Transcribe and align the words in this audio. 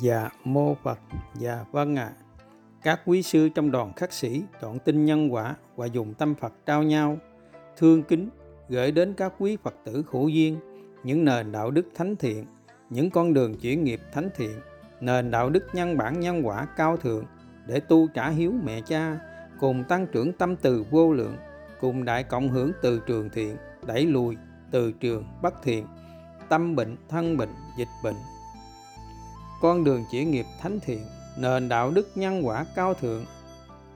Dạ 0.00 0.28
mô 0.44 0.74
Phật, 0.74 0.98
dạ 1.38 1.64
vâng 1.72 1.96
ạ. 1.96 2.04
À. 2.04 2.16
Các 2.82 3.00
quý 3.06 3.22
sư 3.22 3.48
trong 3.48 3.70
đoàn 3.70 3.92
khắc 3.96 4.12
sĩ 4.12 4.42
chọn 4.60 4.78
tin 4.78 5.04
nhân 5.04 5.32
quả 5.32 5.56
và 5.76 5.86
dùng 5.86 6.14
tâm 6.14 6.34
Phật 6.34 6.52
trao 6.66 6.82
nhau, 6.82 7.18
thương 7.76 8.02
kính 8.02 8.28
gửi 8.68 8.92
đến 8.92 9.14
các 9.14 9.32
quý 9.38 9.56
Phật 9.62 9.74
tử 9.84 10.04
hữu 10.10 10.28
duyên 10.28 10.56
những 11.04 11.24
nền 11.24 11.52
đạo 11.52 11.70
đức 11.70 11.86
thánh 11.94 12.16
thiện, 12.16 12.46
những 12.90 13.10
con 13.10 13.34
đường 13.34 13.54
chuyển 13.58 13.84
nghiệp 13.84 14.00
thánh 14.12 14.28
thiện, 14.36 14.60
nền 15.00 15.30
đạo 15.30 15.50
đức 15.50 15.66
nhân 15.72 15.96
bản 15.96 16.20
nhân 16.20 16.46
quả 16.46 16.66
cao 16.76 16.96
thượng 16.96 17.24
để 17.66 17.80
tu 17.80 18.08
trả 18.14 18.28
hiếu 18.28 18.52
mẹ 18.64 18.80
cha, 18.80 19.18
cùng 19.60 19.84
tăng 19.84 20.06
trưởng 20.06 20.32
tâm 20.32 20.56
từ 20.56 20.84
vô 20.90 21.12
lượng, 21.12 21.36
cùng 21.80 22.04
đại 22.04 22.24
cộng 22.24 22.48
hưởng 22.48 22.72
từ 22.82 23.02
trường 23.06 23.30
thiện, 23.30 23.56
đẩy 23.86 24.06
lùi 24.06 24.36
từ 24.70 24.92
trường 24.92 25.24
bất 25.42 25.54
thiện, 25.62 25.86
tâm 26.48 26.76
bệnh, 26.76 26.96
thân 27.08 27.36
bệnh, 27.36 27.54
dịch 27.78 27.88
bệnh, 28.04 28.16
con 29.60 29.84
đường 29.84 30.04
chỉ 30.10 30.24
nghiệp 30.24 30.46
thánh 30.60 30.80
thiện, 30.80 31.06
nền 31.38 31.68
đạo 31.68 31.90
đức 31.90 32.08
nhân 32.14 32.46
quả 32.46 32.66
cao 32.74 32.94
thượng 32.94 33.24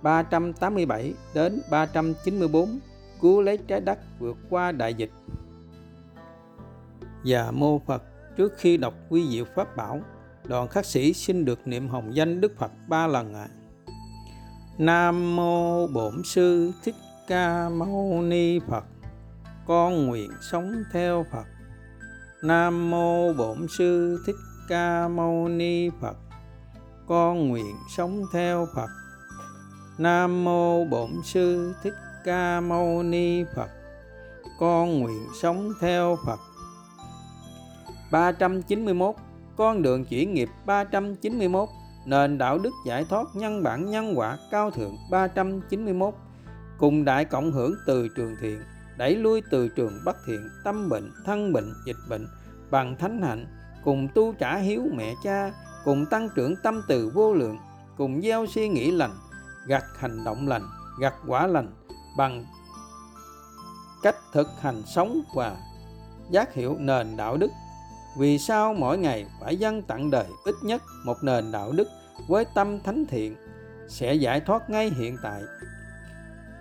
387 0.03 1.15
đến 1.35 1.61
394 1.71 2.79
cứu 3.21 3.43
lấy 3.43 3.57
trái 3.57 3.81
đất 3.81 3.99
vượt 4.19 4.37
qua 4.51 4.73
đại 4.73 4.95
dịch. 4.95 5.11
Và 7.25 7.51
mô 7.51 7.79
Phật 7.79 8.03
trước 8.37 8.53
khi 8.57 8.77
đọc 8.77 8.95
quy 9.09 9.29
diệu 9.31 9.45
pháp 9.55 9.77
bảo, 9.77 10.01
đoàn 10.45 10.69
khắc 10.69 10.87
sĩ 10.87 11.13
xin 11.13 11.45
được 11.45 11.67
niệm 11.67 11.89
hồng 11.89 12.15
danh 12.15 12.41
Đức 12.41 12.53
Phật 12.59 12.73
ba 12.89 13.07
lần 13.07 13.35
ạ. 13.35 13.49
À. 13.51 13.55
Nam 14.79 15.37
mô 15.37 15.87
Bổn 15.87 16.23
sư 16.25 16.73
Thích 16.85 16.95
Ca 17.27 17.69
Mâu 17.69 18.23
Ni 18.23 18.59
Phật. 18.69 18.85
Con 19.67 20.07
nguyện 20.07 20.31
sống 20.51 20.85
theo 20.93 21.27
Phật. 21.33 21.45
Nam 22.43 22.91
mô 22.91 23.33
Bổn 23.33 23.67
sư 23.79 24.19
Thích 24.27 24.37
Ca 24.69 25.09
Mâu 25.09 25.49
Ni 25.49 25.91
Phật, 26.01 26.17
con 27.07 27.49
nguyện 27.49 27.77
sống 27.97 28.23
theo 28.33 28.67
Phật. 28.75 28.91
Nam 29.99 30.45
mô 30.45 30.85
Bổn 30.85 31.11
sư 31.25 31.75
Thích 31.83 31.95
Ca 32.25 32.61
Mâu 32.61 33.03
Ni 33.03 33.45
Phật, 33.57 33.71
con 34.59 34.99
nguyện 34.99 35.27
sống 35.43 35.73
theo 35.81 36.17
Phật. 36.27 36.41
391 38.13 39.15
con 39.57 39.83
đường 39.83 40.05
chuyển 40.05 40.35
nghiệp 40.35 40.49
391 40.67 41.69
nền 42.07 42.39
đạo 42.39 42.59
đức 42.59 42.71
giải 42.87 43.05
thoát 43.05 43.27
nhân 43.35 43.63
bản 43.63 43.91
nhân 43.91 44.13
quả 44.17 44.39
cao 44.51 44.71
thượng 44.71 44.97
391 45.11 46.15
cùng 46.79 47.05
đại 47.05 47.25
cộng 47.25 47.53
hưởng 47.53 47.75
từ 47.87 48.09
trường 48.17 48.37
thiện, 48.41 48.63
đẩy 48.97 49.17
lui 49.17 49.43
từ 49.51 49.69
trường 49.69 49.93
bất 50.05 50.17
thiện, 50.27 50.49
tâm 50.65 50.89
bệnh, 50.89 51.11
thân 51.25 51.53
bệnh, 51.53 51.73
dịch 51.87 51.97
bệnh, 52.09 52.27
bằng 52.71 52.97
thánh 52.99 53.23
hạnh 53.23 53.47
cùng 53.85 54.09
tu 54.15 54.33
trả 54.33 54.57
hiếu 54.57 54.83
mẹ 54.95 55.15
cha, 55.23 55.53
cùng 55.85 56.07
tăng 56.07 56.29
trưởng 56.35 56.55
tâm 56.63 56.83
từ 56.89 57.11
vô 57.15 57.35
lượng, 57.35 57.59
cùng 57.97 58.23
gieo 58.23 58.47
suy 58.47 58.69
nghĩ 58.69 58.91
lành, 58.91 59.15
gặt 59.67 59.85
hành 59.99 60.25
động 60.25 60.49
lành, 60.49 60.63
gặt 61.01 61.15
quả 61.27 61.47
lành 61.47 61.75
bằng 62.17 62.45
cách 64.03 64.17
thực 64.33 64.49
hành 64.61 64.83
sống 64.87 65.23
và 65.35 65.57
giác 66.31 66.55
hiểu 66.55 66.77
nền 66.79 67.17
đạo 67.17 67.37
đức. 67.37 67.51
Vì 68.19 68.39
sao 68.39 68.75
mỗi 68.75 68.99
ngày 68.99 69.27
phải 69.41 69.57
dâng 69.57 69.83
tặng 69.83 70.11
đời 70.11 70.27
ít 70.45 70.55
nhất 70.63 70.83
một 71.05 71.17
nền 71.23 71.53
đạo 71.53 71.73
đức 71.73 71.89
với 72.29 72.45
tâm 72.55 72.81
thánh 72.81 73.05
thiện 73.07 73.37
sẽ 73.89 74.15
giải 74.15 74.41
thoát 74.41 74.71
ngay 74.71 74.91
hiện 74.91 75.17
tại. 75.23 75.43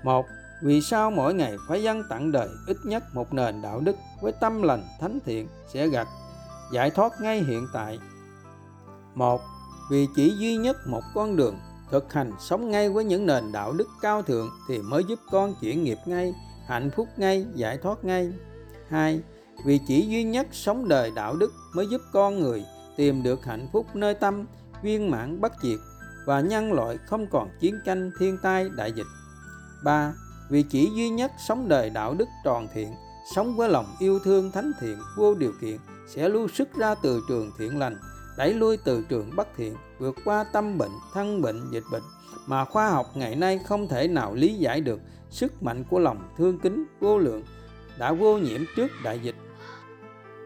Một, 0.03 0.25
vì 0.63 0.81
sao 0.81 1.11
mỗi 1.11 1.33
ngày 1.33 1.55
phải 1.67 1.83
dâng 1.83 2.03
tặng 2.09 2.31
đời 2.31 2.49
ít 2.67 2.77
nhất 2.85 3.03
một 3.13 3.33
nền 3.33 3.61
đạo 3.61 3.79
đức 3.79 3.95
với 4.21 4.31
tâm 4.31 4.61
lành 4.61 4.83
thánh 4.99 5.19
thiện 5.25 5.47
sẽ 5.73 5.87
gặt 5.87 6.07
giải 6.73 6.91
thoát 6.91 7.21
ngay 7.21 7.43
hiện 7.43 7.67
tại. 7.73 7.99
Một, 9.15 9.41
vì 9.89 10.07
chỉ 10.15 10.33
duy 10.37 10.55
nhất 10.55 10.77
một 10.87 11.01
con 11.13 11.35
đường 11.35 11.59
thực 11.91 12.13
hành 12.13 12.31
sống 12.39 12.71
ngay 12.71 12.89
với 12.89 13.03
những 13.03 13.25
nền 13.25 13.51
đạo 13.51 13.73
đức 13.73 13.87
cao 14.01 14.21
thượng 14.21 14.49
thì 14.67 14.79
mới 14.79 15.03
giúp 15.03 15.19
con 15.31 15.55
chuyển 15.61 15.83
nghiệp 15.83 15.97
ngay, 16.05 16.33
hạnh 16.67 16.89
phúc 16.95 17.07
ngay, 17.17 17.45
giải 17.55 17.77
thoát 17.77 18.05
ngay. 18.05 18.33
Hai, 18.89 19.21
vì 19.65 19.79
chỉ 19.87 20.07
duy 20.07 20.23
nhất 20.23 20.47
sống 20.51 20.87
đời 20.87 21.11
đạo 21.15 21.35
đức 21.35 21.53
mới 21.75 21.87
giúp 21.87 22.01
con 22.13 22.39
người 22.39 22.65
tìm 22.97 23.23
được 23.23 23.45
hạnh 23.45 23.67
phúc 23.73 23.85
nơi 23.93 24.13
tâm, 24.13 24.45
viên 24.81 25.11
mãn 25.11 25.41
bất 25.41 25.53
diệt 25.63 25.79
và 26.25 26.41
nhân 26.41 26.73
loại 26.73 26.97
không 26.97 27.27
còn 27.27 27.49
chiến 27.59 27.79
tranh 27.85 28.11
thiên 28.19 28.37
tai 28.43 28.69
đại 28.75 28.91
dịch. 28.91 29.07
Ba, 29.83 30.13
Vì 30.49 30.63
chỉ 30.63 30.89
duy 30.95 31.09
nhất 31.09 31.31
sống 31.47 31.67
đời 31.67 31.89
đạo 31.89 32.13
đức 32.13 32.27
tròn 32.43 32.67
thiện, 32.73 32.93
sống 33.25 33.55
với 33.55 33.69
lòng 33.69 33.85
yêu 33.99 34.19
thương 34.19 34.51
thánh 34.51 34.71
thiện, 34.79 34.99
vô 35.17 35.35
điều 35.35 35.53
kiện, 35.61 35.77
sẽ 36.07 36.29
lưu 36.29 36.47
xuất 36.47 36.75
ra 36.75 36.95
từ 36.95 37.21
trường 37.29 37.51
thiện 37.57 37.79
lành, 37.79 37.97
đẩy 38.37 38.53
lui 38.53 38.77
từ 38.77 39.03
trường 39.09 39.35
bất 39.35 39.47
thiện, 39.57 39.75
vượt 39.99 40.15
qua 40.25 40.43
tâm 40.43 40.77
bệnh, 40.77 40.91
thân 41.13 41.41
bệnh, 41.41 41.71
dịch 41.71 41.83
bệnh. 41.91 42.03
Mà 42.45 42.65
khoa 42.65 42.89
học 42.89 43.11
ngày 43.15 43.35
nay 43.35 43.59
không 43.65 43.87
thể 43.87 44.07
nào 44.07 44.33
lý 44.33 44.53
giải 44.53 44.81
được 44.81 44.99
sức 45.29 45.63
mạnh 45.63 45.83
của 45.89 45.99
lòng 45.99 46.33
thương 46.37 46.59
kính, 46.59 46.85
vô 46.99 47.17
lượng 47.17 47.43
đã 47.97 48.13
vô 48.13 48.37
nhiễm 48.37 48.61
trước 48.75 48.91
đại 49.03 49.19
dịch. 49.19 49.35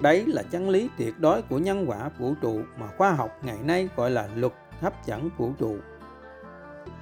Đấy 0.02 0.24
là 0.28 0.44
chân 0.44 0.70
lý 0.70 0.90
tuyệt 0.98 1.20
đối 1.20 1.42
của 1.42 1.58
nhân 1.58 1.86
quả 1.88 2.09
vũ 2.20 2.34
trụ 2.42 2.62
mà 2.80 2.88
khoa 2.98 3.12
học 3.12 3.32
ngày 3.44 3.58
nay 3.64 3.90
gọi 3.96 4.12
là 4.12 4.30
luật 4.36 4.54
hấp 4.80 5.06
dẫn 5.06 5.30
vũ 5.38 5.52
trụ. 5.59 5.78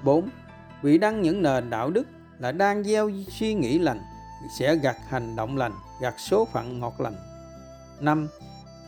4. 0.03 0.30
vị 0.81 0.97
đăng 0.97 1.22
những 1.22 1.42
nền 1.42 1.69
đạo 1.69 1.90
đức 1.90 2.07
là 2.40 2.52
đang 2.52 2.84
gieo 2.84 3.12
suy 3.30 3.53
nghĩ 3.53 3.80
lành 3.80 4.00
sẽ 4.59 4.75
gặt 4.75 4.97
hành 5.07 5.35
động 5.35 5.57
lành, 5.57 5.72
gặt 6.01 6.16
số 6.17 6.45
phận 6.45 6.79
ngọt 6.79 7.01
lành. 7.01 7.16
5 8.00 8.28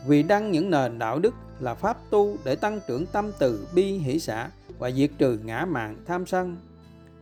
vì 0.06 0.22
đăng 0.22 0.50
những 0.50 0.70
nền 0.70 0.98
đạo 0.98 1.18
đức 1.18 1.34
là 1.60 1.74
pháp 1.74 1.96
tu 2.10 2.36
để 2.44 2.56
tăng 2.56 2.80
trưởng 2.88 3.06
tâm 3.06 3.32
từ 3.38 3.68
bi 3.74 3.92
hỷ 3.92 4.18
xã 4.18 4.50
và 4.78 4.90
diệt 4.90 5.10
trừ 5.18 5.38
ngã 5.44 5.64
mạn 5.64 5.96
tham 6.06 6.26
sân. 6.26 6.56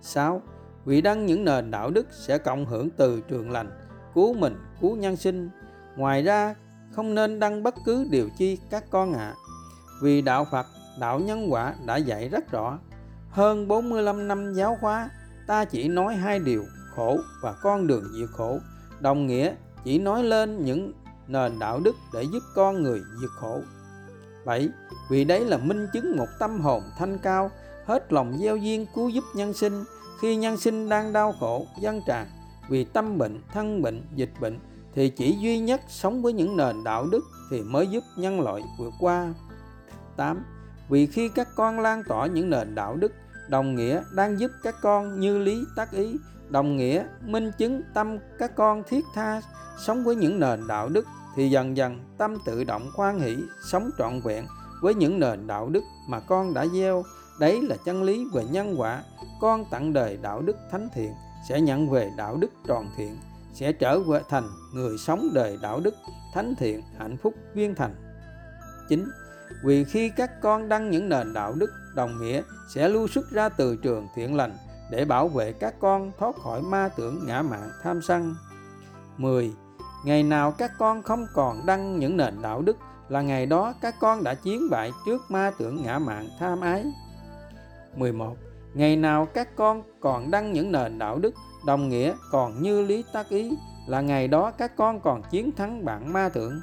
6. 0.03 0.43
Vì 0.85 1.01
đăng 1.01 1.27
những 1.27 1.45
nền 1.45 1.71
đạo 1.71 1.91
đức 1.91 2.07
sẽ 2.13 2.39
cộng 2.39 2.67
hưởng 2.67 2.91
từ 2.91 3.21
trường 3.21 3.51
lành, 3.51 3.71
cứu 4.15 4.35
mình, 4.35 4.57
cứu 4.81 4.97
nhân 4.97 5.17
sinh. 5.17 5.51
Ngoài 5.97 6.23
ra, 6.23 6.55
không 6.93 7.15
nên 7.15 7.41
đăng 7.41 7.63
bất 7.63 7.75
cứ 7.85 8.07
điều 8.11 8.29
chi 8.39 8.59
các 8.71 8.85
con 8.91 9.13
ạ. 9.13 9.19
À. 9.19 9.35
Vì 10.03 10.23
đạo 10.23 10.47
Phật, 10.51 10.67
đạo 11.01 11.21
nhân 11.21 11.53
quả 11.53 11.75
đã 11.87 11.97
dạy 11.97 12.29
rất 12.29 12.51
rõ. 12.51 12.79
Hơn 13.31 13.69
45 13.69 14.29
năm 14.29 14.55
giáo 14.55 14.79
hóa, 14.81 15.11
ta 15.47 15.65
chỉ 15.65 15.89
nói 15.89 16.15
hai 16.15 16.39
điều 16.39 16.65
khổ 16.97 17.19
và 17.41 17.53
con 17.53 17.87
đường 17.87 18.05
diệt 18.19 18.29
khổ. 18.33 18.59
Đồng 19.01 19.27
nghĩa 19.27 19.55
chỉ 19.85 19.99
nói 19.99 20.25
lên 20.25 20.65
những 20.65 20.93
nền 21.29 21.59
đạo 21.59 21.81
đức 21.81 21.97
để 22.15 22.23
giúp 22.23 22.43
con 22.55 22.83
người 22.83 23.01
diệt 23.21 23.31
khổ. 23.31 23.61
7. 24.45 24.69
Vì 25.11 25.25
đấy 25.25 25.45
là 25.45 25.59
minh 25.59 25.87
chứng 25.93 26.17
một 26.17 26.29
tâm 26.39 26.61
hồn 26.61 26.83
thanh 26.99 27.19
cao, 27.19 27.51
hết 27.87 28.13
lòng 28.13 28.39
gieo 28.39 28.57
duyên 28.57 28.87
cứu 28.95 29.09
giúp 29.09 29.25
nhân 29.35 29.53
sinh 29.53 29.85
khi 30.21 30.37
nhân 30.37 30.57
sinh 30.57 30.89
đang 30.89 31.13
đau 31.13 31.35
khổ, 31.41 31.67
dân 31.81 32.01
tràn 32.07 32.27
vì 32.69 32.85
tâm 32.85 33.19
bệnh, 33.19 33.41
thân 33.53 33.83
bệnh, 33.83 34.03
dịch 34.15 34.33
bệnh 34.41 34.59
thì 34.95 35.11
chỉ 35.11 35.37
duy 35.41 35.59
nhất 35.59 35.81
sống 35.89 36.23
với 36.23 36.33
những 36.33 36.57
nền 36.57 36.85
đạo 36.85 37.07
đức 37.07 37.25
thì 37.51 37.63
mới 37.63 37.87
giúp 37.87 38.05
nhân 38.17 38.41
loại 38.41 38.63
vượt 38.79 38.95
qua. 39.01 39.35
8. 40.17 40.45
Vì 40.89 41.07
khi 41.07 41.29
các 41.29 41.49
con 41.57 41.81
lan 41.81 42.03
tỏa 42.09 42.27
những 42.27 42.51
nền 42.51 42.75
đạo 42.75 42.97
đức, 42.97 43.13
đồng 43.49 43.75
nghĩa 43.75 44.03
đang 44.15 44.41
giúp 44.41 44.51
các 44.63 44.75
con 44.83 45.21
như 45.21 45.39
lý 45.39 45.65
tác 45.77 45.93
ý, 45.93 46.17
đồng 46.49 46.77
nghĩa, 46.77 47.05
minh 47.25 47.51
chứng 47.59 47.83
tâm 47.95 48.19
các 48.39 48.57
con 48.57 48.83
thiết 48.89 49.05
tha 49.15 49.41
sống 49.87 50.05
với 50.05 50.17
những 50.17 50.41
nền 50.41 50.67
đạo 50.67 50.89
đức 50.89 51.07
thì 51.37 51.51
dần 51.51 51.77
dần 51.77 51.99
tâm 52.19 52.37
tự 52.47 52.65
động 52.65 52.91
khoan 52.95 53.19
hỷ, 53.19 53.37
sống 53.71 53.91
trọn 53.99 54.21
vẹn 54.21 54.47
với 54.83 54.95
những 54.95 55.21
nền 55.21 55.47
đạo 55.47 55.69
đức 55.69 55.83
mà 56.09 56.21
con 56.21 56.55
đã 56.55 56.67
gieo 56.67 57.03
đấy 57.41 57.63
là 57.63 57.77
chân 57.85 58.03
lý 58.03 58.27
về 58.33 58.45
nhân 58.45 58.75
quả 58.81 59.03
con 59.41 59.65
tặng 59.71 59.93
đời 59.93 60.19
đạo 60.23 60.43
đức 60.43 60.57
thánh 60.71 60.89
thiện, 60.95 61.13
sẽ 61.49 61.61
nhận 61.61 61.91
về 61.91 62.11
đạo 62.17 62.37
đức 62.37 62.51
tròn 62.67 62.89
thiện, 62.97 63.19
sẽ 63.55 63.73
trở 63.73 64.01
về 64.01 64.21
thành 64.29 64.49
người 64.75 64.99
sống 64.99 65.29
đời 65.35 65.59
đạo 65.63 65.81
đức 65.81 65.95
thánh 66.35 66.55
thiện, 66.59 66.83
hạnh 66.99 67.17
phúc, 67.17 67.35
viên 67.55 67.75
thành 67.75 67.95
9. 68.89 69.09
Vì 69.65 69.85
khi 69.85 70.11
các 70.17 70.41
con 70.41 70.69
đăng 70.69 70.91
những 70.91 71.09
nền 71.09 71.33
đạo 71.33 71.53
đức 71.53 71.71
đồng 71.95 72.19
nghĩa, 72.21 72.43
sẽ 72.75 72.89
lưu 72.89 73.09
xuất 73.09 73.31
ra 73.31 73.49
từ 73.49 73.77
trường 73.77 74.07
thiện 74.15 74.37
lành 74.37 74.57
để 74.91 75.05
bảo 75.05 75.29
vệ 75.29 75.53
các 75.53 75.75
con 75.81 76.13
thoát 76.19 76.37
khỏi 76.37 76.63
ma 76.63 76.89
tưởng 76.97 77.27
ngã 77.27 77.43
mạn 77.43 77.71
tham 77.83 78.03
sân. 78.03 78.35
10 79.17 79.53
Ngày 80.05 80.23
nào 80.23 80.53
các 80.53 80.73
con 80.79 81.03
không 81.03 81.27
còn 81.35 81.67
đăng 81.67 81.99
những 81.99 82.17
nền 82.17 82.43
đạo 82.43 82.63
đức 82.63 82.77
là 83.09 83.23
ngày 83.23 83.47
đó 83.47 83.75
các 83.81 83.95
con 84.01 84.25
đã 84.25 84.35
chiến 84.35 84.71
bại 84.71 84.93
trước 85.07 85.31
ma 85.31 85.51
tưởng 85.59 85.83
ngã 85.83 85.99
mạn 85.99 86.29
tham 86.39 86.61
ái. 86.61 86.85
11. 87.97 88.37
Ngày 88.75 88.97
nào 88.97 89.27
các 89.27 89.57
con 89.57 89.83
còn 90.01 90.31
đăng 90.31 90.53
những 90.53 90.73
nền 90.73 90.99
đạo 90.99 91.19
đức 91.19 91.35
đồng 91.67 91.89
nghĩa 91.89 92.15
còn 92.31 92.63
như 92.63 92.83
lý 92.83 93.05
tác 93.13 93.29
ý 93.29 93.51
là 93.87 94.01
ngày 94.01 94.29
đó 94.29 94.51
các 94.51 94.77
con 94.77 95.01
còn 95.01 95.23
chiến 95.31 95.53
thắng 95.57 95.85
bạn 95.85 96.13
ma 96.13 96.29
tưởng. 96.29 96.61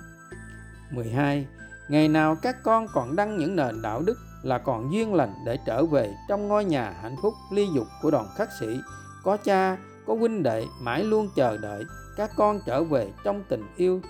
12. 0.92 1.48
Ngày 1.90 2.08
nào 2.08 2.36
các 2.42 2.64
con 2.64 2.88
còn 2.94 3.16
đăng 3.16 3.38
những 3.38 3.56
nền 3.56 3.82
đạo 3.82 4.02
đức 4.02 4.18
là 4.44 4.58
còn 4.58 4.94
duyên 4.94 5.14
lành 5.14 5.34
để 5.46 5.58
trở 5.66 5.86
về 5.86 6.16
trong 6.30 6.48
ngôi 6.48 6.66
nhà 6.66 6.94
hạnh 7.02 7.16
phúc 7.22 7.34
ly 7.52 7.68
dục 7.74 7.88
của 8.02 8.12
đoàn 8.12 8.26
khắc 8.36 8.50
sĩ, 8.60 8.80
có 9.24 9.38
cha, 9.38 9.78
có 10.08 10.16
huynh 10.16 10.44
đệ 10.44 10.66
mãi 10.82 11.04
luôn 11.04 11.30
chờ 11.36 11.58
đợi 11.58 11.84
các 12.18 12.32
con 12.36 12.60
trở 12.66 12.84
về 12.84 13.12
trong 13.24 13.44
tình 13.50 13.64
yêu 13.76 14.02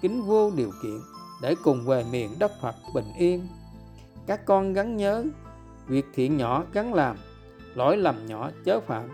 kính 0.00 0.22
vô 0.22 0.50
điều 0.56 0.70
kiện 0.82 1.00
để 1.42 1.54
cùng 1.64 1.84
về 1.86 2.04
miền 2.12 2.38
đất 2.38 2.52
Phật 2.60 2.74
bình 2.94 3.12
yên. 3.18 3.48
các 4.26 4.44
con 4.44 4.72
gắn 4.72 4.96
nhớ 4.96 5.24
việc 5.86 6.06
thiện 6.14 6.36
nhỏ 6.36 6.64
gắn 6.72 6.94
làm 6.94 7.16
lỗi 7.74 7.96
lầm 7.96 8.26
nhỏ 8.26 8.50
chớ 8.64 8.80
phạm 8.80 9.08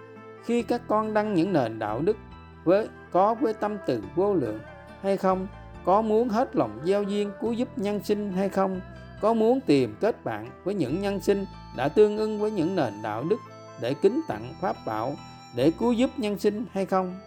khi 0.45 0.63
các 0.63 0.83
con 0.89 1.15
đăng 1.15 1.35
những 1.35 1.53
nền 1.53 1.79
đạo 1.79 2.01
đức 2.01 2.17
với 2.65 2.89
có 3.13 3.35
với 3.35 3.55
tâm 3.55 3.77
từ 3.87 4.03
vô 4.15 4.35
lượng 4.35 4.59
hay 5.03 5.17
không 5.17 5.47
có 5.85 6.03
muốn 6.03 6.29
hết 6.29 6.57
lòng 6.57 6.81
gieo 6.85 7.03
duyên 7.03 7.31
cứu 7.41 7.53
giúp 7.53 7.69
nhân 7.77 8.05
sinh 8.05 8.33
hay 8.33 8.49
không 8.49 8.81
có 9.21 9.35
muốn 9.35 9.61
tìm 9.61 9.95
kết 10.01 10.25
bạn 10.25 10.51
với 10.65 10.75
những 10.75 11.03
nhân 11.03 11.21
sinh 11.21 11.47
đã 11.77 11.89
tương 11.89 12.19
ưng 12.19 12.41
với 12.41 12.51
những 12.51 12.77
nền 12.77 13.03
đạo 13.03 13.25
đức 13.25 13.41
để 13.81 13.95
kính 13.95 14.21
tặng 14.29 14.55
pháp 14.61 14.77
bảo 14.87 15.15
để 15.57 15.73
cứu 15.79 15.93
giúp 15.93 16.11
nhân 16.17 16.39
sinh 16.39 16.65
hay 16.73 16.87
không? 16.87 17.21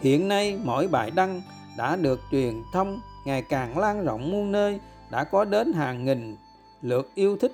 Hiện 0.00 0.28
nay 0.28 0.58
mỗi 0.64 0.88
bài 0.88 1.10
đăng 1.10 1.42
đã 1.76 1.96
được 1.96 2.20
truyền 2.30 2.54
thông 2.72 3.00
ngày 3.26 3.42
càng 3.42 3.78
lan 3.78 4.04
rộng 4.04 4.30
muôn 4.30 4.52
nơi, 4.52 4.80
đã 5.10 5.24
có 5.24 5.44
đến 5.44 5.72
hàng 5.72 6.04
nghìn 6.04 6.36
lượt 6.82 7.10
yêu 7.14 7.36
thích. 7.36 7.52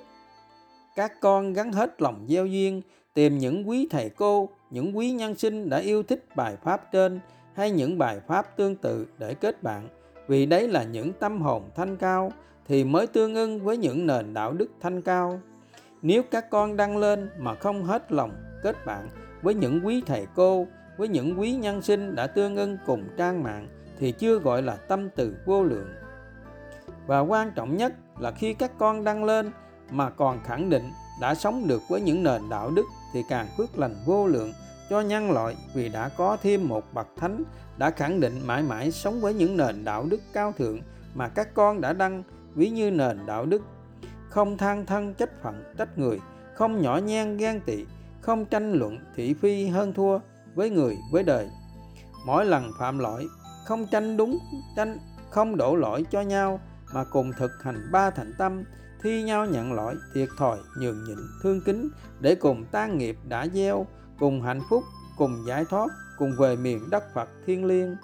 Các 0.97 1.21
con 1.21 1.53
gắn 1.53 1.73
hết 1.73 2.03
lòng 2.03 2.27
gieo 2.29 2.47
duyên, 2.47 2.83
tìm 3.15 3.39
những 3.39 3.69
quý 3.69 3.89
thầy 3.91 4.11
cô, 4.11 4.49
những 4.71 4.97
quý 4.97 5.11
nhân 5.11 5.35
sinh 5.35 5.71
đã 5.71 5.79
yêu 5.79 6.03
thích 6.03 6.27
bài 6.37 6.57
pháp 6.65 6.93
trên 6.93 7.21
hay 7.55 7.71
những 7.71 7.99
bài 7.99 8.21
pháp 8.27 8.57
tương 8.57 8.77
tự 8.77 9.07
để 9.19 9.35
kết 9.35 9.63
bạn. 9.63 9.89
Vì 10.29 10.47
đấy 10.47 10.69
là 10.69 10.85
những 10.85 11.13
tâm 11.13 11.41
hồn 11.41 11.63
thanh 11.77 11.97
cao 11.97 12.33
thì 12.73 12.85
mới 12.85 13.07
tương 13.07 13.35
ưng 13.35 13.65
với 13.65 13.77
những 13.77 14.07
nền 14.07 14.35
đạo 14.35 14.53
đức 14.53 14.71
thanh 14.81 15.03
cao. 15.03 15.41
Nếu 16.03 16.23
các 16.31 16.51
con 16.51 16.77
đăng 16.77 16.97
lên 16.97 17.31
mà 17.39 17.55
không 17.55 17.85
hết 17.85 18.13
lòng 18.13 18.31
kết 18.63 18.87
bạn 18.87 19.09
với 19.43 19.55
những 19.55 19.81
quý 19.87 20.03
thầy 20.07 20.27
cô, 20.35 20.67
với 20.97 21.09
những 21.09 21.41
quý 21.41 21.53
nhân 21.53 21.83
sinh 21.83 22.15
đã 22.15 22.27
tương 22.27 22.57
ưng 22.57 22.79
cùng 22.87 23.05
trang 23.17 23.43
mạng, 23.43 23.69
thì 23.99 24.13
chưa 24.13 24.39
gọi 24.39 24.63
là 24.63 24.77
tâm 24.77 25.09
từ 25.17 25.37
vô 25.47 25.65
lượng. 25.65 25.89
Và 27.07 27.21
quan 27.21 27.53
trọng 27.55 27.77
nhất 27.77 27.93
là 28.19 28.31
khi 28.31 28.55
các 28.55 28.73
con 28.79 29.05
đăng 29.05 29.25
lên 29.25 29.51
mà 29.91 30.11
còn 30.11 30.39
khẳng 30.45 30.71
định 30.71 30.91
đã 31.21 31.35
sống 31.35 31.69
được 31.69 31.83
với 31.89 32.01
những 32.01 32.23
nền 32.23 32.43
đạo 32.51 32.71
đức 32.71 32.87
thì 33.15 33.21
càng 33.29 33.47
phước 33.57 33.79
lành 33.79 33.95
vô 34.07 34.27
lượng 34.27 34.53
cho 34.91 35.01
nhân 35.01 35.31
loại 35.31 35.57
vì 35.75 35.89
đã 35.89 36.11
có 36.17 36.37
thêm 36.43 36.69
một 36.69 36.85
bậc 36.95 37.07
thánh, 37.17 37.45
đã 37.79 37.91
khẳng 37.91 38.21
định 38.21 38.41
mãi 38.47 38.63
mãi 38.63 38.91
sống 38.91 39.21
với 39.21 39.35
những 39.35 39.57
nền 39.57 39.85
đạo 39.85 40.07
đức 40.11 40.21
cao 40.33 40.53
thượng 40.53 40.81
mà 41.15 41.29
các 41.29 41.55
con 41.55 41.81
đã 41.81 41.93
đăng 41.93 42.23
ví 42.55 42.71
như 42.71 42.91
nền 42.91 43.27
đạo 43.27 43.47
đức, 43.47 43.63
không 44.29 44.59
than 44.59 44.87
thân 44.87 45.15
trách 45.15 45.43
phận 45.43 45.75
trách 45.79 45.99
người, 45.99 46.21
không 46.55 46.83
nhỏ 46.83 46.97
nhen 46.97 47.37
ghen 47.37 47.61
tị, 47.61 47.85
không 48.21 48.45
tranh 48.45 48.73
luận 48.73 48.99
thị 49.15 49.35
phi 49.35 49.67
hơn 49.67 49.93
thua 49.93 50.19
với 50.55 50.71
người 50.71 50.97
với 51.13 51.23
đời. 51.23 51.49
Mỗi 52.27 52.45
lần 52.45 52.71
phạm 52.79 52.99
lỗi, 52.99 53.27
không 53.67 53.87
tranh 53.91 54.17
đúng, 54.17 54.39
tranh, 54.77 54.99
không 55.31 55.57
đổ 55.57 55.77
lỗi 55.77 56.05
cho 56.11 56.21
nhau 56.21 56.61
mà 56.95 57.05
cùng 57.05 57.33
thực 57.39 57.51
hành 57.63 57.89
ba 57.93 58.11
thành 58.11 58.33
tâm, 58.39 58.65
thi 59.03 59.23
nhau 59.23 59.47
nhận 59.47 59.73
lỗi 59.73 59.95
thiệt 60.15 60.29
thòi, 60.39 60.59
nhường 60.79 61.05
nhịn, 61.05 61.19
thương 61.43 61.61
kính 61.61 61.89
để 62.21 62.35
cùng 62.35 62.65
tan 62.73 62.99
nghiệp 62.99 63.17
đã 63.29 63.47
gieo, 63.55 63.87
cùng 64.19 64.43
hạnh 64.43 64.61
phúc, 64.71 64.85
cùng 65.17 65.45
giải 65.47 65.65
thoát, 65.71 65.89
cùng 66.19 66.33
về 66.39 66.57
miền 66.57 66.91
đất 66.91 67.15
phật 67.15 67.29
thiên 67.47 67.65
liêng. 67.65 67.97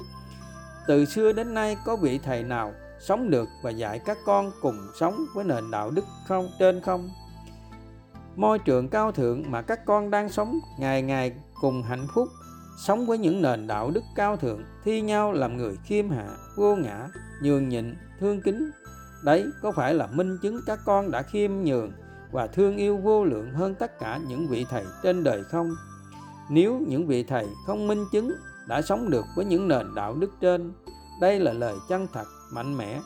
Từ 0.87 1.05
xưa 1.05 1.33
đến 1.33 1.55
nay 1.55 1.77
có 1.85 1.97
vị 1.97 2.21
thầy 2.25 2.43
nào 2.43 2.73
sống 3.01 3.31
được 3.31 3.49
và 3.63 3.71
dạy 3.71 3.99
các 3.99 4.19
con 4.27 4.53
cùng 4.63 4.77
sống 5.01 5.25
với 5.35 5.45
nền 5.45 5.71
đạo 5.71 5.91
đức 5.91 6.05
không, 6.29 6.49
trên 6.59 6.81
không. 6.81 7.11
Môi 8.37 8.59
trường 8.59 8.89
cao 8.89 9.13
thượng 9.13 9.51
mà 9.51 9.63
các 9.63 9.85
con 9.85 10.11
đang 10.11 10.29
sống 10.29 10.59
ngày 10.79 11.03
ngày 11.03 11.33
cùng 11.61 11.83
hạnh 11.83 12.07
phúc, 12.15 12.29
sống 12.79 13.07
với 13.07 13.19
những 13.19 13.43
nền 13.43 13.67
đạo 13.67 13.91
đức 13.91 14.05
cao 14.15 14.37
thượng, 14.37 14.63
thi 14.85 15.01
nhau 15.01 15.33
làm 15.33 15.57
người 15.57 15.77
khiêm 15.85 16.11
hạ, 16.11 16.29
vô 16.57 16.77
ngã, 16.77 17.09
nhường 17.43 17.69
nhịn, 17.69 17.95
thương 18.21 18.41
kính. 18.41 18.71
Đấy, 19.25 19.45
có 19.63 19.73
phải 19.73 19.95
là 19.95 20.07
minh 20.07 20.39
chứng 20.43 20.61
các 20.67 20.79
con 20.85 21.11
đã 21.11 21.23
khiêm 21.23 21.53
nhường 21.53 21.93
và 22.33 22.47
thương 22.47 22.77
yêu 22.77 22.97
vô 22.97 23.25
lượng 23.25 23.53
hơn 23.55 23.75
tất 23.75 23.99
cả 23.99 24.21
những 24.29 24.47
vị 24.47 24.67
thầy 24.71 24.85
trên 25.03 25.25
đời 25.25 25.45
không? 25.45 25.71
Nếu 26.51 26.81
những 26.89 27.07
vị 27.07 27.25
thầy 27.25 27.47
không 27.67 27.87
minh 27.87 28.05
chứng 28.13 28.33
đã 28.67 28.83
sống 28.83 29.11
được 29.11 29.25
với 29.37 29.45
những 29.45 29.69
nền 29.69 29.95
đạo 29.95 30.15
đức 30.15 30.31
trên, 30.41 30.73
đây 31.21 31.41
là 31.41 31.53
lời 31.53 31.77
chân 31.89 32.07
thật 32.13 32.25
mạnh 32.53 32.77
mẽ, 32.77 33.01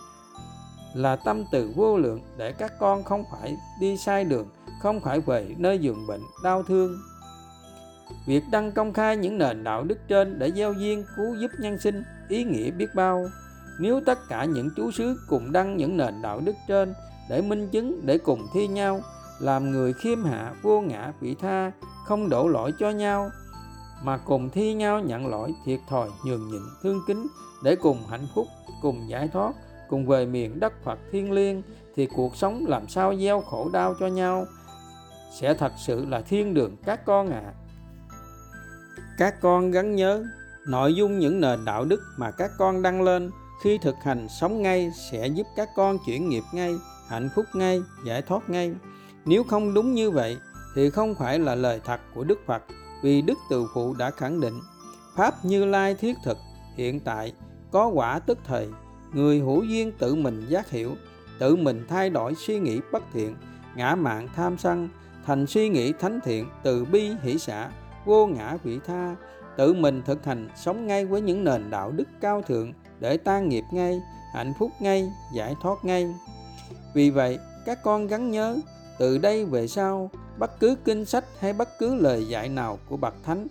là 0.94 1.16
tâm 1.16 1.44
từ 1.52 1.72
vô 1.76 1.96
lượng 1.96 2.20
để 2.36 2.52
các 2.52 2.72
con 2.78 3.04
không 3.04 3.24
phải 3.32 3.56
đi 3.80 3.96
sai 3.96 4.24
đường, 4.24 4.48
không 4.82 5.00
phải 5.00 5.20
về 5.20 5.54
nơi 5.58 5.78
giường 5.78 6.06
bệnh 6.06 6.20
đau 6.44 6.62
thương. 6.62 6.98
Việc 8.26 8.42
đăng 8.50 8.72
công 8.72 8.92
khai 8.92 9.16
những 9.16 9.38
nền 9.38 9.64
đạo 9.64 9.84
đức 9.84 9.98
trên 10.08 10.38
để 10.38 10.50
gieo 10.56 10.72
duyên, 10.72 11.04
cứu 11.16 11.36
giúp 11.40 11.50
nhân 11.58 11.78
sinh, 11.78 12.02
ý 12.28 12.44
nghĩa 12.44 12.70
biết 12.70 12.94
bao. 12.94 13.26
Nếu 13.80 14.00
tất 14.06 14.18
cả 14.28 14.44
những 14.44 14.70
chú 14.76 14.90
xứ 14.90 15.16
cùng 15.28 15.52
đăng 15.52 15.76
những 15.76 15.96
nền 15.96 16.22
đạo 16.22 16.40
đức 16.40 16.54
trên 16.68 16.94
để 17.30 17.42
minh 17.42 17.68
chứng, 17.68 18.06
để 18.06 18.18
cùng 18.18 18.46
thi 18.54 18.68
nhau, 18.68 19.00
làm 19.40 19.70
người 19.70 19.92
khiêm 19.92 20.24
hạ, 20.24 20.54
vô 20.62 20.80
ngã, 20.80 21.12
vị 21.20 21.36
tha, 21.40 21.72
không 22.06 22.28
đổ 22.28 22.48
lỗi 22.48 22.72
cho 22.78 22.90
nhau, 22.90 23.30
mà 24.02 24.18
cùng 24.18 24.50
thi 24.50 24.74
nhau 24.74 25.00
nhận 25.00 25.26
lỗi 25.26 25.54
thiệt 25.64 25.80
thòi, 25.88 26.08
nhường 26.24 26.48
nhịn, 26.48 26.62
thương 26.82 27.00
kính 27.06 27.26
để 27.64 27.76
cùng 27.76 27.98
hạnh 28.10 28.26
phúc 28.34 28.46
cùng 28.82 29.08
giải 29.08 29.28
thoát, 29.28 29.52
cùng 29.88 30.06
về 30.06 30.26
miền 30.26 30.60
đất 30.60 30.72
Phật 30.84 30.98
thiên 31.12 31.32
liêng 31.32 31.62
thì 31.96 32.06
cuộc 32.06 32.36
sống 32.36 32.64
làm 32.66 32.88
sao 32.88 33.16
gieo 33.16 33.40
khổ 33.40 33.70
đau 33.72 33.94
cho 34.00 34.06
nhau? 34.06 34.46
Sẽ 35.40 35.54
thật 35.54 35.72
sự 35.76 36.04
là 36.04 36.20
thiên 36.20 36.54
đường 36.54 36.76
các 36.84 37.04
con 37.04 37.30
ạ. 37.30 37.42
À. 37.46 37.54
các 39.18 39.40
con 39.40 39.70
gắn 39.70 39.96
nhớ 39.96 40.24
nội 40.66 40.94
dung 40.94 41.18
những 41.18 41.40
nền 41.40 41.64
đạo 41.64 41.84
đức 41.84 42.00
mà 42.16 42.30
các 42.30 42.50
con 42.58 42.82
đăng 42.82 43.02
lên. 43.02 43.30
Khi 43.62 43.78
thực 43.78 43.94
hành 44.02 44.28
sống 44.28 44.62
ngay 44.62 44.90
sẽ 45.10 45.26
giúp 45.26 45.46
các 45.56 45.68
con 45.76 45.98
chuyển 46.06 46.28
nghiệp 46.28 46.42
ngay, 46.52 46.74
hạnh 47.08 47.28
phúc 47.34 47.46
ngay, 47.54 47.82
giải 48.04 48.22
thoát 48.22 48.50
ngay. 48.50 48.74
Nếu 49.24 49.44
không 49.44 49.74
đúng 49.74 49.94
như 49.94 50.10
vậy 50.10 50.36
thì 50.74 50.90
không 50.90 51.14
phải 51.14 51.38
là 51.38 51.54
lời 51.54 51.80
thật 51.84 52.00
của 52.14 52.24
đức 52.24 52.38
phật, 52.46 52.62
vì 53.02 53.22
đức 53.22 53.38
từ 53.50 53.66
phụ 53.74 53.94
đã 53.94 54.10
khẳng 54.10 54.40
định. 54.40 54.60
Pháp 55.16 55.44
như 55.44 55.64
lai 55.64 55.94
thiết 55.94 56.16
thực 56.24 56.38
hiện 56.76 57.00
tại 57.00 57.32
có 57.72 57.86
quả 57.86 58.18
tức 58.18 58.38
thời, 58.44 58.68
người 59.12 59.38
hữu 59.38 59.62
duyên 59.62 59.92
tự 59.98 60.14
mình 60.14 60.46
giác 60.48 60.70
hiểu, 60.70 60.94
tự 61.38 61.56
mình 61.56 61.84
thay 61.88 62.10
đổi 62.10 62.34
suy 62.34 62.58
nghĩ 62.58 62.80
bất 62.92 63.02
thiện, 63.12 63.36
ngã 63.76 63.94
mạn 63.94 64.28
tham 64.36 64.58
sân, 64.58 64.88
thành 65.26 65.46
suy 65.46 65.68
nghĩ 65.68 65.92
thánh 65.92 66.20
thiện, 66.24 66.46
từ 66.62 66.84
bi 66.84 67.10
hỷ 67.22 67.38
xã 67.38 67.70
vô 68.04 68.26
ngã 68.26 68.56
vị 68.62 68.78
tha. 68.86 69.16
Tự 69.56 69.72
mình 69.72 70.02
thực 70.06 70.24
hành 70.24 70.48
sống 70.56 70.86
ngay 70.86 71.06
với 71.06 71.20
những 71.20 71.44
nền 71.44 71.70
đạo 71.70 71.90
đức 71.90 72.08
cao 72.20 72.42
thượng, 72.42 72.72
để 73.00 73.16
tan 73.16 73.48
nghiệp 73.48 73.64
ngay, 73.72 74.00
hạnh 74.34 74.52
phúc 74.58 74.70
ngay, 74.80 75.08
giải 75.34 75.54
thoát 75.62 75.84
ngay. 75.84 76.14
Vì 76.94 77.10
vậy, 77.10 77.38
các 77.66 77.82
con 77.82 78.06
gắn 78.06 78.30
nhớ, 78.30 78.56
từ 78.98 79.18
đây 79.18 79.44
về 79.44 79.68
sau, 79.68 80.10
bất 80.38 80.60
cứ 80.60 80.76
kinh 80.84 81.04
sách 81.04 81.24
hay 81.40 81.52
bất 81.52 81.68
cứ 81.78 81.94
lời 81.94 82.28
dạy 82.28 82.48
nào 82.48 82.78
của 82.88 82.96
bậc 82.96 83.14
thánh, 83.24 83.46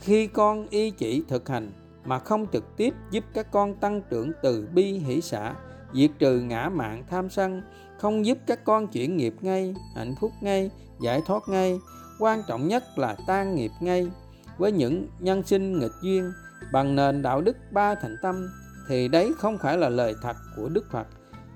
khi 0.00 0.26
con 0.26 0.66
y 0.70 0.90
chỉ 0.90 1.22
thực 1.28 1.48
hành 1.48 1.70
mà 2.04 2.18
không 2.18 2.46
trực 2.52 2.76
tiếp 2.76 2.94
giúp 3.10 3.24
các 3.34 3.50
con 3.50 3.74
tăng 3.74 4.02
trưởng 4.10 4.32
từ 4.42 4.68
bi 4.74 4.92
hỷ 4.92 5.20
xã, 5.20 5.54
diệt 5.94 6.10
trừ 6.18 6.40
ngã 6.40 6.68
mạng 6.68 7.04
tham 7.10 7.30
sân, 7.30 7.62
không 7.98 8.26
giúp 8.26 8.38
các 8.46 8.64
con 8.64 8.86
chuyển 8.86 9.16
nghiệp 9.16 9.34
ngay, 9.40 9.74
hạnh 9.96 10.14
phúc 10.20 10.32
ngay, 10.40 10.70
giải 11.00 11.20
thoát 11.26 11.42
ngay. 11.48 11.78
Quan 12.18 12.42
trọng 12.48 12.68
nhất 12.68 12.84
là 12.96 13.16
tan 13.26 13.54
nghiệp 13.54 13.70
ngay. 13.80 14.10
Với 14.58 14.72
những 14.72 15.08
nhân 15.20 15.42
sinh 15.42 15.78
nghịch 15.78 15.92
duyên, 16.02 16.32
bằng 16.72 16.96
nền 16.96 17.22
đạo 17.22 17.40
đức 17.40 17.56
ba 17.70 17.94
thành 17.94 18.16
tâm, 18.22 18.48
thì 18.88 19.08
đấy 19.08 19.32
không 19.38 19.58
phải 19.58 19.78
là 19.78 19.88
lời 19.88 20.14
thật 20.22 20.36
của 20.56 20.68
Đức 20.68 20.90
Phật, 20.90 21.06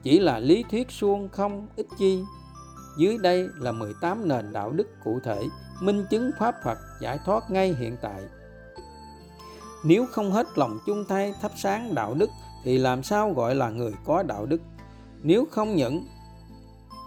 chỉ 0.02 0.20
là 0.20 0.38
lý 0.38 0.64
thuyết 0.70 0.90
suông 0.90 1.28
không 1.28 1.68
ích 1.76 1.86
chi. 1.98 2.22
Dưới 2.98 3.18
đây 3.18 3.48
là 3.58 3.72
18 3.72 4.28
nền 4.28 4.52
đạo 4.52 4.70
đức 4.70 4.86
cụ 5.04 5.20
thể, 5.24 5.42
minh 5.80 6.04
chứng 6.10 6.30
pháp 6.38 6.54
Phật 6.64 6.78
giải 7.00 7.18
thoát 7.24 7.50
ngay 7.50 7.74
hiện 7.78 7.96
tại 8.02 8.22
nếu 9.86 10.06
không 10.06 10.32
hết 10.32 10.46
lòng 10.58 10.78
chung 10.86 11.04
tay 11.04 11.34
thắp 11.42 11.52
sáng 11.56 11.94
đạo 11.94 12.14
đức, 12.14 12.30
thì 12.64 12.78
làm 12.78 13.02
sao 13.02 13.32
gọi 13.32 13.54
là 13.54 13.70
người 13.70 13.92
có 14.04 14.22
đạo 14.22 14.46
đức? 14.46 14.60
Nếu 15.22 15.44
không 15.50 15.76
những 15.76 16.06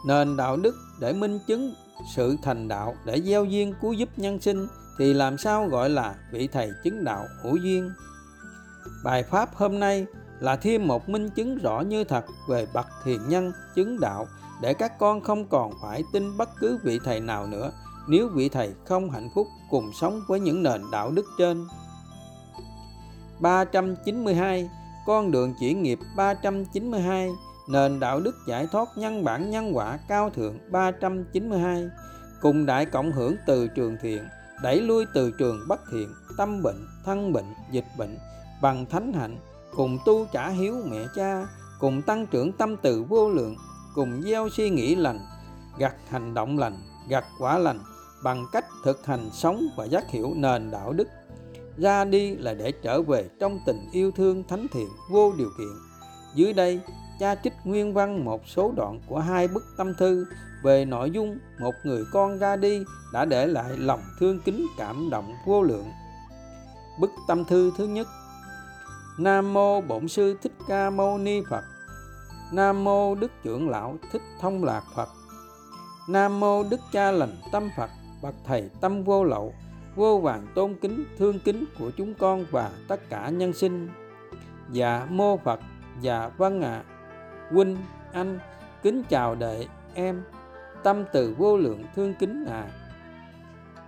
nền 0.07 0.37
đạo 0.37 0.57
đức 0.57 0.75
để 0.99 1.13
minh 1.13 1.39
chứng 1.47 1.73
sự 2.15 2.37
thành 2.43 2.67
đạo, 2.67 2.95
để 3.05 3.21
gieo 3.21 3.45
duyên 3.45 3.73
cứu 3.81 3.93
giúp 3.93 4.09
nhân 4.17 4.41
sinh, 4.41 4.67
thì 4.97 5.13
làm 5.13 5.37
sao 5.37 5.67
gọi 5.67 5.89
là 5.89 6.15
vị 6.31 6.47
thầy 6.47 6.71
chứng 6.83 7.03
đạo 7.03 7.25
hữu 7.43 7.55
duyên? 7.55 7.91
Bài 9.03 9.23
pháp 9.23 9.55
hôm 9.55 9.79
nay 9.79 10.05
là 10.39 10.55
thêm 10.55 10.87
một 10.87 11.09
minh 11.09 11.29
chứng 11.29 11.57
rõ 11.57 11.81
như 11.81 12.03
thật 12.03 12.25
về 12.47 12.67
bậc 12.73 12.87
thiền 13.03 13.29
nhân 13.29 13.51
chứng 13.75 13.99
đạo, 13.99 14.27
để 14.61 14.73
các 14.73 14.99
con 14.99 15.21
không 15.21 15.47
còn 15.47 15.71
phải 15.81 16.03
tin 16.13 16.37
bất 16.37 16.49
cứ 16.59 16.79
vị 16.83 16.99
thầy 17.05 17.19
nào 17.19 17.47
nữa, 17.47 17.71
nếu 18.07 18.27
vị 18.27 18.49
thầy 18.49 18.73
không 18.85 19.09
hạnh 19.09 19.29
phúc 19.35 19.47
cùng 19.69 19.91
sống 20.01 20.21
với 20.27 20.39
những 20.39 20.63
nền 20.63 20.81
đạo 20.91 21.11
đức 21.11 21.25
trên. 21.37 21.65
392 23.41 24.69
con 25.05 25.31
đường 25.31 25.53
chuyển 25.59 25.83
nghiệp 25.83 25.99
392 26.15 27.29
nền 27.69 27.99
đạo 27.99 28.19
đức 28.19 28.35
giải 28.47 28.67
thoát 28.71 28.89
nhân 28.95 29.23
bản 29.23 29.49
nhân 29.49 29.71
quả 29.75 29.99
cao 30.07 30.29
thượng 30.29 30.57
392 30.71 31.89
cùng 32.41 32.65
đại 32.65 32.85
cộng 32.85 33.11
hưởng 33.11 33.35
từ 33.45 33.67
trường 33.67 33.97
thiện, 34.01 34.23
đẩy 34.63 34.81
lui 34.81 35.05
từ 35.13 35.31
trường 35.39 35.59
bất 35.67 35.81
thiện, 35.91 36.13
tâm 36.37 36.63
bệnh, 36.63 36.87
thân 37.05 37.33
bệnh, 37.33 37.53
dịch 37.71 37.85
bệnh, 37.97 38.17
bằng 38.61 38.85
thánh 38.85 39.13
hạnh, 39.13 39.37
cùng 39.75 39.99
tu 40.05 40.25
trả 40.31 40.49
hiếu 40.49 40.75
mẹ 40.89 41.05
cha, 41.15 41.47
cùng 41.79 42.01
tăng 42.01 42.27
trưởng 42.27 42.51
tâm 42.51 42.75
từ 42.77 43.03
vô 43.03 43.29
lượng, 43.29 43.55
cùng 43.95 44.21
gieo 44.21 44.49
suy 44.49 44.69
nghĩ 44.69 44.95
lành, 44.95 45.19
gặt 45.77 45.95
hành 46.09 46.33
động 46.33 46.57
lành, 46.57 46.77
gặt 47.09 47.25
quả 47.39 47.57
lành, 47.57 47.79
bằng 48.23 48.45
cách 48.51 48.65
thực 48.83 49.05
hành 49.05 49.29
sống 49.33 49.67
và 49.77 49.85
giác 49.85 50.09
hiểu 50.09 50.33
nền 50.35 50.71
đạo 50.71 50.93
đức 50.93 51.07
ra 51.79 52.05
đi 52.05 52.35
là 52.35 52.53
để 52.53 52.71
trở 52.71 53.01
về 53.01 53.29
trong 53.39 53.59
tình 53.65 53.89
yêu 53.91 54.11
thương 54.11 54.43
thánh 54.47 54.67
thiện 54.71 54.87
vô 55.09 55.33
điều 55.37 55.49
kiện. 55.57 55.75
Dưới 56.35 56.53
đây, 56.53 56.79
cha 57.19 57.35
trích 57.35 57.53
nguyên 57.63 57.93
văn 57.93 58.25
một 58.25 58.41
số 58.47 58.73
đoạn 58.75 59.01
của 59.07 59.19
hai 59.19 59.47
bức 59.47 59.63
tâm 59.77 59.93
thư 59.99 60.25
về 60.63 60.85
nội 60.85 61.11
dung 61.11 61.37
một 61.59 61.75
người 61.83 62.03
con 62.13 62.39
ra 62.39 62.55
đi 62.55 62.83
đã 63.13 63.25
để 63.25 63.47
lại 63.47 63.77
lòng 63.77 64.01
thương 64.19 64.39
kính 64.39 64.65
cảm 64.77 65.09
động 65.09 65.35
vô 65.45 65.63
lượng. 65.63 65.85
Bức 66.99 67.11
tâm 67.27 67.45
thư 67.45 67.71
thứ 67.77 67.87
nhất, 67.87 68.07
nam 69.17 69.53
mô 69.53 69.81
bổn 69.81 70.07
sư 70.07 70.37
thích 70.41 70.53
ca 70.67 70.89
mâu 70.89 71.17
ni 71.17 71.41
phật. 71.49 71.63
Nam 72.51 72.83
mô 72.83 73.15
đức 73.15 73.31
trưởng 73.43 73.69
lão 73.69 73.97
thích 74.11 74.21
thông 74.41 74.63
lạc 74.63 74.83
phật. 74.95 75.09
Nam 76.09 76.39
mô 76.39 76.63
đức 76.63 76.79
cha 76.91 77.11
lành 77.11 77.37
tâm 77.51 77.69
phật, 77.77 77.89
bậc 78.21 78.35
thầy 78.45 78.69
tâm 78.81 79.03
vô 79.03 79.23
lậu 79.23 79.53
vô 79.99 80.19
vàng 80.19 80.47
tôn 80.55 80.75
kính, 80.81 81.05
thương 81.17 81.39
kính 81.39 81.65
của 81.79 81.91
chúng 81.97 82.13
con 82.13 82.45
và 82.51 82.71
tất 82.87 83.09
cả 83.09 83.29
nhân 83.29 83.53
sinh. 83.53 83.89
Dạ 84.71 85.07
mô 85.09 85.37
phật 85.37 85.59
dạ 86.01 86.29
vâng 86.37 86.61
ạ 86.61 86.71
à. 86.71 86.83
huynh, 87.51 87.77
anh, 88.13 88.39
kính 88.83 89.03
chào 89.09 89.35
đệ, 89.35 89.65
em. 89.93 90.23
Tâm 90.83 91.05
từ 91.13 91.35
vô 91.37 91.57
lượng 91.57 91.83
thương 91.95 92.13
kính 92.19 92.45
à 92.45 92.67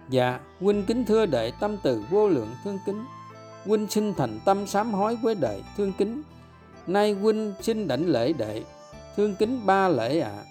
dạ 0.09 0.39
huynh 0.59 0.85
kính 0.85 1.05
thưa 1.05 1.25
đệ, 1.25 1.51
tâm 1.59 1.77
từ 1.83 2.03
vô 2.09 2.27
lượng 2.27 2.49
thương 2.63 2.79
kính. 2.85 3.05
Huynh 3.65 3.87
xin 3.87 4.13
thành 4.13 4.39
tâm 4.45 4.67
sám 4.67 4.93
hối 4.93 5.15
với 5.15 5.35
đệ, 5.35 5.61
thương 5.77 5.93
kính. 5.97 6.21
Nay 6.87 7.13
huynh 7.13 7.53
xin 7.61 7.87
đảnh 7.87 8.07
lễ 8.07 8.33
đệ, 8.33 8.63
thương 9.15 9.35
kính 9.35 9.65
ba 9.65 9.87
lễ 9.87 10.19
ạ. 10.19 10.31
À. 10.31 10.43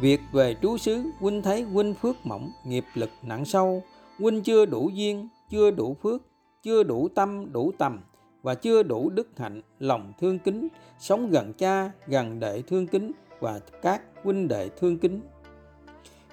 việc 0.00 0.20
về 0.32 0.56
trú 0.62 0.78
xứ, 0.78 1.10
huynh 1.20 1.42
thấy 1.42 1.62
huynh 1.62 1.94
phước 1.94 2.26
mỏng, 2.26 2.52
nghiệp 2.64 2.84
lực 2.94 3.10
nặng 3.22 3.44
sâu 3.44 3.82
huynh 4.18 4.42
chưa 4.42 4.66
đủ 4.66 4.88
duyên, 4.88 5.28
chưa 5.50 5.70
đủ 5.70 5.96
phước, 6.02 6.22
chưa 6.62 6.82
đủ 6.82 7.08
tâm, 7.08 7.52
đủ 7.52 7.72
tầm 7.78 8.00
và 8.42 8.54
chưa 8.54 8.82
đủ 8.82 9.10
đức 9.10 9.28
hạnh, 9.36 9.60
lòng 9.78 10.12
thương 10.20 10.38
kính, 10.38 10.68
sống 10.98 11.30
gần 11.30 11.52
cha, 11.52 11.90
gần 12.06 12.40
đệ 12.40 12.62
thương 12.62 12.86
kính 12.86 13.12
và 13.40 13.60
các 13.82 14.02
huynh 14.22 14.48
đệ 14.48 14.68
thương 14.68 14.98
kính. 14.98 15.20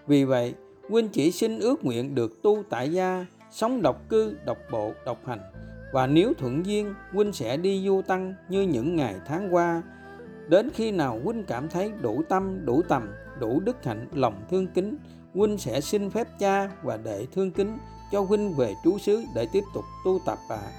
Vì 0.07 0.23
vậy, 0.23 0.53
huynh 0.89 1.09
chỉ 1.09 1.31
xin 1.31 1.59
ước 1.59 1.85
nguyện 1.85 2.15
được 2.15 2.41
tu 2.41 2.63
tại 2.69 2.91
gia, 2.93 3.25
sống 3.51 3.81
độc 3.81 4.09
cư, 4.09 4.35
độc 4.45 4.57
bộ, 4.71 4.91
độc 5.05 5.25
hành 5.25 5.39
và 5.93 6.07
nếu 6.07 6.33
thuận 6.33 6.65
duyên, 6.65 6.93
huynh 7.11 7.33
sẽ 7.33 7.57
đi 7.57 7.83
du 7.85 8.01
tăng 8.01 8.33
như 8.49 8.61
những 8.61 8.95
ngày 8.95 9.15
tháng 9.25 9.53
qua. 9.53 9.81
Đến 10.49 10.69
khi 10.73 10.91
nào 10.91 11.19
huynh 11.23 11.43
cảm 11.43 11.69
thấy 11.69 11.91
đủ 12.01 12.21
tâm, 12.29 12.65
đủ 12.65 12.81
tầm, 12.81 13.09
đủ 13.39 13.59
đức 13.59 13.83
hạnh, 13.83 14.07
lòng 14.13 14.45
thương 14.49 14.67
kính 14.67 14.97
huynh 15.33 15.57
sẽ 15.57 15.81
xin 15.81 16.09
phép 16.09 16.27
cha 16.39 16.69
và 16.83 16.97
đệ 16.97 17.25
thương 17.35 17.51
kính 17.51 17.77
cho 18.11 18.21
huynh 18.21 18.53
về 18.53 18.75
trú 18.83 18.97
xứ 18.97 19.23
để 19.35 19.47
tiếp 19.53 19.63
tục 19.73 19.83
tu 20.05 20.19
tập 20.25 20.37
à. 20.49 20.71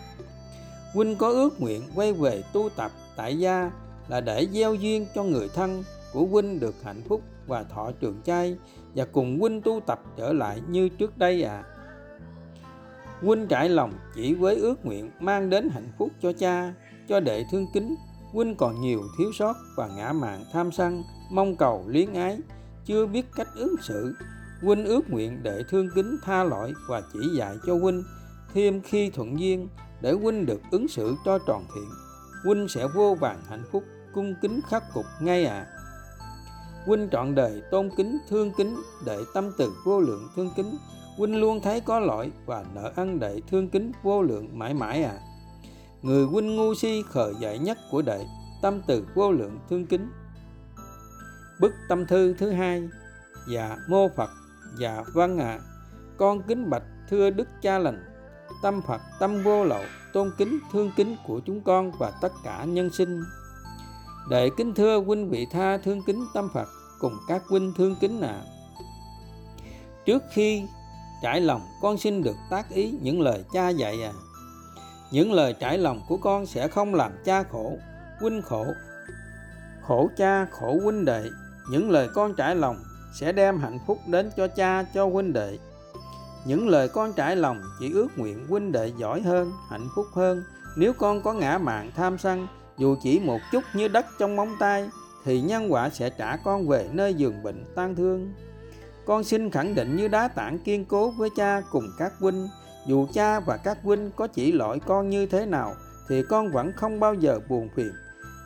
huynh 0.94 1.16
có 1.16 1.28
ước 1.28 1.60
nguyện 1.60 1.82
quay 1.94 2.12
về 2.12 2.42
tu 2.52 2.68
tập 2.76 2.90
tại 3.16 3.38
gia 3.38 3.70
là 4.08 4.20
để 4.20 4.46
gieo 4.52 4.74
duyên 4.74 5.06
cho 5.14 5.22
người 5.22 5.48
thân 5.54 5.84
của 6.12 6.26
huynh 6.26 6.60
được 6.60 6.74
hạnh 6.82 7.02
phúc 7.08 7.22
và 7.46 7.62
thọ 7.62 7.90
trường 8.00 8.20
chay 8.24 8.56
và 8.94 9.04
cùng 9.04 9.40
huynh 9.40 9.62
tu 9.62 9.80
tập 9.86 10.00
trở 10.16 10.32
lại 10.32 10.60
như 10.68 10.88
trước 10.88 11.18
đây 11.18 11.42
à. 11.42 11.64
huynh 13.20 13.46
trải 13.46 13.68
lòng 13.68 13.92
chỉ 14.14 14.34
với 14.34 14.56
ước 14.56 14.86
nguyện 14.86 15.10
mang 15.20 15.50
đến 15.50 15.68
hạnh 15.68 15.88
phúc 15.98 16.10
cho 16.22 16.32
cha, 16.32 16.74
cho 17.08 17.20
đệ 17.20 17.44
thương 17.50 17.66
kính 17.74 17.94
huynh 18.32 18.54
còn 18.56 18.80
nhiều 18.80 19.02
thiếu 19.18 19.32
sót 19.32 19.56
và 19.76 19.88
ngã 19.96 20.12
mạn 20.12 20.44
tham 20.52 20.72
sân, 20.72 21.02
mong 21.30 21.56
cầu 21.56 21.84
liếng 21.88 22.14
ái, 22.14 22.38
chưa 22.84 23.06
biết 23.06 23.26
cách 23.36 23.48
ứng 23.54 23.74
xử 23.82 24.14
huynh 24.64 24.84
ước 24.84 25.10
nguyện 25.10 25.42
để 25.42 25.62
thương 25.70 25.88
kính 25.94 26.16
tha 26.22 26.44
lỗi 26.44 26.72
và 26.88 27.02
chỉ 27.12 27.18
dạy 27.38 27.56
cho 27.66 27.78
huynh, 27.78 28.04
thêm 28.54 28.80
khi 28.80 29.10
thuận 29.10 29.40
duyên 29.40 29.68
để 30.00 30.12
huynh 30.12 30.46
được 30.46 30.60
ứng 30.70 30.88
xử 30.88 31.14
cho 31.24 31.38
tròn 31.46 31.64
thiện. 31.74 31.88
Huynh 32.44 32.68
sẽ 32.68 32.86
vô 32.94 33.16
vàng 33.20 33.40
hạnh 33.48 33.64
phúc, 33.72 33.84
cung 34.14 34.34
kính 34.42 34.60
khắc 34.68 34.82
phục 34.94 35.04
ngay 35.20 35.44
à 35.44 35.66
huynh 36.86 37.08
trọn 37.12 37.34
đời 37.34 37.62
tôn 37.70 37.90
kính, 37.96 38.18
thương 38.28 38.52
kính 38.56 38.76
để 39.06 39.18
tâm 39.34 39.52
từ 39.58 39.72
vô 39.84 40.00
lượng 40.00 40.28
thương 40.36 40.50
kính. 40.56 40.78
Huynh 41.16 41.40
luôn 41.40 41.60
thấy 41.60 41.80
có 41.80 42.00
lỗi 42.00 42.32
và 42.46 42.64
nợ 42.74 42.92
ân 42.96 43.20
đệ 43.20 43.40
thương 43.50 43.68
kính 43.68 43.92
vô 44.02 44.22
lượng 44.22 44.58
mãi 44.58 44.74
mãi 44.74 45.04
à 45.04 45.18
người 46.02 46.24
huynh 46.24 46.56
ngu 46.56 46.74
si 46.74 47.02
khờ 47.10 47.32
dại 47.40 47.58
nhất 47.58 47.78
của 47.90 48.02
đệ, 48.02 48.26
tâm 48.62 48.80
từ 48.86 49.06
vô 49.14 49.32
lượng 49.32 49.58
thương 49.70 49.86
kính. 49.86 50.10
Bức 51.60 51.72
tâm 51.88 52.06
thư 52.06 52.34
thứ 52.38 52.50
hai 52.50 52.88
dạ 53.48 53.76
mô 53.88 54.08
phật 54.08 54.30
dạ 54.78 55.02
vâng 55.14 55.38
ạ 55.38 55.46
à. 55.46 55.60
con 56.16 56.42
kính 56.42 56.70
bạch 56.70 56.82
thưa 57.10 57.30
đức 57.30 57.48
cha 57.62 57.78
lành, 57.78 58.04
tâm 58.62 58.80
phật, 58.86 59.00
tâm 59.20 59.42
vô 59.42 59.64
lậu, 59.64 59.82
tôn 60.12 60.30
kính, 60.38 60.58
thương 60.72 60.90
kính 60.96 61.16
của 61.26 61.40
chúng 61.46 61.60
con 61.60 61.92
và 61.98 62.12
tất 62.20 62.32
cả 62.44 62.64
nhân 62.64 62.90
sinh 62.90 63.22
đệ 64.30 64.50
kính 64.56 64.74
thưa 64.74 65.00
huynh 65.00 65.30
vị 65.30 65.46
tha 65.50 65.78
thương 65.78 66.02
kính 66.06 66.26
tâm 66.34 66.48
phật 66.54 66.68
cùng 67.00 67.16
các 67.28 67.42
huynh 67.48 67.72
thương 67.76 67.96
kính 68.00 68.20
ạ 68.20 68.28
à. 68.28 68.44
trước 70.06 70.22
khi 70.32 70.62
trải 71.22 71.40
lòng 71.40 71.62
con 71.82 71.98
xin 71.98 72.22
được 72.22 72.36
tác 72.50 72.70
ý 72.70 72.98
những 73.02 73.20
lời 73.20 73.44
cha 73.52 73.68
dạy 73.68 74.02
à 74.02 74.12
những 75.14 75.32
lời 75.32 75.54
trải 75.60 75.78
lòng 75.78 76.00
của 76.08 76.16
con 76.16 76.46
sẽ 76.46 76.68
không 76.68 76.94
làm 76.94 77.12
cha 77.24 77.42
khổ, 77.42 77.78
huynh 78.20 78.42
khổ 78.42 78.66
khổ 79.82 80.10
cha, 80.16 80.46
khổ 80.50 80.78
huynh 80.82 81.04
đệ 81.04 81.24
những 81.70 81.90
lời 81.90 82.08
con 82.14 82.34
trải 82.34 82.56
lòng 82.56 82.76
sẽ 83.20 83.32
đem 83.32 83.58
hạnh 83.58 83.78
phúc 83.86 83.98
đến 84.06 84.30
cho 84.36 84.48
cha, 84.48 84.82
cho 84.94 85.06
huynh 85.06 85.32
đệ. 85.32 85.58
Những 86.44 86.68
lời 86.68 86.88
con 86.88 87.12
trải 87.12 87.36
lòng 87.36 87.62
chỉ 87.80 87.92
ước 87.92 88.08
nguyện 88.16 88.46
huynh 88.48 88.72
đệ 88.72 88.92
giỏi 88.98 89.20
hơn, 89.20 89.52
hạnh 89.70 89.88
phúc 89.96 90.06
hơn. 90.14 90.44
Nếu 90.76 90.92
con 90.92 91.22
có 91.22 91.32
ngã 91.32 91.58
mạng 91.58 91.90
tham 91.96 92.18
sân, 92.18 92.46
dù 92.78 92.96
chỉ 93.02 93.20
một 93.20 93.40
chút 93.52 93.64
như 93.74 93.88
đất 93.88 94.06
trong 94.18 94.36
móng 94.36 94.56
tay, 94.60 94.90
thì 95.24 95.40
nhân 95.40 95.72
quả 95.72 95.90
sẽ 95.90 96.10
trả 96.10 96.36
con 96.36 96.68
về 96.68 96.88
nơi 96.92 97.14
giường 97.14 97.42
bệnh 97.42 97.64
tan 97.74 97.94
thương. 97.94 98.32
Con 99.06 99.24
xin 99.24 99.50
khẳng 99.50 99.74
định 99.74 99.96
như 99.96 100.08
đá 100.08 100.28
tảng 100.28 100.58
kiên 100.58 100.84
cố 100.84 101.10
với 101.10 101.28
cha 101.36 101.62
cùng 101.70 101.84
các 101.98 102.12
huynh, 102.18 102.48
dù 102.86 103.06
cha 103.12 103.40
và 103.40 103.56
các 103.56 103.78
huynh 103.82 104.10
có 104.16 104.26
chỉ 104.26 104.52
lỗi 104.52 104.80
con 104.86 105.10
như 105.10 105.26
thế 105.26 105.46
nào, 105.46 105.74
thì 106.08 106.22
con 106.28 106.52
vẫn 106.52 106.72
không 106.76 107.00
bao 107.00 107.14
giờ 107.14 107.40
buồn 107.48 107.68
phiền. 107.76 107.92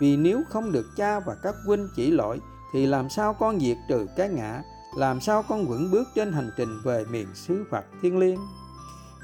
Vì 0.00 0.16
nếu 0.16 0.42
không 0.48 0.72
được 0.72 0.86
cha 0.96 1.20
và 1.20 1.36
các 1.42 1.54
huynh 1.66 1.88
chỉ 1.96 2.10
lỗi 2.10 2.40
thì 2.72 2.86
làm 2.86 3.08
sao 3.08 3.34
con 3.34 3.60
diệt 3.60 3.76
trừ 3.88 4.06
cái 4.16 4.28
ngã? 4.28 4.62
Làm 4.96 5.20
sao 5.20 5.44
con 5.48 5.66
vững 5.66 5.90
bước 5.90 6.08
trên 6.14 6.32
hành 6.32 6.50
trình 6.56 6.80
về 6.84 7.04
miền 7.10 7.26
xứ 7.34 7.64
Phật 7.70 7.84
thiên 8.02 8.18
liêng? 8.18 8.38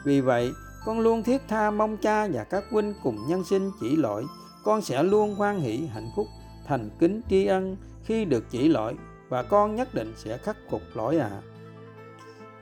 Vì 0.05 0.21
vậy, 0.21 0.53
con 0.85 1.01
luôn 1.01 1.23
thiết 1.23 1.43
tha 1.49 1.71
mong 1.71 1.97
cha 1.97 2.29
và 2.33 2.45
các 2.45 2.65
huynh 2.71 2.95
cùng 3.03 3.19
nhân 3.29 3.45
sinh 3.45 3.71
chỉ 3.81 3.97
lỗi. 3.97 4.27
Con 4.65 4.83
sẽ 4.83 5.03
luôn 5.03 5.35
hoan 5.35 5.61
hỷ, 5.61 5.87
hạnh 5.87 6.11
phúc, 6.17 6.27
thành 6.67 6.91
kính 6.99 7.21
tri 7.31 7.47
ân 7.47 7.77
khi 8.05 8.25
được 8.25 8.45
chỉ 8.51 8.69
lỗi 8.69 8.97
và 9.29 9.43
con 9.43 9.75
nhất 9.75 9.95
định 9.95 10.13
sẽ 10.17 10.39
khắc 10.39 10.57
phục 10.71 10.83
lỗi 10.95 11.19
ạ. 11.19 11.31
À. 11.31 11.43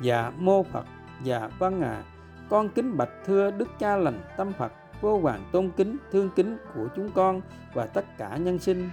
dạ 0.01 0.33
mô 0.39 0.63
phật. 0.63 0.85
Dạ 1.25 1.49
vâng 1.59 1.81
ạ. 1.81 1.89
À. 1.89 2.05
con 2.51 2.69
kính 2.69 2.97
bạch 2.97 3.11
thưa 3.27 3.51
đức 3.51 3.69
cha 3.79 3.97
lành 3.97 4.21
tâm 4.37 4.53
phật, 4.59 4.73
vô 5.01 5.19
vàng 5.19 5.45
tôn 5.53 5.71
kính, 5.77 5.97
thương 6.13 6.31
kính 6.37 6.57
của 6.75 6.87
chúng 6.97 7.11
con 7.15 7.41
và 7.75 7.87
tất 7.87 8.05
cả 8.19 8.37
nhân 8.37 8.59
sinh 8.59 8.91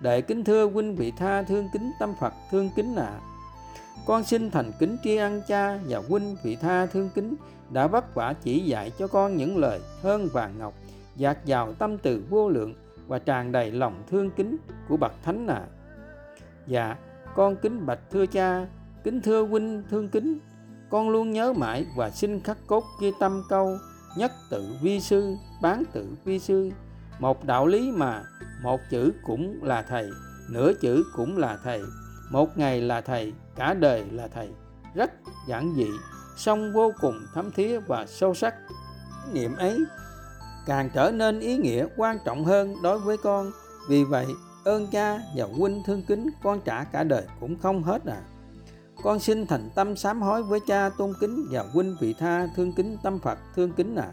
đệ 0.00 0.20
kính 0.20 0.44
thưa 0.44 0.66
huynh 0.66 0.96
vị 0.96 1.12
tha 1.16 1.42
thương 1.42 1.68
kính 1.72 1.92
tâm 1.98 2.14
phật, 2.20 2.32
thương 2.50 2.70
kính 2.76 2.96
ạ 2.96 3.06
à. 3.06 3.20
con 4.06 4.24
xin 4.24 4.50
thành 4.50 4.72
kính 4.78 4.96
tri 5.04 5.16
ân 5.16 5.42
cha 5.48 5.78
và 5.88 6.02
huynh 6.08 6.36
vị 6.42 6.56
tha 6.56 6.86
thương 6.86 7.10
kính 7.14 7.34
đã 7.70 7.86
vất 7.86 8.14
vả 8.14 8.34
chỉ 8.42 8.60
dạy 8.60 8.92
cho 8.98 9.06
con 9.06 9.36
những 9.36 9.58
lời 9.58 9.80
hơn 10.02 10.28
vàng 10.32 10.58
ngọc, 10.58 10.74
dạt 11.16 11.44
dào 11.44 11.72
tâm 11.72 11.98
từ 11.98 12.24
vô 12.30 12.48
lượng 12.48 12.74
và 13.06 13.18
tràn 13.18 13.52
đầy 13.52 13.72
lòng 13.72 14.02
thương 14.10 14.30
kính 14.30 14.56
của 14.88 14.96
bậc 14.96 15.12
thánh 15.22 15.46
à. 15.46 15.62
dạ 16.66 16.96
con 17.34 17.56
kính 17.56 17.86
bạch 17.86 18.00
thưa 18.10 18.26
cha, 18.26 18.66
kính 19.04 19.20
thưa 19.20 19.42
huynh 19.42 19.82
thương 19.90 20.08
kính 20.08 20.38
con 20.90 21.10
luôn 21.10 21.30
nhớ 21.30 21.52
mãi 21.52 21.86
và 21.96 22.10
xin 22.10 22.40
khắc 22.40 22.58
cốt 22.66 22.84
ghi 23.00 23.12
tâm 23.20 23.42
câu, 23.48 23.76
nhất 24.16 24.32
tự 24.50 24.64
vi 24.82 25.00
sư, 25.00 25.36
bán 25.62 25.82
tự 25.92 26.06
vi 26.24 26.38
sư 26.38 26.70
một 27.18 27.44
đạo 27.44 27.66
lý 27.66 27.92
mà 27.92 28.22
một 28.62 28.80
chữ 28.90 29.12
cũng 29.22 29.64
là 29.64 29.82
thầy, 29.82 30.10
nửa 30.50 30.72
chữ 30.80 31.04
cũng 31.16 31.38
là 31.38 31.58
thầy. 31.64 31.82
Một 32.30 32.58
ngày 32.58 32.80
là 32.80 33.00
thầy, 33.00 33.32
cả 33.56 33.74
đời 33.74 34.04
là 34.10 34.28
thầy. 34.28 34.48
Rất 34.94 35.10
giản 35.48 35.74
dị, 35.76 35.88
song 36.36 36.72
vô 36.72 36.92
cùng 37.00 37.26
thấm 37.34 37.50
thía 37.50 37.80
và 37.80 38.06
sâu 38.06 38.34
sắc. 38.34 38.54
Niệm 39.32 39.56
ấy 39.56 39.78
càng 40.66 40.90
trở 40.94 41.10
nên 41.10 41.40
ý 41.40 41.56
nghĩa 41.56 41.86
quan 41.96 42.18
trọng 42.24 42.44
hơn 42.44 42.74
đối 42.82 42.98
với 42.98 43.16
con. 43.16 43.50
Vì 43.88 44.04
vậy, 44.04 44.26
ơn 44.64 44.86
cha 44.92 45.18
và 45.36 45.44
huynh 45.44 45.82
thương 45.86 46.02
kính 46.08 46.30
con 46.42 46.60
trả 46.64 46.84
cả 46.84 47.04
đời 47.04 47.26
cũng 47.40 47.58
không 47.58 47.82
hết 47.82 48.04
à. 48.06 48.22
Con 49.02 49.18
xin 49.18 49.46
thành 49.46 49.70
tâm 49.74 49.96
sám 49.96 50.22
hối 50.22 50.42
với 50.42 50.60
cha 50.66 50.90
tôn 50.98 51.12
kính 51.20 51.46
và 51.50 51.64
huynh 51.72 51.96
vị 52.00 52.14
tha 52.18 52.48
thương 52.56 52.72
kính 52.72 52.96
tâm 53.02 53.18
phật 53.18 53.38
thương 53.56 53.72
kính 53.72 53.96
à. 53.96 54.10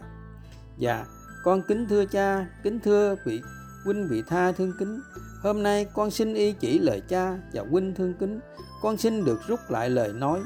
Dạ 0.78 1.04
con 1.46 1.62
kính 1.62 1.86
thưa 1.88 2.04
cha, 2.04 2.46
kính 2.62 2.80
thưa 2.80 3.16
vị, 3.24 3.42
huynh 3.84 4.08
vị 4.08 4.22
tha 4.28 4.52
thương 4.52 4.72
kính. 4.78 5.00
Hôm 5.42 5.62
nay 5.62 5.86
con 5.94 6.10
xin 6.10 6.34
y 6.34 6.52
chỉ 6.52 6.78
lời 6.78 7.02
cha 7.08 7.38
và 7.52 7.62
huynh 7.70 7.94
thương 7.94 8.14
kính. 8.14 8.40
Con 8.82 8.96
xin 8.96 9.24
được 9.24 9.40
rút 9.46 9.60
lại 9.68 9.90
lời 9.90 10.12
nói. 10.12 10.40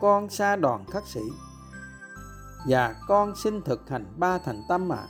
Con 0.00 0.30
xa 0.30 0.56
đoàn 0.56 0.84
khắc 0.92 1.02
sĩ. 1.06 1.20
Và 2.68 2.94
con 3.08 3.34
xin 3.36 3.62
thực 3.62 3.88
hành 3.88 4.04
ba 4.16 4.38
thành 4.38 4.62
tâm 4.68 4.92
ạ. 4.92 4.96
À. 4.96 5.08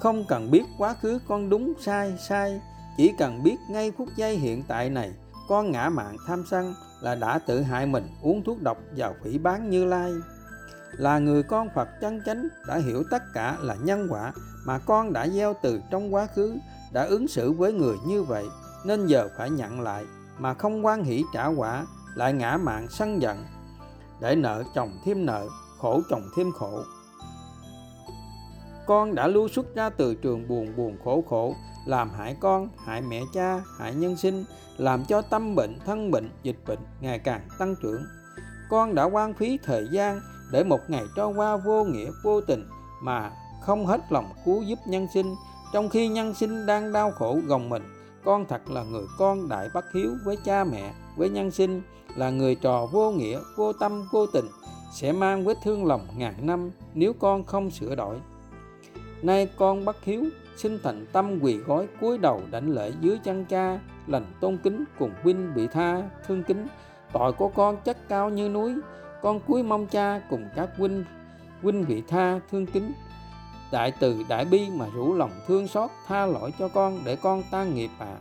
không 0.00 0.24
cần 0.28 0.50
biết 0.50 0.64
quá 0.78 0.94
khứ 1.02 1.18
con 1.28 1.50
đúng, 1.50 1.72
sai 1.80 2.18
sai. 2.28 2.60
Chỉ 2.96 3.12
cần 3.18 3.42
biết 3.42 3.56
ngay 3.70 3.92
phút 3.98 4.08
giây 4.16 4.36
hiện 4.36 4.62
tại 4.68 4.90
này, 4.90 5.12
con 5.48 5.72
ngã 5.72 5.88
mạng 5.88 6.16
tham 6.26 6.44
sân 6.50 6.74
là 7.00 7.14
đã 7.14 7.38
tự 7.38 7.62
hại 7.62 7.86
mình 7.86 8.08
uống 8.22 8.44
thuốc 8.44 8.62
độc 8.62 8.78
vào 8.96 9.14
phỉ 9.24 9.38
bán 9.38 9.70
như 9.70 9.84
lai 9.84 10.12
là 10.92 11.18
người 11.18 11.42
con 11.42 11.68
Phật 11.74 11.88
chân 12.00 12.20
chánh 12.26 12.48
đã 12.66 12.76
hiểu 12.76 13.02
tất 13.10 13.22
cả 13.34 13.56
là 13.60 13.74
nhân 13.74 14.06
quả 14.10 14.32
mà 14.66 14.78
con 14.78 15.12
đã 15.12 15.28
gieo 15.28 15.54
từ 15.62 15.80
trong 15.90 16.14
quá 16.14 16.26
khứ, 16.34 16.56
đã 16.92 17.04
ứng 17.04 17.28
xử 17.28 17.52
với 17.52 17.72
người 17.72 17.96
như 18.06 18.22
vậy, 18.22 18.44
nên 18.84 19.06
giờ 19.06 19.28
phải 19.36 19.50
nhận 19.50 19.80
lại 19.80 20.04
mà 20.38 20.54
không 20.54 20.86
quan 20.86 21.04
hỷ 21.04 21.24
trả 21.34 21.46
quả, 21.46 21.86
lại 22.14 22.32
ngã 22.32 22.56
mạng 22.56 22.86
sân 22.90 23.22
giận, 23.22 23.44
để 24.20 24.34
nợ 24.34 24.62
chồng 24.74 24.90
thêm 25.04 25.26
nợ, 25.26 25.46
khổ 25.78 26.00
chồng 26.10 26.22
thêm 26.36 26.52
khổ. 26.52 26.82
Con 28.86 29.14
đã 29.14 29.26
lưu 29.26 29.48
xuất 29.48 29.74
ra 29.74 29.90
từ 29.90 30.14
trường 30.14 30.48
buồn 30.48 30.76
buồn 30.76 30.96
khổ 31.04 31.24
khổ, 31.28 31.54
làm 31.86 32.10
hại 32.10 32.36
con, 32.40 32.68
hại 32.86 33.00
mẹ 33.00 33.22
cha, 33.32 33.60
hại 33.78 33.94
nhân 33.94 34.16
sinh, 34.16 34.44
làm 34.76 35.04
cho 35.04 35.22
tâm 35.22 35.54
bệnh, 35.54 35.78
thân 35.86 36.10
bệnh, 36.10 36.30
dịch 36.42 36.58
bệnh 36.66 36.78
ngày 37.00 37.18
càng 37.18 37.48
tăng 37.58 37.74
trưởng. 37.82 38.04
Con 38.70 38.94
đã 38.94 39.04
quan 39.04 39.34
phí 39.34 39.58
thời 39.64 39.88
gian 39.92 40.20
để 40.52 40.64
một 40.64 40.80
ngày 40.88 41.04
trôi 41.16 41.34
qua 41.34 41.56
vô 41.56 41.84
nghĩa, 41.84 42.10
vô 42.22 42.40
tình 42.40 42.68
mà 43.02 43.32
không 43.60 43.86
hết 43.86 44.00
lòng 44.10 44.26
cứu 44.44 44.62
giúp 44.62 44.78
nhân 44.86 45.06
sinh. 45.14 45.34
Trong 45.72 45.88
khi 45.88 46.08
nhân 46.08 46.34
sinh 46.34 46.66
đang 46.66 46.92
đau 46.92 47.10
khổ 47.10 47.38
gồng 47.46 47.68
mình, 47.68 47.82
con 48.24 48.44
thật 48.48 48.70
là 48.70 48.82
người 48.82 49.04
con 49.18 49.48
đại 49.48 49.68
bất 49.74 49.84
hiếu 49.94 50.10
với 50.24 50.36
cha 50.44 50.64
mẹ, 50.64 50.94
với 51.16 51.28
nhân 51.28 51.50
sinh, 51.50 51.82
là 52.16 52.30
người 52.30 52.54
trò 52.54 52.86
vô 52.92 53.10
nghĩa, 53.10 53.40
vô 53.56 53.72
tâm, 53.72 54.08
vô 54.12 54.26
tình, 54.26 54.44
sẽ 54.92 55.12
mang 55.12 55.44
vết 55.44 55.58
thương 55.64 55.86
lòng 55.86 56.06
ngàn 56.16 56.34
năm 56.46 56.70
nếu 56.94 57.12
con 57.12 57.44
không 57.44 57.70
sửa 57.70 57.94
đổi. 57.94 58.16
Nay 59.22 59.48
con 59.56 59.84
bất 59.84 60.04
hiếu 60.04 60.24
xin 60.56 60.78
thành 60.82 61.06
tâm 61.12 61.38
quỳ 61.42 61.56
gói 61.56 61.88
cúi 62.00 62.18
đầu 62.18 62.40
đảnh 62.50 62.70
lễ 62.70 62.92
dưới 63.00 63.18
chân 63.24 63.44
cha, 63.44 63.80
lành 64.06 64.26
tôn 64.40 64.58
kính 64.62 64.84
cùng 64.98 65.10
huynh 65.22 65.54
bị 65.54 65.66
tha, 65.66 66.02
thương 66.26 66.42
kính. 66.42 66.66
Tội 67.12 67.32
của 67.32 67.48
con 67.48 67.76
chất 67.84 68.08
cao 68.08 68.30
như 68.30 68.48
núi 68.48 68.74
con 69.22 69.40
cuối 69.46 69.62
mong 69.62 69.86
cha 69.86 70.20
cùng 70.30 70.48
các 70.56 70.70
huynh 70.76 71.04
huynh 71.62 71.84
vị 71.84 72.02
tha 72.08 72.40
thương 72.50 72.66
kính. 72.66 72.92
Đại 73.72 73.92
từ 74.00 74.24
đại 74.28 74.44
bi 74.44 74.70
mà 74.70 74.86
rủ 74.94 75.14
lòng 75.14 75.30
thương 75.46 75.68
xót, 75.68 75.90
tha 76.06 76.26
lỗi 76.26 76.52
cho 76.58 76.68
con 76.68 76.98
để 77.04 77.16
con 77.16 77.42
tan 77.50 77.74
nghiệp 77.74 77.90
ạ. 77.98 78.06
À. 78.06 78.18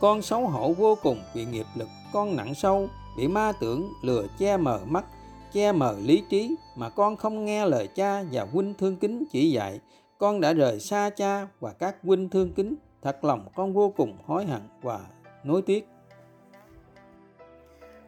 con 0.00 0.22
xấu 0.22 0.46
hổ 0.46 0.72
vô 0.72 0.98
cùng 1.02 1.22
vì 1.34 1.44
nghiệp 1.44 1.66
lực, 1.76 1.88
con 2.12 2.36
nặng 2.36 2.54
sâu 2.54 2.88
bị 3.16 3.28
ma 3.28 3.52
tưởng 3.60 3.92
lừa 4.02 4.26
che 4.38 4.56
mờ 4.56 4.80
mắt, 4.86 5.04
che 5.52 5.72
mờ 5.72 5.96
lý 6.04 6.22
trí 6.30 6.56
mà 6.76 6.90
con 6.90 7.16
không 7.16 7.44
nghe 7.44 7.66
lời 7.66 7.86
cha 7.86 8.22
và 8.32 8.46
huynh 8.52 8.74
thương 8.74 8.96
kính 8.96 9.24
chỉ 9.32 9.50
dạy. 9.50 9.80
Con 10.18 10.40
đã 10.40 10.52
rời 10.52 10.80
xa 10.80 11.10
cha 11.10 11.48
và 11.60 11.72
các 11.72 11.96
huynh 12.02 12.28
thương 12.28 12.52
kính, 12.52 12.74
thật 13.02 13.24
lòng 13.24 13.46
con 13.54 13.72
vô 13.72 13.92
cùng 13.96 14.16
hối 14.26 14.44
hận 14.46 14.62
và 14.82 15.00
nối 15.44 15.62
tiếc. 15.62 15.88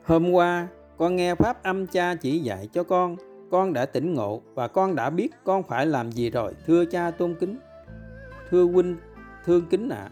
Hôm 0.05 0.31
qua 0.31 0.69
con 1.01 1.17
nghe 1.17 1.35
pháp 1.35 1.63
âm 1.63 1.87
cha 1.87 2.15
chỉ 2.15 2.39
dạy 2.39 2.69
cho 2.73 2.83
con 2.83 3.17
con 3.51 3.73
đã 3.73 3.87
tỉnh 3.87 4.15
ngộ 4.15 4.43
và 4.55 4.69
con 4.69 4.95
đã 4.95 5.11
biết 5.11 5.29
con 5.45 5.63
phải 5.63 5.87
làm 5.87 6.13
gì 6.13 6.31
rồi, 6.31 6.55
thưa 6.67 6.85
cha 6.85 7.11
tôn 7.11 7.35
kính. 7.41 7.59
Thưa 8.51 8.63
huynh, 8.63 8.97
thương 9.45 9.67
kính 9.71 9.89
ạ. 9.89 9.97
À. 9.97 10.11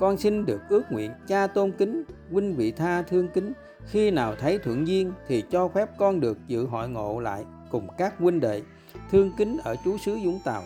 con 0.00 0.16
xin 0.16 0.46
được 0.46 0.60
ước 0.68 0.82
nguyện, 0.90 1.12
cha 1.28 1.46
tôn 1.46 1.72
kính, 1.72 2.04
huynh 2.30 2.56
vị 2.56 2.72
tha 2.72 3.02
thương 3.02 3.28
kính. 3.28 3.52
Khi 3.86 4.10
nào 4.10 4.34
thấy 4.34 4.58
thuận 4.58 4.86
duyên 4.86 5.12
thì 5.28 5.42
cho 5.50 5.68
phép 5.68 5.88
con 5.98 6.20
được 6.20 6.38
dự 6.46 6.66
hội 6.66 6.88
ngộ 6.88 7.20
lại 7.20 7.44
cùng 7.70 7.88
các 7.98 8.18
huynh 8.18 8.40
đệ. 8.40 8.62
Thương 9.10 9.32
kính 9.38 9.58
ở 9.64 9.76
chú 9.84 9.98
xứ 9.98 10.18
Vũng 10.24 10.40
Tàu. 10.44 10.62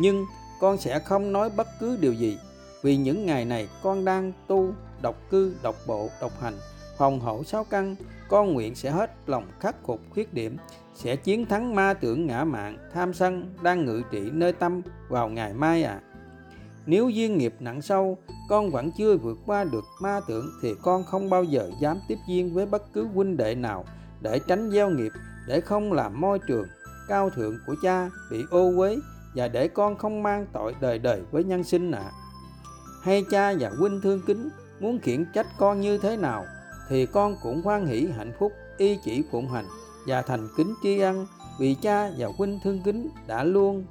Nhưng 0.00 0.24
con 0.60 0.78
sẽ 0.78 0.98
không 0.98 1.32
nói 1.32 1.50
bất 1.56 1.66
cứ 1.80 1.96
điều 2.00 2.12
gì, 2.12 2.38
vì 2.82 2.96
những 2.96 3.26
ngày 3.26 3.44
này 3.44 3.68
con 3.82 4.04
đang 4.04 4.32
tu 4.46 4.74
độc 5.02 5.30
cư 5.30 5.54
độc 5.62 5.76
bộ 5.86 6.08
độc 6.20 6.40
hành, 6.40 6.54
phòng 6.98 7.20
hậu 7.20 7.44
sáu 7.44 7.64
căn 7.64 7.96
con 8.32 8.52
nguyện 8.52 8.74
sẽ 8.74 8.90
hết 8.90 9.10
lòng 9.26 9.44
khắc 9.60 9.76
phục 9.86 10.00
khuyết 10.10 10.34
điểm, 10.34 10.56
sẽ 10.94 11.16
chiến 11.16 11.46
thắng 11.46 11.74
ma 11.74 11.94
tưởng 11.94 12.26
ngã 12.26 12.44
mạng, 12.44 12.78
tham 12.92 13.14
sân 13.14 13.54
đang 13.62 13.84
ngự 13.84 14.02
trị 14.10 14.30
nơi 14.32 14.52
tâm 14.52 14.82
vào 15.08 15.28
ngày 15.28 15.54
mai 15.54 15.82
à 15.82 16.00
nếu 16.86 17.08
duyên 17.08 17.38
nghiệp 17.38 17.54
nặng 17.60 17.82
sâu, 17.82 18.18
con 18.48 18.70
vẫn 18.70 18.90
chưa 18.98 19.16
vượt 19.16 19.38
qua 19.46 19.64
được 19.64 19.84
ma 20.00 20.20
tưởng 20.28 20.50
thì 20.62 20.74
con 20.82 21.04
không 21.04 21.30
bao 21.30 21.44
giờ 21.44 21.70
dám 21.80 21.98
tiếp 22.08 22.18
duyên 22.28 22.54
với 22.54 22.66
bất 22.66 22.92
cứ 22.92 23.04
huynh 23.04 23.36
đệ 23.36 23.54
nào 23.54 23.84
để 24.20 24.40
tránh 24.48 24.70
gieo 24.70 24.90
nghiệp, 24.90 25.12
để 25.46 25.60
không 25.60 25.92
làm 25.92 26.20
môi 26.20 26.38
trường 26.38 26.66
cao 27.08 27.30
thượng 27.30 27.58
của 27.66 27.74
cha 27.82 28.10
bị 28.30 28.44
ô 28.50 28.72
uế 28.76 28.96
và 29.34 29.48
để 29.48 29.68
con 29.68 29.96
không 29.96 30.22
mang 30.22 30.46
tội 30.52 30.74
đời 30.80 30.98
đời 30.98 31.22
với 31.30 31.44
nhân 31.44 31.64
sinh 31.64 31.90
ạ 31.90 32.02
à. 32.04 32.12
hay 33.02 33.24
cha 33.30 33.54
và 33.60 33.70
huynh 33.78 34.00
thương 34.00 34.20
kính, 34.26 34.48
muốn 34.80 34.98
khiển 34.98 35.24
trách 35.34 35.46
con 35.58 35.80
như 35.80 35.98
thế 35.98 36.16
nào 36.16 36.44
thì 36.88 37.06
con 37.06 37.36
cũng 37.42 37.62
hoan 37.62 37.86
hỷ 37.86 38.08
hạnh 38.16 38.32
phúc, 38.38 38.52
y 38.78 38.98
chỉ 39.04 39.22
phụng 39.30 39.48
hành 39.48 39.66
và 40.06 40.22
thành 40.22 40.48
kính 40.56 40.74
tri 40.82 40.98
ân 40.98 41.26
vì 41.58 41.74
cha 41.74 42.10
và 42.18 42.28
huynh 42.38 42.60
thương 42.64 42.82
kính 42.84 43.08
đã 43.26 43.44
luôn 43.44 43.84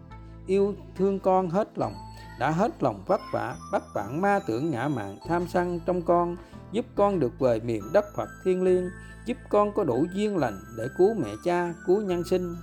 yêu 0.47 0.75
thương 0.95 1.19
con 1.19 1.49
hết 1.49 1.77
lòng, 1.77 1.93
đã 2.39 2.51
hết 2.51 2.83
lòng 2.83 3.03
vất 3.07 3.21
vả, 3.31 3.55
bắt 3.71 3.83
vạn 3.93 4.21
ma 4.21 4.39
tưởng 4.47 4.71
ngã 4.71 4.87
mạng 4.87 5.17
tham 5.27 5.47
sân 5.47 5.79
trong 5.85 6.01
con, 6.01 6.37
giúp 6.71 6.85
con 6.95 7.19
được 7.19 7.39
về 7.39 7.59
miền 7.59 7.83
đất 7.93 8.05
Phật 8.15 8.29
thiên 8.43 8.63
liêng, 8.63 8.89
giúp 9.25 9.37
con 9.49 9.73
có 9.73 9.83
đủ 9.83 10.05
duyên 10.13 10.37
lành 10.37 10.59
để 10.77 10.87
cứu 10.97 11.13
mẹ 11.13 11.29
cha, 11.43 11.73
cứu 11.87 12.01
nhân 12.01 12.23
sinh. 12.23 12.55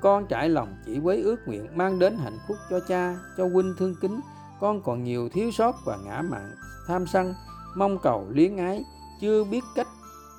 Con 0.00 0.26
trải 0.26 0.48
lòng 0.48 0.76
chỉ 0.86 0.98
với 0.98 1.22
ước 1.22 1.36
nguyện 1.46 1.66
mang 1.74 1.98
đến 1.98 2.16
hạnh 2.16 2.38
phúc 2.48 2.56
cho 2.70 2.80
cha, 2.88 3.16
cho 3.36 3.48
huynh 3.48 3.74
thương 3.78 3.94
kính. 4.00 4.20
Con 4.60 4.82
còn 4.82 5.04
nhiều 5.04 5.28
thiếu 5.28 5.50
sót 5.50 5.76
và 5.84 5.98
ngã 6.04 6.22
mạng 6.22 6.50
tham 6.86 7.06
sân. 7.06 7.34
Mong 7.76 7.98
cầu 7.98 8.26
luyến 8.30 8.56
ái 8.56 8.84
chưa 9.20 9.44
biết 9.44 9.64
cách 9.74 9.88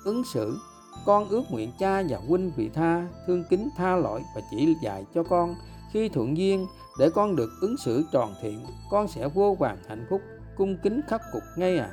ứng 0.04 0.24
xử, 0.24 0.58
con 1.06 1.28
ước 1.28 1.42
nguyện 1.50 1.72
cha 1.78 2.02
và 2.08 2.18
huynh 2.28 2.52
vị 2.56 2.70
tha, 2.74 3.06
thương 3.26 3.44
kính 3.50 3.68
tha 3.76 3.96
lỗi 3.96 4.22
và 4.34 4.40
chỉ 4.50 4.74
dạy 4.82 5.04
cho 5.14 5.22
con. 5.22 5.54
Khi 5.92 6.08
thuận 6.08 6.36
duyên, 6.36 6.66
để 6.98 7.10
con 7.14 7.36
được 7.36 7.50
ứng 7.60 7.76
xử 7.76 8.04
tròn 8.12 8.34
thiện, 8.42 8.66
con 8.90 9.08
sẽ 9.08 9.28
vô 9.28 9.56
vàng 9.58 9.78
hạnh 9.88 10.06
phúc, 10.10 10.20
cung 10.56 10.76
kính 10.82 11.00
khắc 11.08 11.20
phục 11.32 11.42
ngay 11.56 11.78
à 11.78 11.90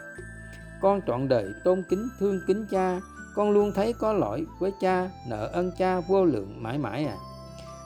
con 0.82 1.02
trọn 1.08 1.28
đời 1.28 1.54
tôn 1.64 1.84
kính, 1.90 2.08
thương 2.20 2.40
kính 2.48 2.66
cha, 2.72 3.02
con 3.36 3.52
luôn 3.52 3.72
thấy 3.76 3.94
có 3.94 4.14
lỗi 4.14 4.46
với 4.60 4.72
cha, 4.82 5.10
nợ 5.28 5.50
ân 5.54 5.72
cha 5.78 6.00
vô 6.00 6.26
lượng 6.26 6.64
mãi 6.64 6.78
mãi 6.78 7.06
à 7.06 7.16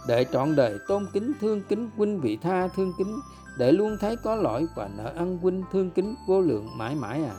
để 0.08 0.26
trọn 0.34 0.56
đời 0.56 0.80
tôn 0.88 1.08
kính, 1.14 1.32
thương 1.42 1.62
kính 1.70 1.90
huynh 1.98 2.22
vị 2.22 2.38
tha, 2.42 2.68
thương 2.68 2.94
kính, 2.98 3.20
để 3.58 3.72
luôn 3.72 3.98
thấy 4.02 4.16
có 4.16 4.36
lỗi 4.36 4.68
và 4.76 4.90
nợ 4.98 5.12
ân 5.16 5.38
huynh, 5.38 5.64
thương 5.72 5.92
kính 5.92 6.16
vô 6.28 6.42
lượng 6.42 6.68
mãi 6.78 6.96
mãi 6.96 7.24
à 7.24 7.36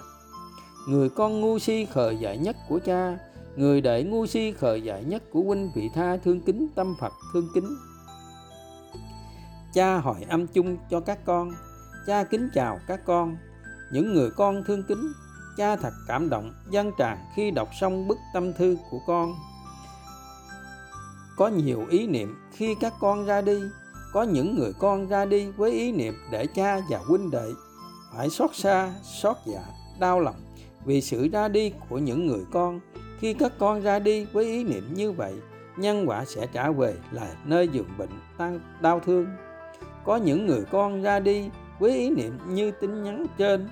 người 0.89 1.09
con 1.09 1.41
ngu 1.41 1.59
si 1.59 1.87
khờ 1.87 2.11
dại 2.11 2.39
nhất 2.39 2.57
của 2.69 2.81
cha, 2.85 3.19
người 3.57 3.81
đệ 3.81 4.05
ngu 4.05 4.27
si 4.27 4.53
khờ 4.53 4.75
dại 4.75 5.05
nhất 5.05 5.23
của 5.33 5.41
huynh 5.41 5.71
vị 5.75 5.91
tha 5.95 6.17
thương 6.17 6.41
kính 6.41 6.69
tâm 6.75 6.95
phật 7.01 7.13
thương 7.33 7.49
kính. 7.55 7.77
Cha 9.75 9.99
hỏi 9.99 10.25
âm 10.29 10.47
chung 10.47 10.77
cho 10.91 11.01
các 11.01 11.19
con, 11.25 11.53
cha 12.07 12.25
kính 12.25 12.49
chào 12.55 12.79
các 12.87 13.01
con. 13.07 13.37
Những 13.93 14.15
người 14.15 14.31
con 14.31 14.65
thương 14.67 14.83
kính, 14.83 15.13
cha 15.57 15.77
thật 15.77 15.93
cảm 16.09 16.29
động 16.31 16.53
dân 16.71 16.91
tràn 16.99 17.19
khi 17.37 17.51
đọc 17.51 17.69
xong 17.81 18.09
bức 18.09 18.19
tâm 18.35 18.53
thư 18.53 18.77
của 18.91 18.99
con. 19.07 19.35
Có 21.37 21.49
nhiều 21.49 21.87
ý 21.91 22.07
niệm 22.07 22.37
khi 22.53 22.75
các 22.81 22.93
con 23.01 23.27
ra 23.27 23.41
đi, 23.41 23.61
có 24.13 24.23
những 24.23 24.57
người 24.59 24.73
con 24.79 25.09
ra 25.09 25.25
đi 25.25 25.51
với 25.51 25.71
ý 25.71 25.93
niệm 25.93 26.15
để 26.31 26.47
cha 26.47 26.81
và 26.91 26.99
huynh 26.99 27.31
đệ 27.31 27.51
phải 28.13 28.31
xót 28.31 28.51
xa, 28.55 28.93
xót 29.03 29.37
dạ 29.47 29.65
đau 30.01 30.21
lòng 30.21 30.52
vì 30.85 31.01
sự 31.01 31.29
ra 31.33 31.49
đi 31.49 31.73
của 31.89 31.99
những 31.99 32.27
người 32.27 32.45
con, 32.53 32.81
khi 33.19 33.35
các 33.35 33.53
con 33.59 33.83
ra 33.83 33.99
đi 33.99 34.25
với 34.33 34.45
ý 34.45 34.65
niệm 34.65 34.95
như 34.95 35.13
vậy, 35.13 35.35
nhân 35.77 36.09
quả 36.09 36.25
sẽ 36.25 36.47
trả 36.53 36.71
về 36.71 36.95
là 37.13 37.35
nơi 37.45 37.69
giường 37.69 37.89
bệnh 37.99 38.11
tăng 38.39 38.61
đau 38.81 39.01
thương. 39.01 39.27
Có 40.05 40.17
những 40.17 40.47
người 40.47 40.65
con 40.71 41.03
ra 41.03 41.21
đi 41.21 41.49
với 41.79 41.99
ý 41.99 42.11
niệm 42.11 42.39
như 42.49 42.71
tin 42.71 43.03
nhắn 43.03 43.27
trên 43.39 43.69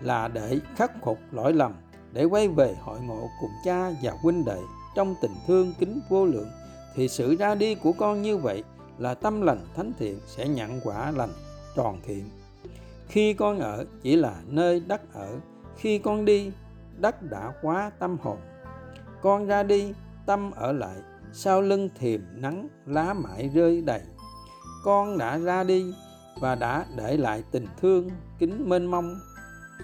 là 0.00 0.28
để 0.28 0.58
khắc 0.76 1.04
phục 1.04 1.18
lỗi 1.32 1.52
lầm, 1.52 1.74
để 2.12 2.24
quay 2.24 2.48
về 2.48 2.74
hội 2.80 3.00
ngộ 3.00 3.28
cùng 3.40 3.50
cha 3.64 3.90
và 4.02 4.12
huynh 4.22 4.44
đệ 4.44 4.58
trong 4.96 5.14
tình 5.22 5.34
thương 5.46 5.72
kính 5.78 6.00
vô 6.08 6.24
lượng, 6.24 6.48
thì 6.94 7.08
sự 7.08 7.36
ra 7.36 7.54
đi 7.54 7.74
của 7.74 7.92
con 7.92 8.22
như 8.22 8.36
vậy 8.36 8.64
là 8.98 9.14
tâm 9.14 9.40
lành 9.40 9.60
thánh 9.76 9.92
thiện 9.98 10.18
sẽ 10.26 10.48
nhận 10.48 10.80
quả 10.84 11.10
lành 11.10 11.30
tròn 11.76 12.00
thiện. 12.06 12.24
Khi 13.08 13.34
con 13.34 13.58
ở 13.58 13.84
chỉ 14.02 14.16
là 14.16 14.34
nơi 14.46 14.80
đất 14.80 15.14
ở 15.14 15.36
khi 15.80 15.98
con 15.98 16.24
đi, 16.24 16.52
đất 16.98 17.22
đã 17.30 17.52
quá 17.62 17.90
tâm 17.98 18.16
hồn. 18.22 18.38
Con 19.22 19.46
ra 19.46 19.62
đi, 19.62 19.92
tâm 20.26 20.50
ở 20.50 20.72
lại, 20.72 20.96
sau 21.32 21.62
lưng 21.62 21.88
thềm 21.98 22.26
nắng, 22.34 22.68
lá 22.86 23.14
mãi 23.14 23.50
rơi 23.54 23.80
đầy. 23.80 24.00
Con 24.84 25.18
đã 25.18 25.38
ra 25.38 25.64
đi 25.64 25.94
và 26.40 26.54
đã 26.54 26.84
để 26.96 27.16
lại 27.16 27.44
tình 27.50 27.66
thương 27.80 28.10
kính 28.38 28.68
mênh 28.68 28.86
mông. 28.86 29.20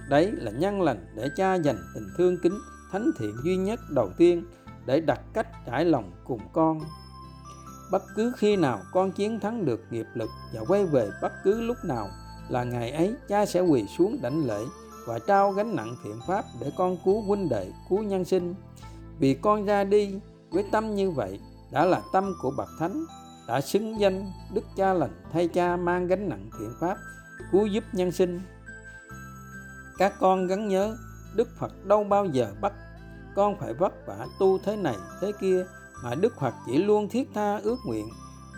Đấy 0.08 0.32
là 0.32 0.50
nhân 0.50 0.82
lành 0.82 1.06
để 1.14 1.28
cha 1.36 1.54
dành 1.54 1.78
tình 1.94 2.06
thương 2.16 2.36
kính 2.42 2.58
thánh 2.92 3.10
thiện 3.18 3.34
duy 3.44 3.56
nhất 3.56 3.80
đầu 3.90 4.10
tiên 4.16 4.44
để 4.86 5.00
đặt 5.00 5.20
cách 5.32 5.46
trải 5.66 5.84
lòng 5.84 6.12
cùng 6.24 6.40
con. 6.52 6.80
Bất 7.90 8.02
cứ 8.16 8.32
khi 8.36 8.56
nào 8.56 8.80
con 8.92 9.12
chiến 9.12 9.40
thắng 9.40 9.64
được 9.64 9.80
nghiệp 9.90 10.06
lực 10.14 10.30
và 10.54 10.60
quay 10.68 10.84
về 10.84 11.10
bất 11.22 11.32
cứ 11.44 11.60
lúc 11.60 11.76
nào 11.84 12.08
là 12.48 12.64
ngày 12.64 12.90
ấy, 12.90 13.14
cha 13.28 13.46
sẽ 13.46 13.60
quỳ 13.60 13.86
xuống 13.98 14.18
đảnh 14.22 14.46
lễ 14.46 14.64
và 15.06 15.18
trao 15.18 15.52
gánh 15.52 15.76
nặng 15.76 15.96
thiện 16.04 16.20
pháp 16.26 16.44
để 16.60 16.72
con 16.76 16.96
cứu 17.04 17.22
huynh 17.22 17.48
đệ, 17.48 17.72
cứu 17.88 18.02
nhân 18.02 18.24
sinh. 18.24 18.54
Vì 19.18 19.34
con 19.34 19.64
ra 19.64 19.84
đi 19.84 20.20
với 20.50 20.64
tâm 20.72 20.94
như 20.94 21.10
vậy 21.10 21.40
đã 21.72 21.84
là 21.84 22.02
tâm 22.12 22.34
của 22.42 22.50
bậc 22.56 22.68
thánh, 22.78 23.04
đã 23.48 23.60
xứng 23.60 24.00
danh 24.00 24.32
đức 24.54 24.64
cha 24.76 24.92
lành 24.92 25.22
thay 25.32 25.48
cha 25.48 25.76
mang 25.76 26.06
gánh 26.06 26.28
nặng 26.28 26.50
thiện 26.58 26.72
pháp 26.80 26.96
cứu 27.52 27.66
giúp 27.66 27.84
nhân 27.92 28.12
sinh. 28.12 28.40
Các 29.98 30.14
con 30.20 30.46
gắn 30.46 30.68
nhớ, 30.68 30.96
đức 31.34 31.48
phật 31.58 31.84
đâu 31.84 32.04
bao 32.04 32.26
giờ 32.26 32.54
bắt 32.60 32.72
con 33.36 33.56
phải 33.60 33.74
vất 33.74 34.06
vả 34.06 34.26
tu 34.38 34.58
thế 34.58 34.76
này 34.76 34.96
thế 35.20 35.32
kia 35.40 35.66
mà 36.04 36.14
đức 36.14 36.34
phật 36.40 36.54
chỉ 36.66 36.78
luôn 36.78 37.08
thiết 37.08 37.28
tha 37.34 37.60
ước 37.62 37.76
nguyện. 37.86 38.08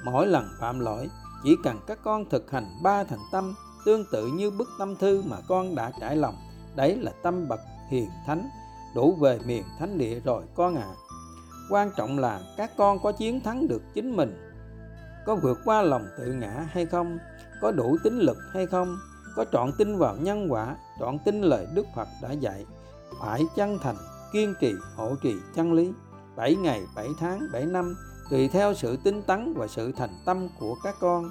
Mỗi 0.04 0.26
lần 0.26 0.48
phạm 0.60 0.80
lỗi, 0.80 1.10
chỉ 1.44 1.56
cần 1.64 1.80
các 1.86 1.98
con 2.04 2.28
thực 2.30 2.50
hành 2.50 2.66
ba 2.82 3.04
thành 3.04 3.18
tâm 3.32 3.54
tương 3.88 4.04
tự 4.04 4.26
như 4.26 4.50
bức 4.50 4.68
tâm 4.78 4.96
thư 4.96 5.22
mà 5.26 5.36
con 5.48 5.74
đã 5.74 5.92
trải 6.00 6.16
lòng. 6.16 6.36
Đấy 6.76 6.96
là 6.96 7.12
tâm 7.22 7.48
bậc 7.48 7.60
hiền 7.90 8.10
thánh, 8.26 8.48
đủ 8.94 9.14
về 9.20 9.38
miền 9.46 9.62
thánh 9.78 9.98
địa 9.98 10.20
rồi 10.20 10.42
con 10.54 10.76
ạ. 10.76 10.86
À. 10.88 10.96
quan 11.70 11.90
trọng 11.96 12.18
là 12.18 12.40
các 12.56 12.70
con 12.76 12.98
có 13.02 13.12
chiến 13.12 13.40
thắng 13.40 13.68
được 13.68 13.82
chính 13.94 14.16
mình. 14.16 14.50
Có 15.26 15.36
vượt 15.36 15.58
qua 15.64 15.82
lòng 15.82 16.06
tự 16.18 16.32
ngã 16.32 16.66
hay 16.70 16.86
không? 16.86 17.18
Có 17.60 17.70
đủ 17.70 17.96
tính 18.04 18.18
lực 18.18 18.36
hay 18.52 18.66
không? 18.66 18.98
Có 19.36 19.44
trọn 19.52 19.72
tin 19.78 19.98
vào 19.98 20.16
nhân 20.16 20.52
quả, 20.52 20.76
trọn 21.00 21.18
tin 21.24 21.40
lời 21.40 21.66
đức 21.74 21.86
phật 21.96 22.08
đã 22.22 22.32
dạy, 22.32 22.66
phải 23.20 23.42
chân 23.56 23.78
thành, 23.82 23.96
kiên 24.32 24.54
trì, 24.60 24.74
hộ 24.96 25.14
trì 25.22 25.34
chân 25.54 25.72
lý. 25.72 25.92
7 26.36 26.54
ngày 26.54 26.82
7 26.94 27.08
tháng 27.20 27.48
7 27.52 27.66
năm, 27.66 27.96
tùy 28.30 28.48
theo 28.48 28.74
sự 28.74 28.96
tinh 29.04 29.22
tấn 29.22 29.54
và 29.56 29.66
sự 29.66 29.92
thành 29.92 30.22
tâm 30.26 30.48
của 30.58 30.76
các 30.84 30.94
con 31.00 31.30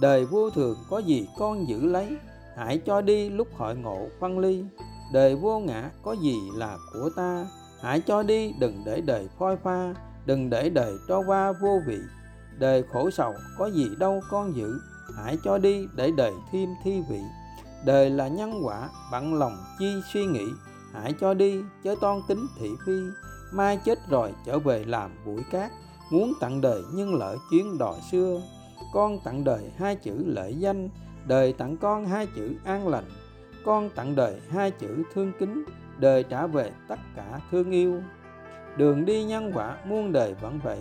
đời 0.00 0.24
vô 0.24 0.50
thường 0.50 0.76
có 0.90 0.98
gì 0.98 1.28
con 1.38 1.68
giữ 1.68 1.86
lấy? 1.86 2.16
Hãy 2.56 2.78
cho 2.86 3.00
đi 3.00 3.30
lúc 3.30 3.48
hội 3.56 3.76
ngộ 3.76 4.08
phân 4.20 4.38
ly. 4.38 4.64
Đời 5.12 5.36
vô 5.36 5.58
ngã 5.58 5.90
có 6.02 6.12
gì 6.12 6.36
là 6.54 6.78
của 6.92 7.10
ta? 7.16 7.46
Hãy 7.80 8.00
cho 8.00 8.22
đi, 8.22 8.52
đừng 8.58 8.82
để 8.86 9.00
đời 9.00 9.28
phôi 9.38 9.56
pha, 9.56 9.94
đừng 10.26 10.50
để 10.50 10.68
đời 10.70 10.94
cho 11.08 11.22
qua 11.26 11.52
vô 11.52 11.80
vị. 11.86 11.98
Đời 12.58 12.84
khổ 12.92 13.10
sầu 13.10 13.34
có 13.58 13.66
gì 13.66 13.88
đâu 13.98 14.20
con 14.30 14.56
giữ, 14.56 14.78
hãy 15.16 15.38
cho 15.44 15.58
đi 15.58 15.86
để 15.96 16.10
đời 16.16 16.32
thêm 16.52 16.68
thi 16.84 17.02
vị. 17.08 17.20
Đời 17.84 18.10
là 18.10 18.28
nhân 18.28 18.60
quả 18.64 18.88
bận 19.12 19.34
lòng 19.34 19.56
chi 19.78 19.94
suy 20.12 20.26
nghĩ, 20.26 20.44
hãy 20.92 21.14
cho 21.20 21.34
đi, 21.34 21.60
chớ 21.84 21.94
toan 22.00 22.20
tính 22.28 22.46
thị 22.58 22.70
phi. 22.86 23.00
Mai 23.52 23.76
chết 23.84 23.98
rồi 24.08 24.32
trở 24.46 24.58
về 24.58 24.84
làm 24.84 25.10
bụi 25.26 25.42
cát, 25.50 25.72
muốn 26.10 26.32
tặng 26.40 26.60
đời 26.60 26.82
nhưng 26.94 27.14
lỡ 27.14 27.36
chuyến 27.50 27.78
đò 27.78 27.94
xưa 28.12 28.40
con 28.94 29.18
tặng 29.18 29.44
đời 29.44 29.70
hai 29.76 29.96
chữ 29.96 30.24
lợi 30.26 30.54
danh 30.54 30.88
đời 31.26 31.52
tặng 31.52 31.76
con 31.76 32.06
hai 32.06 32.26
chữ 32.36 32.54
an 32.64 32.88
lành. 32.88 33.04
Con 33.64 33.90
tặng 33.90 34.14
đời 34.16 34.40
hai 34.50 34.70
chữ 34.70 35.02
thương 35.14 35.32
kính 35.38 35.64
đời 35.98 36.22
trả 36.22 36.46
về 36.46 36.70
tất 36.88 36.98
cả 37.16 37.40
thương 37.50 37.70
yêu. 37.70 38.02
Đường 38.76 39.04
đi 39.04 39.24
nhân 39.24 39.52
quả 39.54 39.76
muôn 39.88 40.12
đời 40.12 40.34
vẫn 40.34 40.60
vậy 40.62 40.78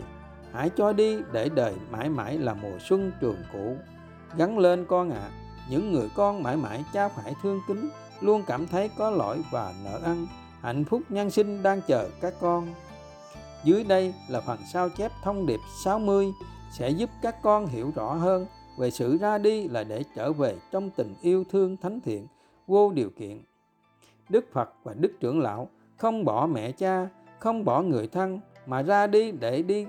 hãy 0.54 0.70
cho 0.70 0.94
đi 0.94 1.18
để 1.32 1.50
đời 1.50 1.74
mãi 1.92 2.10
mãi 2.10 2.38
là 2.38 2.54
mùa 2.54 2.78
xuân 2.80 3.12
trường 3.22 3.38
cũ. 3.54 3.78
Gắn 4.38 4.58
lên 4.58 4.86
con 4.86 5.12
ạ 5.12 5.20
à, 5.20 5.32
những 5.70 5.92
người 5.92 6.10
con 6.16 6.44
mãi 6.44 6.58
mãi 6.58 6.84
cha 6.94 7.10
phải 7.10 7.34
thương 7.44 7.62
kính 7.68 7.90
luôn 8.22 8.44
cảm 8.48 8.68
thấy 8.68 8.90
có 8.98 9.10
lỗi 9.10 9.42
và 9.52 9.74
nợ 9.84 10.00
ăn. 10.04 10.28
Hạnh 10.62 10.86
phúc 10.86 11.02
nhân 11.10 11.30
sinh 11.30 11.64
đang 11.64 11.82
chờ 11.88 12.10
các 12.22 12.34
con. 12.42 12.74
Dưới 13.64 13.84
đây 13.84 14.14
là 14.30 14.42
phần 14.42 14.60
sao 14.74 14.90
chép 14.90 15.12
thông 15.24 15.46
điệp 15.46 15.60
60 15.84 16.34
sẽ 16.74 16.90
giúp 16.90 17.10
các 17.22 17.42
con 17.42 17.68
hiểu 17.68 17.92
rõ 17.96 18.14
hơn 18.14 18.46
về 18.78 18.92
sự 18.92 19.18
ra 19.18 19.38
đi 19.38 19.68
là 19.68 19.84
để 19.84 20.04
trở 20.16 20.34
về 20.34 20.56
trong 20.72 20.90
tình 20.90 21.14
yêu 21.22 21.44
thương 21.52 21.78
thánh 21.78 22.00
thiện, 22.02 22.28
vô 22.68 22.92
điều 22.92 23.10
kiện. 23.10 23.42
Đức 24.30 24.46
phật 24.52 24.70
và 24.84 24.94
đức 24.94 25.12
trưởng 25.20 25.42
lão 25.42 25.70
không 25.98 26.26
bỏ 26.26 26.48
mẹ 26.48 26.72
cha, 26.72 27.08
không 27.40 27.66
bỏ 27.66 27.82
người 27.82 28.08
thân 28.08 28.40
mà 28.66 28.84
ra 28.84 29.08
đi 29.08 29.32
để 29.32 29.62
đi 29.62 29.86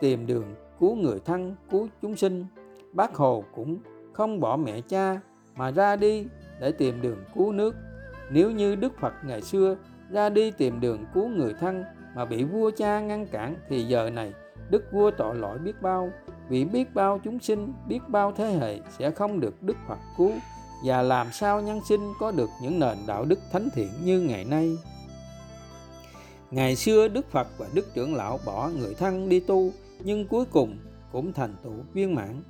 tìm 0.00 0.26
đường 0.26 0.54
cứu 0.80 0.94
người 0.94 1.20
thân, 1.24 1.56
cứu 1.70 1.88
chúng 2.02 2.16
sinh. 2.16 2.46
Bác 2.92 3.14
hồ 3.14 3.44
cũng 3.54 3.78
không 4.12 4.40
bỏ 4.40 4.56
mẹ 4.56 4.80
cha 4.80 5.20
mà 5.56 5.70
ra 5.70 5.96
đi 5.96 6.26
để 6.60 6.72
tìm 6.72 7.02
đường 7.02 7.24
cứu 7.34 7.52
nước. 7.52 7.74
Nếu 8.30 8.50
như 8.50 8.74
đức 8.74 8.92
phật 9.00 9.12
ngày 9.24 9.42
xưa 9.42 9.76
ra 10.10 10.28
đi 10.28 10.50
tìm 10.50 10.80
đường 10.80 11.04
cứu 11.14 11.28
người 11.28 11.54
thân 11.60 11.84
mà 12.14 12.24
bị 12.24 12.44
vua 12.44 12.70
cha 12.76 13.00
ngăn 13.00 13.26
cản 13.26 13.54
thì 13.68 13.82
giờ 13.82 14.10
này 14.10 14.32
đức 14.72 14.92
vua 14.92 15.10
tội 15.10 15.36
lỗi 15.36 15.58
biết 15.58 15.82
bao. 15.82 16.10
Vì 16.48 16.64
biết 16.64 16.94
bao 16.94 17.20
chúng 17.24 17.40
sinh, 17.40 17.72
biết 17.88 18.00
bao 18.08 18.32
thế 18.32 18.52
hệ 18.60 18.80
sẽ 18.98 19.10
không 19.10 19.40
được 19.40 19.62
đức 19.62 19.76
phật 19.88 19.98
cứu. 20.18 20.32
Và 20.84 21.02
làm 21.02 21.32
sao 21.32 21.60
nhân 21.60 21.80
sinh 21.88 22.12
có 22.20 22.30
được 22.30 22.50
những 22.62 22.80
nền 22.80 22.98
đạo 23.06 23.24
đức 23.24 23.38
thánh 23.52 23.68
thiện 23.74 23.88
như 24.04 24.20
ngày 24.20 24.44
nay? 24.44 24.76
Ngày 26.50 26.76
xưa, 26.76 27.08
đức 27.08 27.30
phật 27.30 27.48
và 27.58 27.66
đức 27.74 27.94
trưởng 27.94 28.14
lão 28.14 28.38
bỏ 28.46 28.70
người 28.78 28.94
thân 28.94 29.28
đi 29.28 29.40
tu, 29.40 29.70
nhưng 30.00 30.26
cuối 30.26 30.44
cùng 30.44 30.78
cũng 31.12 31.32
thành 31.32 31.56
tựu 31.62 31.74
viên 31.92 32.14
mãn. 32.14 32.42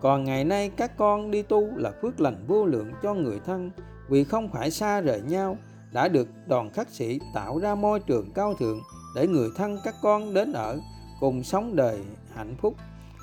Còn 0.00 0.24
ngày 0.24 0.44
nay, 0.44 0.70
các 0.76 0.96
con 0.96 1.30
đi 1.30 1.42
tu 1.42 1.76
là 1.76 1.92
phước 2.02 2.20
lành 2.20 2.44
vô 2.46 2.66
lượng 2.66 2.92
cho 3.02 3.14
người 3.14 3.40
thân. 3.46 3.70
Vì 4.08 4.24
không 4.24 4.48
phải 4.48 4.70
xa 4.70 5.00
rời 5.00 5.20
nhau, 5.20 5.56
đã 5.92 6.08
được 6.08 6.28
đoàn 6.46 6.70
khắc 6.70 6.88
sĩ 6.88 7.18
tạo 7.34 7.58
ra 7.58 7.74
môi 7.74 8.00
trường 8.00 8.30
cao 8.34 8.54
thượng 8.54 8.80
để 9.16 9.26
người 9.26 9.48
thân 9.56 9.78
các 9.84 9.94
con 10.02 10.34
đến 10.34 10.52
ở 10.52 10.78
cùng 11.24 11.42
sống 11.42 11.76
đời 11.76 12.00
hạnh 12.34 12.54
phúc, 12.60 12.74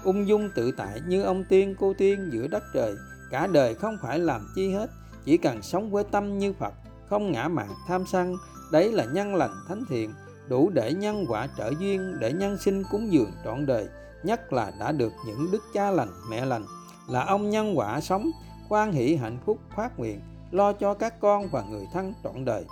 ung 0.04 0.28
dung 0.28 0.50
tự 0.56 0.72
tại 0.72 1.02
như 1.08 1.24
ông 1.24 1.44
tiên 1.50 1.76
cô 1.80 1.94
tiên 1.98 2.30
giữa 2.32 2.48
đất 2.48 2.64
trời. 2.74 2.96
Cả 3.32 3.48
đời 3.48 3.76
không 3.76 3.98
phải 4.02 4.20
làm 4.20 4.48
chi 4.56 4.74
hết, 4.74 4.90
chỉ 5.26 5.38
cần 5.38 5.62
sống 5.62 5.92
với 5.92 6.04
tâm 6.04 6.40
như 6.40 6.54
phật, 6.54 6.74
không 7.10 7.32
ngã 7.32 7.48
mạn 7.48 7.68
tham 7.88 8.06
sân. 8.06 8.36
Đấy 8.72 8.92
là 8.92 9.06
nhân 9.06 9.36
lành 9.36 9.52
thánh 9.68 9.84
thiện, 9.90 10.14
đủ 10.48 10.70
để 10.70 10.94
nhân 10.94 11.26
quả 11.28 11.48
trợ 11.58 11.72
duyên, 11.80 12.20
để 12.20 12.34
nhân 12.34 12.58
sinh 12.58 12.84
cúng 12.92 13.12
dường 13.12 13.32
trọn 13.46 13.66
đời. 13.66 13.88
Nhất 14.24 14.54
là 14.54 14.72
đã 14.80 14.92
được 14.92 15.14
những 15.28 15.52
đức 15.52 15.64
cha 15.74 15.92
lành, 15.92 16.10
mẹ 16.30 16.46
lành, 16.46 16.66
là 17.10 17.26
ông 17.26 17.50
nhân 17.50 17.78
quả 17.78 18.02
sống 18.02 18.32
quan 18.70 18.92
hỷ 18.92 19.16
hạnh 19.16 19.38
phúc, 19.46 19.58
phát 19.76 20.00
nguyện, 20.00 20.22
lo 20.52 20.74
cho 20.74 20.94
các 20.94 21.20
con 21.20 21.50
và 21.52 21.64
người 21.64 21.86
thân 21.94 22.14
trọn 22.24 22.46
đời. 22.46 22.66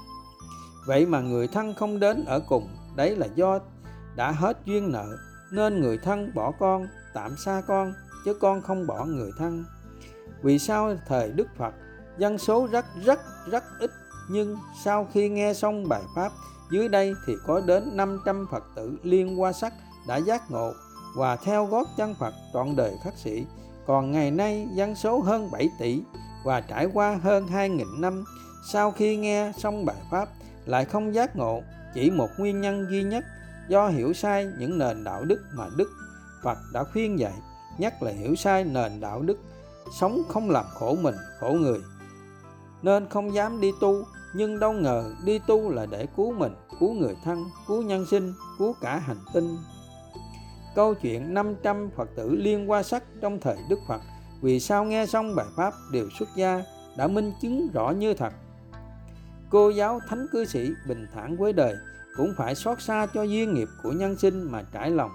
Vậy 0.87 1.05
mà 1.05 1.21
người 1.21 1.47
thân 1.47 1.73
không 1.73 1.99
đến 1.99 2.25
ở 2.25 2.39
cùng, 2.39 2.67
đấy 2.95 3.15
là 3.15 3.27
do 3.35 3.59
đã 4.19 4.31
hết 4.31 4.57
duyên 4.65 4.91
nợ, 4.91 5.17
nên 5.51 5.81
người 5.81 5.97
thân 5.97 6.31
bỏ 6.33 6.51
con, 6.59 6.87
tạm 7.13 7.37
xa 7.37 7.61
con, 7.67 7.93
chứ 8.25 8.33
con 8.33 8.61
không 8.61 8.87
bỏ 8.87 9.05
người 9.05 9.31
thân 9.37 9.65
vì 10.41 10.59
sao 10.59 10.95
thời 11.07 11.31
đức 11.31 11.47
phật, 11.57 11.73
dân 12.17 12.37
số 12.37 12.67
rất 12.71 12.85
rất 13.05 13.19
rất 13.51 13.63
ít, 13.79 13.91
nhưng 14.29 14.57
sau 14.83 15.07
khi 15.13 15.29
nghe 15.29 15.53
xong 15.53 15.89
bài 15.89 16.01
pháp, 16.15 16.31
dưới 16.71 16.89
đây 16.89 17.13
thì 17.27 17.33
có 17.47 17.61
đến 17.65 17.97
500 17.97 18.47
Phật 18.51 18.63
tử 18.75 18.97
liên 19.03 19.41
qua 19.41 19.51
sắc 19.51 19.73
đã 20.07 20.17
giác 20.17 20.51
ngộ 20.51 20.73
và 21.15 21.35
theo 21.35 21.65
gót 21.65 21.87
chân 21.97 22.15
Phật 22.19 22.33
trọn 22.53 22.75
đời 22.75 22.93
khắc 23.03 23.13
sĩ. 23.17 23.45
Còn 23.87 24.11
ngày 24.11 24.31
nay, 24.31 24.67
dân 24.73 24.95
số 24.95 25.19
hơn 25.19 25.51
7 25.51 25.69
tỷ 25.79 26.01
và 26.45 26.61
trải 26.61 26.85
qua 26.93 27.19
hơn 27.23 27.47
2.000 27.47 27.99
năm, 27.99 28.23
sau 28.71 28.91
khi 28.91 29.17
nghe 29.17 29.51
xong 29.57 29.85
bài 29.85 30.01
pháp, 30.11 30.29
lại 30.65 30.85
không 30.85 31.13
giác 31.13 31.35
ngộ, 31.35 31.61
chỉ 31.93 32.11
một 32.11 32.29
nguyên 32.37 32.61
nhân 32.61 32.87
duy 32.89 33.03
nhất 33.03 33.25
do 33.69 33.87
hiểu 33.87 34.13
sai 34.13 34.47
những 34.57 34.77
nền 34.77 35.03
đạo 35.03 35.25
đức 35.25 35.41
mà 35.53 35.67
Đức 35.77 35.89
Phật 36.43 36.57
đã 36.73 36.83
khuyên 36.83 37.19
dạy, 37.19 37.33
nhất 37.77 37.93
là 38.03 38.11
hiểu 38.11 38.35
sai 38.35 38.63
nền 38.63 38.99
đạo 38.99 39.21
đức 39.21 39.37
sống 39.99 40.21
không 40.29 40.49
làm 40.49 40.65
khổ 40.73 40.97
mình, 41.01 41.15
khổ 41.39 41.51
người. 41.51 41.79
Nên 42.81 43.09
không 43.09 43.33
dám 43.33 43.61
đi 43.61 43.71
tu, 43.81 44.03
nhưng 44.33 44.59
đâu 44.59 44.73
ngờ 44.73 45.11
đi 45.25 45.39
tu 45.47 45.69
là 45.69 45.85
để 45.85 46.07
cứu 46.17 46.33
mình, 46.33 46.55
cứu 46.79 46.93
người 46.93 47.15
thân, 47.23 47.45
cứu 47.67 47.81
nhân 47.81 48.05
sinh, 48.05 48.33
cứu 48.59 48.75
cả 48.81 48.97
hành 48.97 49.19
tinh. 49.33 49.57
Câu 50.75 50.93
chuyện 50.93 51.33
500 51.33 51.89
Phật 51.95 52.09
tử 52.15 52.35
liên 52.35 52.69
qua 52.71 52.83
sắc 52.83 53.03
trong 53.21 53.39
thời 53.39 53.57
Đức 53.69 53.79
Phật 53.87 54.01
vì 54.41 54.59
sao 54.59 54.85
nghe 54.85 55.05
xong 55.05 55.35
bài 55.35 55.45
Pháp 55.55 55.73
đều 55.91 56.09
xuất 56.19 56.29
gia 56.35 56.63
đã 56.97 57.07
minh 57.07 57.33
chứng 57.41 57.67
rõ 57.73 57.91
như 57.91 58.13
thật. 58.13 58.33
Cô 59.49 59.69
giáo 59.69 59.99
thánh 60.09 60.27
cư 60.31 60.45
sĩ 60.45 60.69
bình 60.87 61.07
thản 61.13 61.37
với 61.37 61.53
đời 61.53 61.75
cũng 62.17 62.33
phải 62.37 62.55
xót 62.55 62.81
xa 62.81 63.07
cho 63.13 63.23
duyên 63.23 63.53
nghiệp 63.53 63.67
của 63.83 63.91
nhân 63.91 64.17
sinh 64.17 64.51
mà 64.51 64.63
trải 64.73 64.91
lòng. 64.91 65.11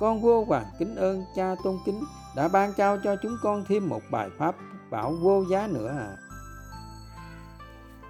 Con 0.00 0.22
vô 0.22 0.44
hoàng 0.44 0.66
kính 0.78 0.94
ơn 0.94 1.24
cha 1.36 1.54
tôn 1.64 1.76
kính 1.86 2.04
đã 2.36 2.48
ban 2.48 2.72
trao 2.76 2.98
cho 3.04 3.16
chúng 3.22 3.36
con 3.42 3.64
thêm 3.68 3.88
một 3.88 4.02
bài 4.10 4.30
pháp 4.38 4.54
bảo 4.90 5.12
vô 5.12 5.44
giá 5.50 5.66
nữa 5.66 5.88
à. 5.98 6.16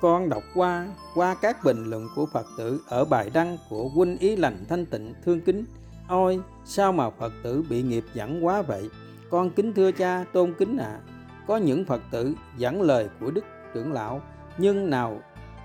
Con 0.00 0.28
đọc 0.28 0.42
qua 0.54 0.88
qua 1.14 1.34
các 1.34 1.64
bình 1.64 1.84
luận 1.90 2.08
của 2.16 2.26
Phật 2.32 2.46
tử 2.58 2.80
ở 2.88 3.04
bài 3.04 3.30
đăng 3.34 3.58
của 3.70 3.88
huynh 3.88 4.18
ý 4.18 4.36
lành 4.36 4.64
thanh 4.68 4.86
tịnh 4.86 5.14
thương 5.24 5.40
kính. 5.40 5.64
Ôi, 6.08 6.40
sao 6.64 6.92
mà 6.92 7.10
Phật 7.10 7.32
tử 7.42 7.64
bị 7.70 7.82
nghiệp 7.82 8.04
dẫn 8.14 8.46
quá 8.46 8.62
vậy? 8.62 8.90
con 9.30 9.50
kính 9.50 9.72
thưa 9.72 9.92
cha 9.92 10.24
tôn 10.32 10.54
kính 10.58 10.76
ạ 10.76 10.84
à. 10.84 11.00
có 11.46 11.56
những 11.56 11.84
phật 11.84 12.02
tử 12.10 12.34
dẫn 12.56 12.82
lời 12.82 13.08
của 13.20 13.30
đức 13.30 13.44
trưởng 13.74 13.92
lão 13.92 14.20
nhưng 14.58 14.90
nào 14.90 15.20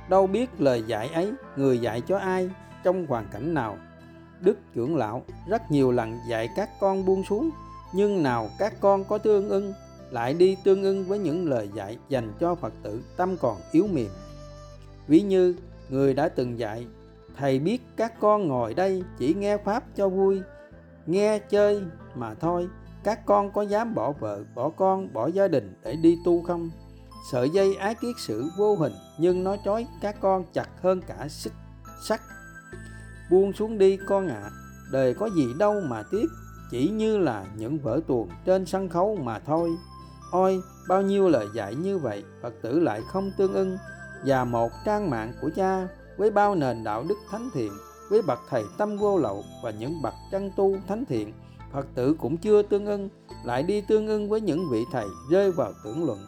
đâu 0.09 0.27
biết 0.27 0.49
lời 0.61 0.83
dạy 0.87 1.09
ấy, 1.13 1.33
người 1.55 1.79
dạy 1.79 2.01
cho 2.01 2.17
ai, 2.17 2.49
trong 2.83 3.05
hoàn 3.05 3.27
cảnh 3.31 3.53
nào. 3.53 3.77
Đức 4.41 4.57
trưởng 4.73 4.95
lão 4.95 5.23
rất 5.47 5.71
nhiều 5.71 5.91
lần 5.91 6.17
dạy 6.29 6.49
các 6.55 6.69
con 6.79 7.05
buông 7.05 7.23
xuống, 7.23 7.49
nhưng 7.93 8.23
nào 8.23 8.49
các 8.59 8.73
con 8.79 9.03
có 9.03 9.17
tương 9.17 9.49
ưng, 9.49 9.73
lại 10.11 10.33
đi 10.33 10.57
tương 10.63 10.83
ưng 10.83 11.05
với 11.05 11.19
những 11.19 11.49
lời 11.49 11.69
dạy 11.75 11.97
dành 12.09 12.33
cho 12.39 12.55
phật 12.55 12.73
tử 12.83 13.01
tâm 13.17 13.37
còn 13.37 13.57
yếu 13.71 13.87
mềm. 13.87 14.09
Ví 15.07 15.21
như, 15.21 15.55
người 15.89 16.13
đã 16.13 16.29
từng 16.29 16.59
dạy, 16.59 16.87
thầy 17.37 17.59
biết 17.59 17.81
các 17.95 18.19
con 18.19 18.47
ngồi 18.47 18.73
đây 18.73 19.03
chỉ 19.17 19.33
nghe 19.33 19.57
pháp 19.57 19.83
cho 19.95 20.09
vui, 20.09 20.41
nghe 21.05 21.39
chơi 21.39 21.81
mà 22.15 22.33
thôi, 22.33 22.67
các 23.03 23.25
con 23.25 23.51
có 23.51 23.61
dám 23.61 23.95
bỏ 23.95 24.11
vợ, 24.11 24.43
bỏ 24.55 24.69
con, 24.69 25.13
bỏ 25.13 25.27
gia 25.27 25.47
đình 25.47 25.73
để 25.83 25.95
đi 25.95 26.17
tu 26.25 26.43
không? 26.43 26.71
Sợi 27.31 27.49
dây 27.49 27.75
ái 27.75 27.95
kiết 27.95 28.15
sử 28.19 28.49
vô 28.57 28.75
hình 28.75 28.93
nhưng 29.17 29.43
nó 29.43 29.55
trói 29.65 29.87
các 30.01 30.15
con 30.21 30.45
chặt 30.53 30.69
hơn 30.81 31.01
cả 31.01 31.27
xích 31.29 31.53
sắt. 32.07 32.21
Buông 33.31 33.53
xuống 33.53 33.77
đi 33.77 33.97
con 34.07 34.27
ạ. 34.27 34.41
À, 34.43 34.51
đời 34.91 35.13
có 35.13 35.25
gì 35.25 35.47
đâu 35.57 35.81
mà 35.81 36.03
tiếc 36.11 36.25
chỉ 36.71 36.89
như 36.89 37.17
là 37.17 37.45
những 37.57 37.77
vở 37.77 37.99
tuồng 38.07 38.29
trên 38.45 38.65
sân 38.65 38.89
khấu 38.89 39.15
mà 39.15 39.39
thôi. 39.39 39.69
Ôi 40.31 40.61
bao 40.87 41.01
nhiêu 41.01 41.29
lời 41.29 41.47
dạy 41.55 41.75
như 41.75 41.97
vậy 41.97 42.23
phật 42.41 42.53
tử 42.61 42.79
lại 42.79 43.01
không 43.07 43.31
tương 43.37 43.53
ưng. 43.53 43.77
Và 44.25 44.45
một 44.45 44.71
trang 44.85 45.09
mạng 45.09 45.33
của 45.41 45.49
cha 45.55 45.87
với 46.17 46.31
bao 46.31 46.55
nền 46.55 46.83
đạo 46.83 47.05
đức 47.09 47.17
thánh 47.31 47.49
thiện 47.53 47.71
với 48.09 48.21
bậc 48.21 48.39
thầy 48.49 48.63
tâm 48.77 48.97
vô 48.97 49.17
lậu 49.17 49.43
và 49.63 49.71
những 49.71 50.01
bậc 50.01 50.13
chân 50.31 50.51
tu 50.55 50.75
thánh 50.87 51.05
thiện 51.05 51.33
phật 51.73 51.87
tử 51.95 52.15
cũng 52.19 52.37
chưa 52.37 52.61
tương 52.61 52.85
ưng 52.85 53.09
lại 53.43 53.63
đi 53.63 53.81
tương 53.81 54.07
ưng 54.07 54.29
với 54.29 54.41
những 54.41 54.69
vị 54.69 54.83
thầy 54.91 55.05
rơi 55.31 55.51
vào 55.51 55.73
tưởng 55.83 56.05
luận 56.05 56.19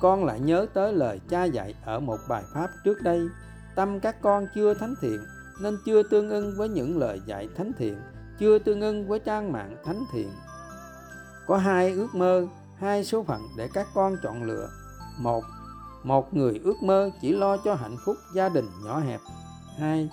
con 0.00 0.24
lại 0.24 0.40
nhớ 0.40 0.66
tới 0.74 0.92
lời 0.92 1.20
cha 1.28 1.44
dạy 1.44 1.74
ở 1.84 2.00
một 2.00 2.18
bài 2.28 2.42
pháp 2.54 2.70
trước 2.84 3.02
đây. 3.02 3.20
Tâm 3.74 4.00
các 4.00 4.22
con 4.22 4.46
chưa 4.54 4.74
thánh 4.74 4.94
thiện, 5.00 5.20
nên 5.60 5.78
chưa 5.86 6.02
tương 6.02 6.30
ưng 6.30 6.54
với 6.56 6.68
những 6.68 6.98
lời 6.98 7.20
dạy 7.26 7.48
thánh 7.56 7.72
thiện, 7.78 7.96
chưa 8.38 8.58
tương 8.58 8.80
ưng 8.80 9.08
với 9.08 9.18
trang 9.18 9.52
mạng 9.52 9.76
thánh 9.84 10.04
thiện. 10.12 10.30
Có 11.46 11.56
hai 11.56 11.90
ước 11.90 12.14
mơ, 12.14 12.46
hai 12.78 13.04
số 13.04 13.22
phận 13.22 13.42
để 13.56 13.68
các 13.74 13.86
con 13.94 14.16
chọn 14.22 14.42
lựa. 14.42 14.68
Một 15.18 15.44
một 16.06 16.34
người 16.34 16.60
ước 16.64 16.82
mơ 16.82 17.10
chỉ 17.20 17.32
lo 17.32 17.56
cho 17.56 17.74
hạnh 17.74 17.96
phúc 18.04 18.16
gia 18.34 18.48
đình 18.48 18.64
nhỏ 18.84 19.00
hẹp. 19.00 19.20
Hai, 19.78 20.10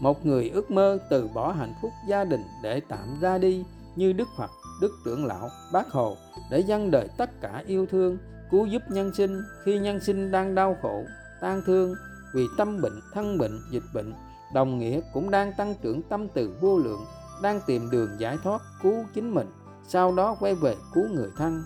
một 0.00 0.26
người 0.26 0.48
ước 0.48 0.70
mơ 0.70 0.98
từ 1.10 1.28
bỏ 1.34 1.52
hạnh 1.52 1.74
phúc 1.82 1.92
gia 2.08 2.24
đình 2.24 2.42
để 2.62 2.80
tạm 2.88 3.20
ra 3.20 3.38
đi 3.38 3.64
như 3.96 4.12
đức 4.12 4.28
phật, 4.36 4.50
đức 4.80 4.90
trưởng 5.04 5.26
lão, 5.26 5.48
bác 5.72 5.90
hồ, 5.90 6.16
để 6.50 6.58
dân 6.60 6.90
đời 6.90 7.08
tất 7.16 7.40
cả 7.40 7.62
yêu 7.66 7.86
thương 7.86 8.18
cứu 8.52 8.66
giúp 8.66 8.82
nhân 8.88 9.14
sinh 9.14 9.42
khi 9.64 9.78
nhân 9.78 10.00
sinh 10.00 10.30
đang 10.30 10.54
đau 10.54 10.76
khổ, 10.82 11.04
tan 11.40 11.62
thương 11.66 11.94
vì 12.34 12.46
tâm 12.58 12.80
bệnh, 12.80 13.00
thân 13.12 13.38
bệnh, 13.38 13.60
dịch 13.70 13.82
bệnh. 13.94 14.14
Đồng 14.54 14.78
nghĩa 14.78 15.00
cũng 15.12 15.30
đang 15.30 15.52
tăng 15.52 15.74
trưởng 15.82 16.02
tâm 16.02 16.28
từ 16.28 16.54
vô 16.60 16.78
lượng, 16.78 17.04
đang 17.42 17.60
tìm 17.66 17.90
đường 17.90 18.10
giải 18.18 18.38
thoát, 18.42 18.62
cứu 18.82 19.04
chính 19.14 19.34
mình, 19.34 19.46
sau 19.88 20.14
đó 20.14 20.36
quay 20.40 20.54
về 20.54 20.74
cứu 20.94 21.08
người 21.08 21.30
thân. 21.36 21.64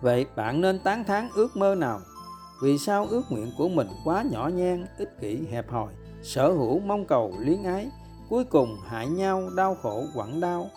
Vậy 0.00 0.26
bạn 0.36 0.60
nên 0.60 0.78
tán 0.78 1.04
thán 1.04 1.28
ước 1.34 1.56
mơ 1.56 1.74
nào? 1.74 2.00
Vì 2.62 2.78
sao 2.78 3.06
ước 3.10 3.22
nguyện 3.30 3.52
của 3.58 3.68
mình 3.68 3.88
quá 4.04 4.24
nhỏ 4.30 4.48
nhen, 4.48 4.86
ích 4.98 5.20
kỷ, 5.20 5.46
hẹp 5.50 5.70
hòi, 5.70 5.92
sở 6.22 6.52
hữu 6.52 6.78
mong 6.78 7.06
cầu, 7.06 7.34
luyến 7.38 7.62
ái, 7.62 7.90
cuối 8.28 8.44
cùng 8.44 8.76
hại 8.86 9.06
nhau, 9.06 9.50
đau 9.56 9.74
khổ, 9.74 10.04
quặn 10.14 10.40
đau? 10.40 10.70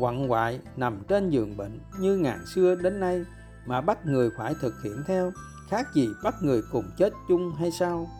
Quặn 0.00 0.28
hoại 0.28 0.60
nằm 0.76 1.02
trên 1.08 1.30
giường 1.30 1.56
bệnh 1.56 1.80
như 2.00 2.16
ngàn 2.16 2.38
xưa 2.54 2.74
đến 2.74 3.00
nay 3.00 3.24
mà 3.68 3.80
bắt 3.80 4.06
người 4.06 4.30
phải 4.36 4.54
thực 4.60 4.82
hiện 4.82 5.02
theo 5.06 5.32
khác 5.68 5.86
gì 5.94 6.08
bắt 6.24 6.34
người 6.42 6.62
cùng 6.72 6.90
chết 6.96 7.12
chung 7.28 7.52
hay 7.58 7.70
sao 7.70 8.10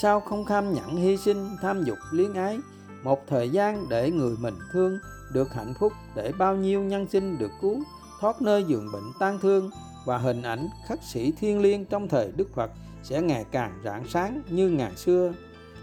sao 0.00 0.20
không 0.20 0.44
kham 0.44 0.72
nhẫn 0.74 0.96
hy 0.96 1.16
sinh 1.16 1.56
tham 1.62 1.84
dục 1.84 1.98
luyến 2.12 2.34
ái 2.34 2.58
một 3.02 3.26
thời 3.26 3.50
gian 3.50 3.88
để 3.88 4.10
người 4.10 4.36
mình 4.40 4.54
thương 4.72 4.98
được 5.32 5.54
hạnh 5.54 5.74
phúc 5.78 5.92
để 6.14 6.32
bao 6.38 6.56
nhiêu 6.56 6.82
nhân 6.82 7.06
sinh 7.08 7.38
được 7.38 7.50
cứu 7.60 7.82
thoát 8.20 8.42
nơi 8.42 8.64
giường 8.64 8.92
bệnh 8.92 9.12
tan 9.18 9.38
thương 9.38 9.70
và 10.04 10.18
hình 10.18 10.42
ảnh 10.42 10.68
khắc 10.86 11.02
sĩ 11.02 11.32
thiên 11.32 11.60
liêng 11.60 11.84
trong 11.84 12.08
thời 12.08 12.32
Đức 12.36 12.54
Phật 12.54 12.70
sẽ 13.02 13.22
ngày 13.22 13.44
càng 13.50 13.80
rạng 13.84 14.04
sáng 14.08 14.42
như 14.48 14.68
ngày 14.68 14.96
xưa. 14.96 15.32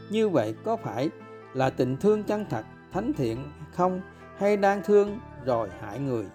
Như 0.10 0.30
vậy 0.30 0.56
có 0.64 0.76
phải 0.76 1.10
là 1.54 1.70
tình 1.70 1.98
thương 1.98 2.24
chân 2.24 2.46
thật, 2.50 2.66
thánh 2.94 3.14
thiện 3.14 3.52
không 3.74 4.02
hay 4.38 4.58
đang 4.58 4.82
thương 4.86 5.20
rồi 5.46 5.70
hại 5.82 6.00
người? 6.00 6.26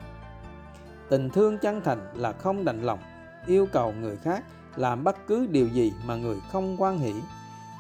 Tình 1.09 1.31
thương 1.31 1.59
chân 1.59 1.81
thành 1.85 2.13
là 2.15 2.33
không 2.33 2.65
đành 2.65 2.83
lòng, 2.83 2.99
yêu 3.47 3.67
cầu 3.73 3.93
người 4.01 4.17
khác 4.17 4.45
làm 4.77 5.05
bất 5.05 5.27
cứ 5.27 5.47
điều 5.47 5.69
gì 5.69 5.93
mà 6.07 6.17
người 6.17 6.37
không 6.53 6.77
quan 6.79 6.99
hỷ. 6.99 7.15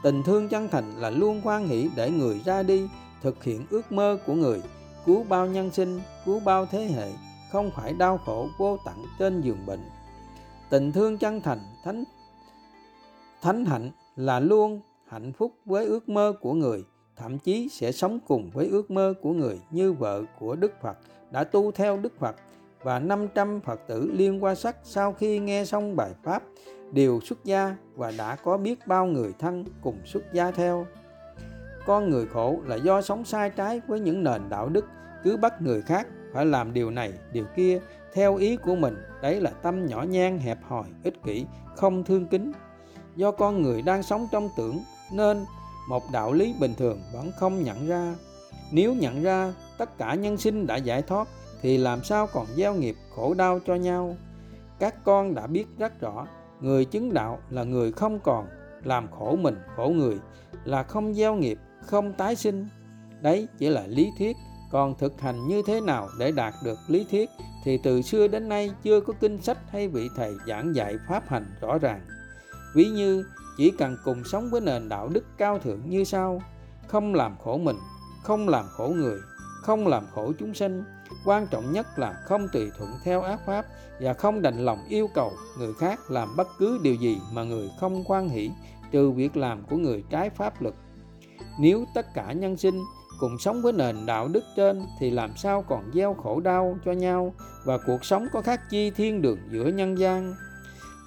Tình 0.02 0.22
thương 0.22 0.48
chân 0.48 0.68
thành 0.68 0.96
là 0.96 1.10
luôn 1.10 1.40
quan 1.44 1.66
hỷ 1.66 1.90
để 1.96 2.10
người 2.10 2.40
ra 2.44 2.62
đi 2.62 2.88
thực 3.22 3.44
hiện 3.44 3.66
ước 3.70 3.92
mơ 3.92 4.18
của 4.26 4.34
người, 4.34 4.62
cứu 5.06 5.24
bao 5.28 5.46
nhân 5.46 5.70
sinh, 5.70 6.00
cứu 6.24 6.40
bao 6.40 6.66
thế 6.66 6.84
hệ, 6.84 7.10
không 7.52 7.70
phải 7.70 7.92
đau 7.92 8.18
khổ 8.18 8.48
vô 8.58 8.78
tận 8.84 9.04
trên 9.18 9.40
giường 9.40 9.66
bệnh 9.66 9.80
tình 10.70 10.92
thương 10.92 11.18
chân 11.18 11.40
thành 11.40 11.58
thánh 11.84 12.04
thánh 13.42 13.64
hạnh 13.64 13.90
là 14.16 14.40
luôn 14.40 14.80
hạnh 15.06 15.32
phúc 15.32 15.52
với 15.64 15.86
ước 15.86 16.08
mơ 16.08 16.32
của 16.40 16.52
người 16.52 16.84
thậm 17.16 17.38
chí 17.38 17.68
sẽ 17.68 17.92
sống 17.92 18.18
cùng 18.26 18.50
với 18.54 18.66
ước 18.66 18.90
mơ 18.90 19.14
của 19.22 19.32
người 19.32 19.60
như 19.70 19.92
vợ 19.92 20.22
của 20.38 20.56
Đức 20.56 20.72
Phật 20.82 20.98
đã 21.30 21.44
tu 21.44 21.72
theo 21.72 21.96
Đức 21.96 22.18
Phật 22.18 22.36
và 22.86 22.98
500 22.98 23.60
Phật 23.60 23.80
tử 23.86 24.10
liên 24.14 24.44
qua 24.44 24.54
sắc 24.54 24.76
sau 24.82 25.12
khi 25.12 25.38
nghe 25.38 25.64
xong 25.64 25.96
bài 25.96 26.10
Pháp, 26.22 26.42
đều 26.92 27.20
xuất 27.20 27.44
gia 27.44 27.76
và 27.94 28.12
đã 28.18 28.36
có 28.36 28.56
biết 28.56 28.86
bao 28.86 29.06
người 29.06 29.32
thân 29.38 29.64
cùng 29.82 29.98
xuất 30.04 30.32
gia 30.32 30.50
theo. 30.50 30.86
Con 31.86 32.10
người 32.10 32.26
khổ 32.26 32.58
là 32.66 32.76
do 32.76 33.02
sống 33.02 33.24
sai 33.24 33.50
trái 33.50 33.80
với 33.86 34.00
những 34.00 34.24
nền 34.24 34.48
đạo 34.48 34.68
đức, 34.68 34.84
cứ 35.24 35.36
bắt 35.36 35.62
người 35.62 35.82
khác 35.82 36.06
phải 36.32 36.46
làm 36.46 36.72
điều 36.72 36.90
này, 36.90 37.12
điều 37.32 37.44
kia, 37.56 37.80
theo 38.14 38.36
ý 38.36 38.56
của 38.56 38.74
mình. 38.74 38.96
Đấy 39.22 39.40
là 39.40 39.50
tâm 39.50 39.86
nhỏ 39.86 40.02
nhan 40.02 40.38
hẹp 40.38 40.58
hòi, 40.62 40.84
ích 41.04 41.22
kỷ, 41.24 41.46
không 41.76 42.04
thương 42.04 42.26
kính. 42.26 42.52
Do 43.16 43.30
con 43.30 43.62
người 43.62 43.82
đang 43.82 44.02
sống 44.02 44.28
trong 44.32 44.48
tưởng, 44.56 44.78
nên 45.12 45.44
một 45.88 46.02
đạo 46.12 46.32
lý 46.32 46.54
bình 46.60 46.74
thường 46.78 47.00
vẫn 47.12 47.30
không 47.36 47.62
nhận 47.62 47.88
ra. 47.88 48.14
Nếu 48.72 48.94
nhận 48.94 49.22
ra, 49.22 49.52
tất 49.78 49.98
cả 49.98 50.14
nhân 50.14 50.36
sinh 50.36 50.66
đã 50.66 50.76
giải 50.76 51.02
thoát 51.02 51.28
thì 51.62 51.78
làm 51.78 52.04
sao 52.04 52.26
còn 52.26 52.46
gieo 52.56 52.74
nghiệp 52.74 52.96
khổ 53.14 53.34
đau 53.34 53.60
cho 53.66 53.74
nhau? 53.74 54.16
Các 54.78 55.04
con 55.04 55.34
đã 55.34 55.46
biết 55.46 55.66
rất 55.78 56.00
rõ 56.00 56.26
người 56.60 56.84
chứng 56.84 57.14
đạo 57.14 57.38
là 57.50 57.64
người 57.64 57.92
không 57.92 58.20
còn 58.20 58.46
làm 58.84 59.10
khổ 59.10 59.36
mình 59.36 59.56
khổ 59.76 59.92
người 59.96 60.18
là 60.64 60.82
không 60.82 61.14
gieo 61.14 61.34
nghiệp 61.34 61.58
không 61.86 62.12
tái 62.12 62.36
sinh. 62.36 62.68
Đấy 63.20 63.48
chỉ 63.58 63.68
là 63.68 63.86
lý 63.86 64.10
thuyết. 64.18 64.36
Còn 64.70 64.94
thực 64.98 65.20
hành 65.20 65.48
như 65.48 65.62
thế 65.66 65.80
nào 65.80 66.08
để 66.18 66.32
đạt 66.32 66.54
được 66.64 66.78
lý 66.88 67.06
thuyết 67.10 67.30
thì 67.64 67.78
từ 67.82 68.02
xưa 68.02 68.28
đến 68.28 68.48
nay 68.48 68.70
chưa 68.82 69.00
có 69.00 69.12
kinh 69.20 69.42
sách 69.42 69.58
hay 69.70 69.88
vị 69.88 70.08
thầy 70.16 70.34
giảng 70.46 70.74
dạy 70.74 70.96
pháp 71.08 71.28
hành 71.28 71.46
rõ 71.60 71.78
ràng. 71.78 72.00
Ví 72.74 72.84
như 72.84 73.24
chỉ 73.56 73.70
cần 73.78 73.96
cùng 74.04 74.24
sống 74.24 74.50
với 74.50 74.60
nền 74.60 74.88
đạo 74.88 75.08
đức 75.08 75.24
cao 75.38 75.58
thượng 75.58 75.90
như 75.90 76.04
sau, 76.04 76.42
không 76.86 77.14
làm 77.14 77.36
khổ 77.44 77.58
mình, 77.58 77.76
không 78.22 78.48
làm 78.48 78.64
khổ 78.68 78.88
người, 78.96 79.18
không 79.66 79.86
làm 79.86 80.06
khổ 80.14 80.32
chúng 80.38 80.54
sinh, 80.54 80.84
quan 81.24 81.46
trọng 81.46 81.72
nhất 81.72 81.86
là 81.98 82.12
không 82.24 82.48
tùy 82.52 82.70
thuận 82.78 82.90
theo 83.04 83.22
ác 83.22 83.40
pháp 83.46 83.66
và 84.00 84.12
không 84.12 84.42
đành 84.42 84.64
lòng 84.64 84.78
yêu 84.88 85.08
cầu 85.14 85.32
người 85.58 85.74
khác 85.74 86.10
làm 86.10 86.36
bất 86.36 86.48
cứ 86.58 86.78
điều 86.82 86.94
gì 86.94 87.18
mà 87.32 87.44
người 87.44 87.70
không 87.80 88.04
quan 88.06 88.28
hỷ 88.28 88.50
trừ 88.90 89.10
việc 89.10 89.36
làm 89.36 89.62
của 89.70 89.76
người 89.76 90.04
trái 90.10 90.30
pháp 90.30 90.62
luật. 90.62 90.74
Nếu 91.60 91.84
tất 91.94 92.06
cả 92.14 92.32
nhân 92.32 92.56
sinh 92.56 92.82
cùng 93.20 93.38
sống 93.38 93.62
với 93.62 93.72
nền 93.72 94.06
đạo 94.06 94.28
đức 94.28 94.44
trên 94.56 94.86
thì 95.00 95.10
làm 95.10 95.36
sao 95.36 95.62
còn 95.62 95.90
gieo 95.94 96.14
khổ 96.14 96.40
đau 96.40 96.78
cho 96.84 96.92
nhau 96.92 97.34
và 97.64 97.78
cuộc 97.86 98.04
sống 98.04 98.26
có 98.32 98.42
khác 98.42 98.60
chi 98.70 98.90
thiên 98.90 99.22
đường 99.22 99.38
giữa 99.50 99.68
nhân 99.68 99.98
gian 99.98 100.34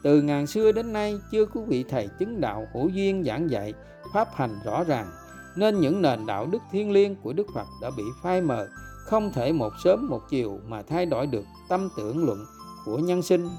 từ 0.03 0.21
ngàn 0.21 0.47
xưa 0.47 0.71
đến 0.71 0.93
nay 0.93 1.19
chưa 1.31 1.45
có 1.45 1.61
vị 1.61 1.85
thầy 1.89 2.07
chứng 2.19 2.41
đạo 2.41 2.67
hữu 2.73 2.89
duyên 2.89 3.23
giảng 3.23 3.49
dạy 3.49 3.73
pháp 4.13 4.27
hành 4.33 4.59
rõ 4.65 4.83
ràng 4.83 5.07
nên 5.55 5.79
những 5.79 6.01
nền 6.01 6.25
đạo 6.25 6.45
đức 6.45 6.61
thiên 6.71 6.91
liêng 6.91 7.15
của 7.15 7.33
đức 7.33 7.47
phật 7.53 7.67
đã 7.81 7.89
bị 7.97 8.03
phai 8.23 8.41
mờ, 8.41 8.67
không 9.05 9.31
thể 9.33 9.51
một 9.51 9.73
sớm 9.83 10.07
một 10.09 10.21
chiều 10.29 10.59
mà 10.67 10.81
thay 10.81 11.05
đổi 11.05 11.27
được 11.27 11.45
tâm 11.69 11.89
tưởng 11.97 12.25
luận 12.25 12.45
của 12.85 12.97
nhân 12.97 13.21
sinh. 13.21 13.49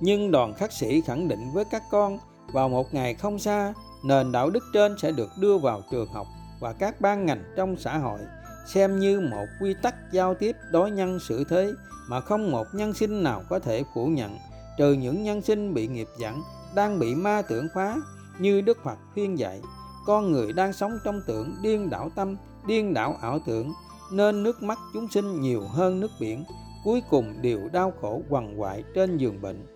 Nhưng 0.00 0.30
đoàn 0.30 0.54
khắc 0.54 0.72
sĩ 0.72 1.00
khẳng 1.00 1.28
định 1.28 1.50
với 1.54 1.64
các 1.70 1.82
con, 1.90 2.18
vào 2.52 2.68
một 2.68 2.94
ngày 2.94 3.14
không 3.14 3.38
xa, 3.38 3.74
nền 4.04 4.32
đạo 4.32 4.50
đức 4.50 4.64
trên 4.72 4.98
sẽ 4.98 5.12
được 5.12 5.30
đưa 5.38 5.58
vào 5.58 5.82
trường 5.90 6.08
học 6.08 6.26
và 6.60 6.72
các 6.72 7.00
ban 7.00 7.26
ngành 7.26 7.44
trong 7.56 7.76
xã 7.76 7.98
hội, 7.98 8.20
xem 8.66 8.98
như 8.98 9.20
một 9.20 9.46
quy 9.60 9.74
tắc 9.82 9.94
giao 10.12 10.34
tiếp 10.34 10.56
đối 10.70 10.90
nhân 10.90 11.18
xử 11.28 11.44
thế 11.44 11.72
mà 12.08 12.20
không 12.20 12.50
một 12.50 12.66
nhân 12.72 12.92
sinh 12.94 13.22
nào 13.22 13.42
có 13.48 13.58
thể 13.58 13.84
phủ 13.94 14.06
nhận, 14.06 14.38
trừ 14.78 14.92
những 14.92 15.24
nhân 15.24 15.42
sinh 15.42 15.74
bị 15.74 15.86
nghiệp 15.86 16.08
dẫn 16.18 16.42
đang 16.74 16.98
bị 16.98 17.14
ma 17.14 17.42
tưởng 17.48 17.68
phá 17.74 17.96
như 18.38 18.60
Đức 18.60 18.78
Phật 18.84 18.98
khuyên 19.14 19.38
dạy 19.38 19.60
con 20.06 20.32
người 20.32 20.52
đang 20.52 20.72
sống 20.72 20.98
trong 21.04 21.20
tưởng 21.26 21.56
điên 21.62 21.90
đảo 21.90 22.10
tâm, 22.14 22.36
điên 22.66 22.94
đảo 22.94 23.16
ảo 23.20 23.38
tưởng, 23.46 23.72
nên 24.12 24.42
nước 24.42 24.62
mắt 24.62 24.78
chúng 24.94 25.08
sinh 25.08 25.40
nhiều 25.40 25.62
hơn 25.68 26.00
nước 26.00 26.10
biển. 26.20 26.44
Cuối 26.84 27.02
cùng 27.10 27.34
đều 27.42 27.68
đau 27.72 27.92
khổ 28.00 28.22
quằn 28.28 28.60
quại 28.60 28.84
trên 28.94 29.16
giường 29.16 29.42
bệnh. 29.42 29.66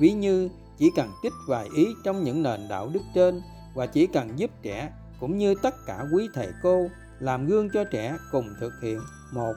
Ví 0.00 0.12
như 0.12 0.48
chỉ 0.78 0.90
cần 0.96 1.08
trích 1.22 1.32
vài 1.48 1.68
ý 1.76 1.86
trong 2.04 2.24
những 2.24 2.42
nền 2.42 2.68
đạo 2.68 2.90
đức 2.92 3.00
trên 3.14 3.42
và 3.74 3.86
chỉ 3.86 4.06
cần 4.06 4.38
giúp 4.38 4.50
trẻ 4.62 4.92
cũng 5.20 5.38
như 5.38 5.54
tất 5.54 5.74
cả 5.86 6.04
quý 6.12 6.28
thầy 6.34 6.48
cô 6.62 6.88
làm 7.18 7.46
gương 7.46 7.68
cho 7.74 7.84
trẻ 7.84 8.16
cùng 8.32 8.48
thực 8.60 8.72
hiện, 8.82 9.00
một, 9.32 9.54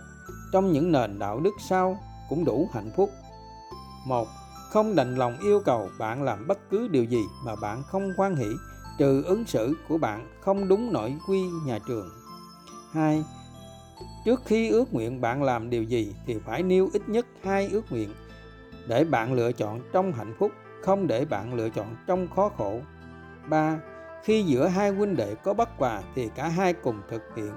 trong 0.54 0.72
những 0.72 0.91
nền 0.91 1.20
đạo 1.20 1.39
đức 1.39 1.54
sau 1.70 2.00
cũng 2.30 2.46
đủ 2.46 2.70
hạnh 2.74 2.91
phúc. 2.96 3.10
Một, 4.06 4.28
không 4.70 4.96
đành 4.96 5.15
lòng 5.15 5.38
yêu 5.39 5.62
cầu 5.65 5.89
bạn 6.00 6.24
làm 6.24 6.48
bất 6.48 6.70
cứ 6.70 6.88
điều 6.88 7.04
gì 7.04 7.22
mà 7.46 7.56
bạn 7.56 7.84
không 7.84 8.13
hoan 8.17 8.36
hỷ 8.36 8.48
trừ 8.97 9.23
ứng 9.23 9.45
xử 9.45 9.73
của 9.88 9.97
bạn 9.97 10.27
không 10.41 10.67
đúng 10.67 10.93
nội 10.93 11.15
quy 11.27 11.41
nhà 11.65 11.79
trường 11.88 12.10
2. 12.91 13.23
Trước 14.25 14.41
khi 14.45 14.69
ước 14.69 14.93
nguyện 14.93 15.21
bạn 15.21 15.43
làm 15.43 15.69
điều 15.69 15.83
gì 15.83 16.15
thì 16.25 16.39
phải 16.45 16.63
nêu 16.63 16.89
ít 16.93 17.10
nhất 17.10 17.25
hai 17.43 17.69
ước 17.71 17.91
nguyện 17.91 18.10
để 18.88 19.03
bạn 19.03 19.33
lựa 19.33 19.51
chọn 19.51 19.81
trong 19.93 20.13
hạnh 20.13 20.33
phúc, 20.39 20.51
không 20.81 21.07
để 21.07 21.25
bạn 21.25 21.53
lựa 21.53 21.69
chọn 21.69 21.95
trong 22.07 22.27
khó 22.36 22.49
khổ. 22.49 22.79
3. 23.49 23.79
Khi 24.23 24.43
giữa 24.43 24.67
hai 24.67 24.89
huynh 24.89 25.15
đệ 25.15 25.36
có 25.36 25.53
bất 25.53 25.69
hòa 25.77 26.01
thì 26.15 26.29
cả 26.36 26.47
hai 26.47 26.73
cùng 26.73 27.01
thực 27.10 27.21
hiện 27.36 27.51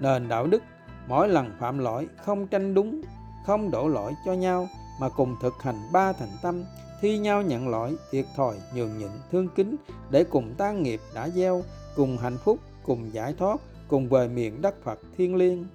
nền 0.00 0.28
đạo 0.28 0.46
đức, 0.46 0.62
mỗi 1.08 1.28
lần 1.28 1.50
phạm 1.60 1.78
lỗi 1.78 2.08
không 2.24 2.46
tranh 2.46 2.74
đúng, 2.74 3.02
không 3.46 3.70
đổ 3.70 3.88
lỗi 3.88 4.12
cho 4.24 4.32
nhau 4.32 4.68
mà 5.00 5.08
cùng 5.08 5.36
thực 5.42 5.62
hành 5.62 5.88
ba 5.92 6.12
thành 6.12 6.32
tâm, 6.42 6.64
thi 7.00 7.18
nhau 7.18 7.42
nhận 7.42 7.68
lỗi, 7.68 7.96
thiệt 8.10 8.26
thòi, 8.36 8.56
nhường 8.74 8.98
nhịn, 8.98 9.10
thương 9.32 9.48
kính 9.48 9.76
để 10.10 10.24
cùng 10.24 10.54
tan 10.58 10.82
nghiệp 10.82 11.00
đã 11.14 11.28
gieo, 11.28 11.62
cùng 11.96 12.18
hạnh 12.18 12.38
phúc, 12.44 12.58
cùng 12.82 13.14
giải 13.14 13.34
thoát, 13.38 13.60
cùng 13.88 14.08
về 14.08 14.28
miền 14.28 14.62
đất 14.62 14.74
Phật 14.82 15.00
thiên 15.16 15.36
liêng. 15.36 15.66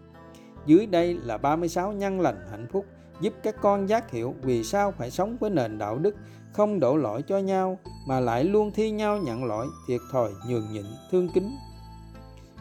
Dưới 0.66 0.86
đây 0.86 1.14
là 1.14 1.38
36 1.38 1.92
nhân 1.92 2.22
lành 2.22 2.48
hạnh 2.52 2.68
phúc 2.72 2.86
giúp 3.22 3.34
các 3.44 3.56
con 3.62 3.90
giác 3.90 4.12
hiểu 4.12 4.36
vì 4.42 4.64
sao 4.64 4.92
phải 4.92 5.12
sống 5.12 5.38
với 5.40 5.50
nền 5.50 5.78
đạo 5.78 5.98
đức 5.98 6.16
không 6.54 6.80
đổ 6.80 6.98
lỗi 6.98 7.22
cho 7.22 7.38
nhau 7.38 7.80
mà 8.08 8.20
lại 8.20 8.44
luôn 8.44 8.72
thi 8.76 8.92
nhau 8.92 9.18
nhận 9.18 9.46
lỗi 9.46 9.68
thiệt 9.88 10.02
thòi 10.12 10.32
nhường 10.48 10.72
nhịn 10.72 10.86
thương 11.12 11.30
kính 11.34 11.58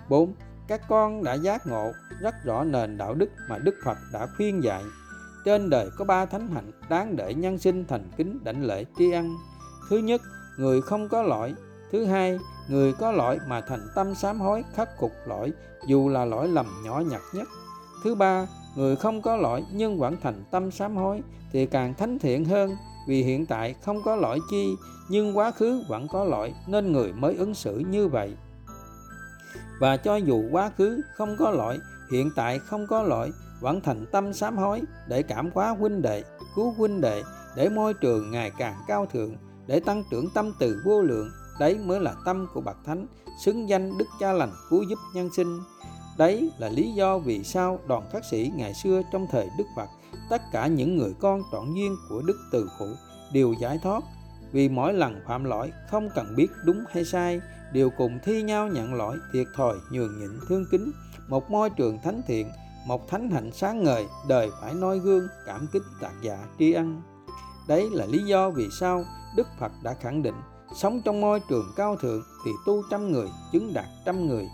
4. 0.08 0.34
Các 0.68 0.80
con 0.88 1.24
đã 1.24 1.34
giác 1.34 1.66
ngộ 1.66 1.92
rất 2.20 2.34
rõ 2.44 2.64
nền 2.64 2.98
đạo 2.98 3.14
đức 3.14 3.30
mà 3.48 3.58
Đức 3.58 3.74
Phật 3.84 3.98
đã 4.12 4.26
khuyên 4.36 4.62
dạy 4.64 4.82
trên 5.48 5.70
đời 5.70 5.90
có 5.96 6.04
ba 6.04 6.26
thánh 6.26 6.48
hạnh 6.48 6.70
đáng 6.88 7.16
để 7.16 7.34
nhân 7.34 7.58
sinh 7.58 7.84
thành 7.88 8.10
kính 8.16 8.38
đảnh 8.44 8.64
lễ 8.64 8.84
tri 8.98 9.12
ân. 9.12 9.36
Thứ 9.90 9.98
nhất, 9.98 10.20
người 10.58 10.80
không 10.80 11.08
có 11.08 11.22
lỗi. 11.22 11.54
Thứ 11.92 12.04
hai, 12.04 12.38
người 12.68 12.92
có 12.92 13.12
lỗi 13.12 13.38
mà 13.46 13.60
thành 13.60 13.88
tâm 13.94 14.14
sám 14.14 14.40
hối, 14.40 14.64
khắc 14.74 14.88
phục 15.00 15.12
lỗi, 15.26 15.52
dù 15.86 16.08
là 16.08 16.24
lỗi 16.24 16.48
lầm 16.48 16.66
nhỏ 16.84 17.00
nhặt 17.10 17.20
nhất. 17.34 17.48
Thứ 18.04 18.14
ba, 18.14 18.46
người 18.76 18.96
không 18.96 19.22
có 19.22 19.36
lỗi 19.36 19.64
nhưng 19.72 19.98
vẫn 19.98 20.16
thành 20.22 20.44
tâm 20.50 20.70
sám 20.70 20.96
hối 20.96 21.22
thì 21.52 21.66
càng 21.66 21.94
thánh 21.94 22.18
thiện 22.18 22.44
hơn. 22.44 22.76
Vì 23.06 23.22
hiện 23.22 23.46
tại 23.46 23.74
không 23.82 24.02
có 24.04 24.16
lỗi 24.16 24.38
chi, 24.50 24.74
nhưng 25.08 25.36
quá 25.36 25.50
khứ 25.50 25.82
vẫn 25.88 26.08
có 26.08 26.24
lỗi 26.24 26.54
nên 26.66 26.92
người 26.92 27.12
mới 27.12 27.36
ứng 27.36 27.54
xử 27.54 27.78
như 27.78 28.08
vậy. 28.08 28.36
Và 29.80 29.96
cho 29.96 30.16
dù 30.16 30.42
quá 30.50 30.70
khứ 30.76 31.00
không 31.16 31.36
có 31.38 31.50
lỗi, 31.50 31.78
hiện 32.12 32.30
tại 32.36 32.58
không 32.58 32.86
có 32.86 33.02
lỗi 33.02 33.32
vẫn 33.60 33.80
thành 33.80 34.06
tâm 34.12 34.32
sám 34.32 34.56
hối 34.56 34.82
để 35.08 35.22
cảm 35.22 35.50
hóa 35.54 35.68
huynh 35.70 36.02
đệ, 36.02 36.24
cứu 36.56 36.70
huynh 36.70 37.00
đệ, 37.00 37.22
để 37.56 37.68
môi 37.68 37.94
trường 37.94 38.30
ngày 38.30 38.50
càng 38.58 38.76
cao 38.88 39.06
thượng, 39.06 39.36
để 39.66 39.80
tăng 39.80 40.04
trưởng 40.10 40.30
tâm 40.34 40.52
từ 40.58 40.82
vô 40.84 41.02
lượng. 41.02 41.30
Đấy 41.60 41.78
mới 41.84 42.00
là 42.00 42.14
tâm 42.24 42.46
của 42.54 42.60
bậc 42.60 42.76
thánh, 42.84 43.06
xứng 43.44 43.68
danh 43.68 43.98
đức 43.98 44.08
cha 44.20 44.32
lành 44.32 44.52
cứu 44.70 44.82
giúp 44.82 44.98
nhân 45.14 45.28
sinh. 45.36 45.60
Đấy 46.18 46.50
là 46.58 46.68
lý 46.68 46.92
do 46.92 47.18
vì 47.18 47.44
sao 47.44 47.80
đoàn 47.86 48.02
khắc 48.12 48.24
sĩ 48.24 48.52
ngày 48.56 48.74
xưa 48.74 49.02
trong 49.12 49.26
thời 49.30 49.48
đức 49.58 49.64
phật, 49.76 49.88
tất 50.30 50.42
cả 50.52 50.66
những 50.66 50.96
người 50.96 51.14
con 51.20 51.42
trọn 51.52 51.74
duyên 51.74 51.96
của 52.08 52.22
đức 52.22 52.36
từ 52.52 52.68
phụ 52.78 52.86
đều 53.32 53.54
giải 53.60 53.78
thoát. 53.82 54.02
Vì 54.52 54.68
mỗi 54.68 54.94
lần 54.94 55.20
phạm 55.26 55.44
lỗi 55.44 55.72
không 55.90 56.08
cần 56.14 56.36
biết 56.36 56.46
đúng 56.64 56.84
hay 56.90 57.04
sai, 57.04 57.40
đều 57.72 57.90
cùng 57.90 58.18
thi 58.24 58.42
nhau 58.42 58.68
nhận 58.68 58.94
lỗi 58.94 59.16
thiệt 59.32 59.46
thòi, 59.56 59.76
nhường 59.90 60.18
nhịn, 60.18 60.30
thương 60.48 60.64
kính. 60.70 60.92
Một 61.28 61.50
môi 61.50 61.70
trường 61.70 61.98
thánh 62.02 62.22
thiện 62.26 62.50
một 62.88 63.08
thánh 63.08 63.30
hạnh 63.30 63.50
sáng 63.52 63.84
ngời, 63.84 64.06
đời 64.28 64.50
phải 64.60 64.74
noi 64.74 64.98
gương, 64.98 65.28
cảm 65.46 65.66
kích 65.72 65.82
tạc 66.00 66.12
dạ 66.22 66.38
tri 66.58 66.72
ân. 66.72 67.02
Đấy 67.68 67.88
là 67.92 68.06
lý 68.06 68.18
do 68.18 68.50
vì 68.50 68.68
sao 68.80 69.04
đức 69.36 69.46
phật 69.60 69.72
đã 69.82 69.94
khẳng 69.94 70.22
định, 70.22 70.34
sống 70.74 71.02
trong 71.04 71.20
môi 71.20 71.40
trường 71.48 71.72
cao 71.76 71.96
thượng 71.96 72.22
thì 72.44 72.50
tu 72.66 72.82
trăm 72.90 73.12
người, 73.12 73.28
chứng 73.52 73.74
đạt 73.74 73.84
trăm 74.04 74.26
người. 74.26 74.48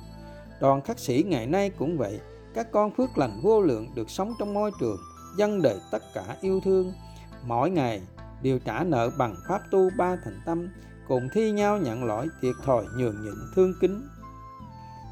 Đoàn 0.61 0.81
khắc 0.81 0.99
sĩ 0.99 1.25
ngày 1.27 1.47
nay 1.47 1.71
cũng 1.71 1.99
vậy, 1.99 2.21
các 2.55 2.73
con 2.73 2.91
phước 2.91 3.19
lành 3.19 3.41
vô 3.43 3.61
lượng 3.61 3.87
được 3.95 4.11
sống 4.11 4.33
trong 4.39 4.55
môi 4.55 4.71
trường 4.81 4.99
dân 5.37 5.63
đời 5.63 5.81
tất 5.91 6.03
cả 6.15 6.37
yêu 6.41 6.61
thương. 6.65 6.93
Mỗi 7.47 7.71
ngày, 7.71 8.03
đều 8.43 8.59
trả 8.59 8.85
nợ 8.85 9.11
bằng 9.19 9.37
pháp 9.49 9.61
tu 9.71 9.91
ba 9.97 10.17
thành 10.25 10.41
tâm, 10.47 10.69
cùng 11.09 11.29
thi 11.33 11.51
nhau 11.51 11.79
nhận 11.79 12.05
lỗi 12.05 12.29
thiệt 12.43 12.55
thòi 12.65 12.85
nhường 12.97 13.23
nhịn 13.25 13.35
thương 13.55 13.75
kính. 13.81 14.09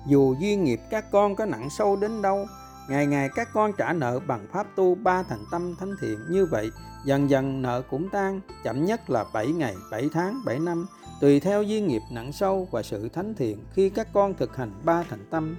Dù 0.09 0.35
duyên 0.41 0.65
nghiệp 0.65 0.81
các 0.91 1.11
con 1.13 1.37
có 1.37 1.47
nặng 1.47 1.69
sâu 1.71 1.97
đến 1.97 2.23
đâu 2.23 2.47
ngày 2.89 3.07
ngày 3.07 3.29
các 3.35 3.49
con 3.53 3.73
trả 3.73 3.93
nợ 3.93 4.21
bằng 4.27 4.47
pháp 4.53 4.67
tu 4.77 4.95
ba 4.95 5.23
thành 5.23 5.45
tâm 5.51 5.75
thánh 5.81 5.95
thiện 6.01 6.19
như 6.31 6.47
vậy, 6.47 6.71
dần 7.05 7.31
dần 7.31 7.63
nợ 7.63 7.83
cũng 7.91 8.09
tan, 8.09 8.41
chậm 8.65 8.85
nhất 8.85 9.11
là 9.11 9.25
7 9.33 9.47
ngày 9.47 9.75
7 9.91 10.09
tháng 10.13 10.41
7 10.45 10.59
năm, 10.59 10.87
tùy 11.21 11.41
theo 11.41 11.63
duyên 11.63 11.87
nghiệp 11.87 12.03
nặng 12.11 12.33
sâu 12.33 12.69
và 12.71 12.83
sự 12.83 13.09
thánh 13.09 13.35
thiện 13.35 13.65
khi 13.75 13.91
các 13.91 14.09
con 14.13 14.35
thực 14.35 14.57
hành 14.57 14.73
ba 14.85 15.03
thành 15.11 15.27
tâm. 15.31 15.57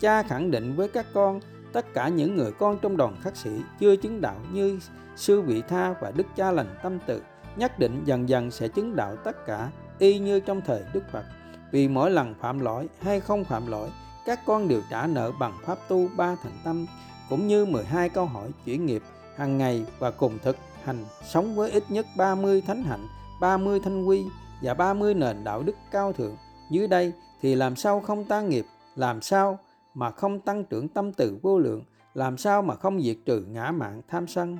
Cha 0.00 0.22
khẳng 0.22 0.50
định 0.50 0.76
với 0.76 0.88
các 0.88 1.06
con, 1.14 1.40
tất 1.72 1.94
cả 1.94 2.08
những 2.08 2.36
người 2.36 2.52
con 2.52 2.78
trong 2.82 2.96
đoàn 2.96 3.16
khắc 3.22 3.36
sĩ 3.36 3.50
chưa 3.80 3.96
chứng 3.96 4.20
đạo 4.20 4.36
như 4.52 4.78
sư 5.16 5.40
vị 5.40 5.62
tha 5.68 5.94
và 6.00 6.10
đức 6.10 6.26
cha 6.36 6.50
lành 6.52 6.78
tâm 6.82 6.98
tự, 7.06 7.22
nhất 7.56 7.78
định 7.78 8.02
dần 8.04 8.28
dần 8.28 8.50
sẽ 8.50 8.68
chứng 8.68 8.96
đạo 8.96 9.16
tất 9.16 9.46
cả, 9.46 9.70
y 9.98 10.18
như 10.18 10.40
trong 10.40 10.60
thời 10.60 10.82
đức 10.92 11.02
phật. 11.12 11.24
Vì 11.72 11.88
mỗi 11.88 12.10
lần 12.10 12.34
phạm 12.40 12.60
lỗi 12.60 12.88
hay 13.02 13.20
không 13.20 13.44
phạm 13.44 13.66
lỗi 13.66 13.88
các 14.26 14.40
con 14.46 14.68
đều 14.68 14.80
trả 14.90 15.06
nợ 15.06 15.32
bằng 15.38 15.54
pháp 15.64 15.78
tu 15.88 16.08
ba 16.16 16.36
thành 16.42 16.58
tâm 16.64 16.86
cũng 17.28 17.46
như 17.46 17.64
12 17.64 18.08
câu 18.08 18.26
hỏi 18.26 18.50
chuyển 18.64 18.86
nghiệp 18.86 19.02
hàng 19.36 19.58
ngày 19.58 19.84
và 19.98 20.10
cùng 20.10 20.38
thực 20.42 20.56
hành 20.84 21.04
sống 21.24 21.56
với 21.56 21.70
ít 21.70 21.84
nhất 21.88 22.06
30 22.16 22.60
thánh 22.60 22.82
hạnh, 22.82 23.06
30 23.40 23.80
thanh 23.80 24.04
quy 24.04 24.24
và 24.62 24.74
30 24.74 25.14
nền 25.14 25.44
đạo 25.44 25.62
đức 25.62 25.76
cao 25.90 26.12
thượng. 26.12 26.36
Dưới 26.70 26.88
đây 26.88 27.12
thì 27.42 27.54
làm 27.54 27.76
sao 27.76 28.00
không 28.00 28.24
tan 28.24 28.48
nghiệp, 28.48 28.66
làm 28.96 29.22
sao 29.22 29.58
mà 29.94 30.10
không 30.10 30.40
tăng 30.40 30.64
trưởng 30.64 30.88
tâm 30.88 31.12
từ 31.12 31.38
vô 31.42 31.58
lượng, 31.58 31.84
làm 32.14 32.38
sao 32.38 32.62
mà 32.62 32.74
không 32.74 33.02
diệt 33.02 33.16
trừ 33.26 33.44
ngã 33.50 33.70
mạng 33.70 34.02
tham 34.08 34.26
sân. 34.26 34.58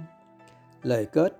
Lời 0.82 1.06
kết 1.12 1.36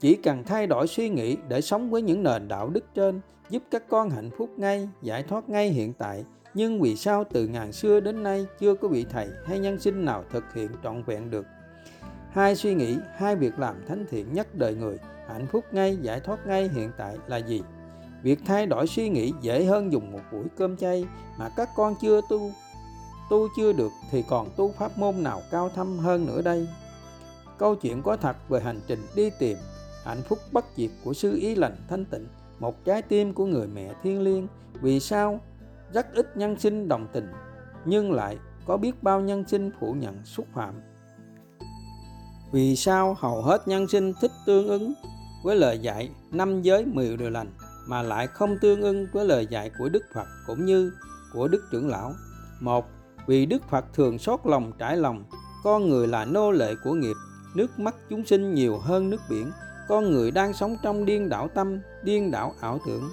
Chỉ 0.00 0.14
cần 0.14 0.44
thay 0.44 0.66
đổi 0.66 0.86
suy 0.86 1.08
nghĩ 1.08 1.36
để 1.48 1.60
sống 1.60 1.90
với 1.90 2.02
những 2.02 2.22
nền 2.22 2.48
đạo 2.48 2.68
đức 2.68 2.84
trên, 2.94 3.20
giúp 3.50 3.62
các 3.70 3.88
con 3.88 4.10
hạnh 4.10 4.30
phúc 4.38 4.50
ngay, 4.56 4.88
giải 5.02 5.22
thoát 5.22 5.48
ngay 5.48 5.68
hiện 5.68 5.92
tại, 5.92 6.24
nhưng 6.54 6.80
vì 6.80 6.96
sao 6.96 7.24
từ 7.32 7.46
ngàn 7.46 7.72
xưa 7.72 8.00
đến 8.00 8.22
nay 8.22 8.46
chưa 8.60 8.74
có 8.74 8.88
vị 8.88 9.06
thầy 9.10 9.28
hay 9.46 9.58
nhân 9.58 9.80
sinh 9.80 10.04
nào 10.04 10.24
thực 10.30 10.44
hiện 10.54 10.70
trọn 10.82 11.02
vẹn 11.02 11.30
được? 11.30 11.46
Hai 12.30 12.56
suy 12.56 12.74
nghĩ, 12.74 12.96
hai 13.16 13.36
việc 13.36 13.58
làm 13.58 13.76
thánh 13.88 14.04
thiện 14.10 14.32
nhất 14.32 14.54
đời 14.54 14.74
người, 14.74 14.98
hạnh 15.28 15.46
phúc 15.52 15.64
ngay, 15.72 15.98
giải 16.02 16.20
thoát 16.20 16.46
ngay 16.46 16.68
hiện 16.68 16.90
tại 16.96 17.16
là 17.26 17.36
gì? 17.36 17.62
Việc 18.22 18.38
thay 18.46 18.66
đổi 18.66 18.86
suy 18.86 19.08
nghĩ 19.08 19.32
dễ 19.40 19.64
hơn 19.64 19.92
dùng 19.92 20.12
một 20.12 20.20
buổi 20.32 20.44
cơm 20.56 20.76
chay 20.76 21.06
mà 21.38 21.50
các 21.56 21.68
con 21.76 21.94
chưa 22.02 22.20
tu 22.30 22.50
tu 23.30 23.48
chưa 23.56 23.72
được 23.72 23.92
thì 24.10 24.24
còn 24.28 24.48
tu 24.56 24.72
pháp 24.72 24.98
môn 24.98 25.22
nào 25.22 25.42
cao 25.50 25.68
thâm 25.68 25.98
hơn 25.98 26.26
nữa 26.26 26.42
đây? 26.42 26.68
Câu 27.58 27.74
chuyện 27.74 28.02
có 28.02 28.16
thật 28.16 28.36
về 28.48 28.60
hành 28.60 28.80
trình 28.86 29.02
đi 29.16 29.30
tìm 29.38 29.58
hạnh 30.04 30.22
phúc 30.22 30.38
bất 30.52 30.64
diệt 30.76 30.90
của 31.04 31.14
sư 31.14 31.36
ý 31.36 31.54
lành 31.54 31.76
thanh 31.88 32.04
tịnh, 32.04 32.26
một 32.58 32.84
trái 32.84 33.02
tim 33.02 33.34
của 33.34 33.46
người 33.46 33.66
mẹ 33.66 33.94
thiên 34.02 34.20
liêng. 34.20 34.46
Vì 34.80 35.00
sao 35.00 35.40
rất 35.94 36.14
ít 36.14 36.36
nhân 36.36 36.58
sinh 36.58 36.88
đồng 36.88 37.06
tình 37.12 37.28
nhưng 37.84 38.12
lại 38.12 38.38
có 38.66 38.76
biết 38.76 39.02
bao 39.02 39.20
nhân 39.20 39.44
sinh 39.48 39.70
phủ 39.80 39.92
nhận 39.92 40.24
xúc 40.24 40.46
phạm 40.54 40.74
vì 42.52 42.76
sao 42.76 43.16
hầu 43.18 43.42
hết 43.42 43.68
nhân 43.68 43.88
sinh 43.88 44.12
thích 44.20 44.30
tương 44.46 44.68
ứng 44.68 44.94
với 45.44 45.56
lời 45.56 45.78
dạy 45.78 46.10
năm 46.30 46.62
giới 46.62 46.84
mười 46.86 47.16
điều 47.16 47.30
lành 47.30 47.52
mà 47.86 48.02
lại 48.02 48.26
không 48.26 48.58
tương 48.58 48.82
ứng 48.82 49.06
với 49.12 49.24
lời 49.24 49.46
dạy 49.50 49.70
của 49.78 49.88
Đức 49.88 50.04
Phật 50.14 50.26
cũng 50.46 50.64
như 50.64 50.92
của 51.32 51.48
Đức 51.48 51.64
trưởng 51.70 51.88
lão? 51.88 52.14
Một, 52.60 52.86
vì 53.26 53.46
Đức 53.46 53.62
Phật 53.70 53.84
thường 53.94 54.18
xót 54.18 54.40
lòng 54.44 54.72
trải 54.78 54.96
lòng, 54.96 55.24
con 55.64 55.88
người 55.88 56.06
là 56.06 56.24
nô 56.24 56.50
lệ 56.50 56.74
của 56.84 56.94
nghiệp, 56.94 57.16
nước 57.54 57.78
mắt 57.78 57.94
chúng 58.10 58.24
sinh 58.24 58.54
nhiều 58.54 58.78
hơn 58.78 59.10
nước 59.10 59.20
biển, 59.30 59.50
con 59.88 60.10
người 60.12 60.30
đang 60.30 60.52
sống 60.52 60.76
trong 60.82 61.04
điên 61.04 61.28
đảo 61.28 61.48
tâm, 61.54 61.80
điên 62.02 62.30
đảo 62.30 62.54
ảo 62.60 62.78
tưởng. 62.86 63.10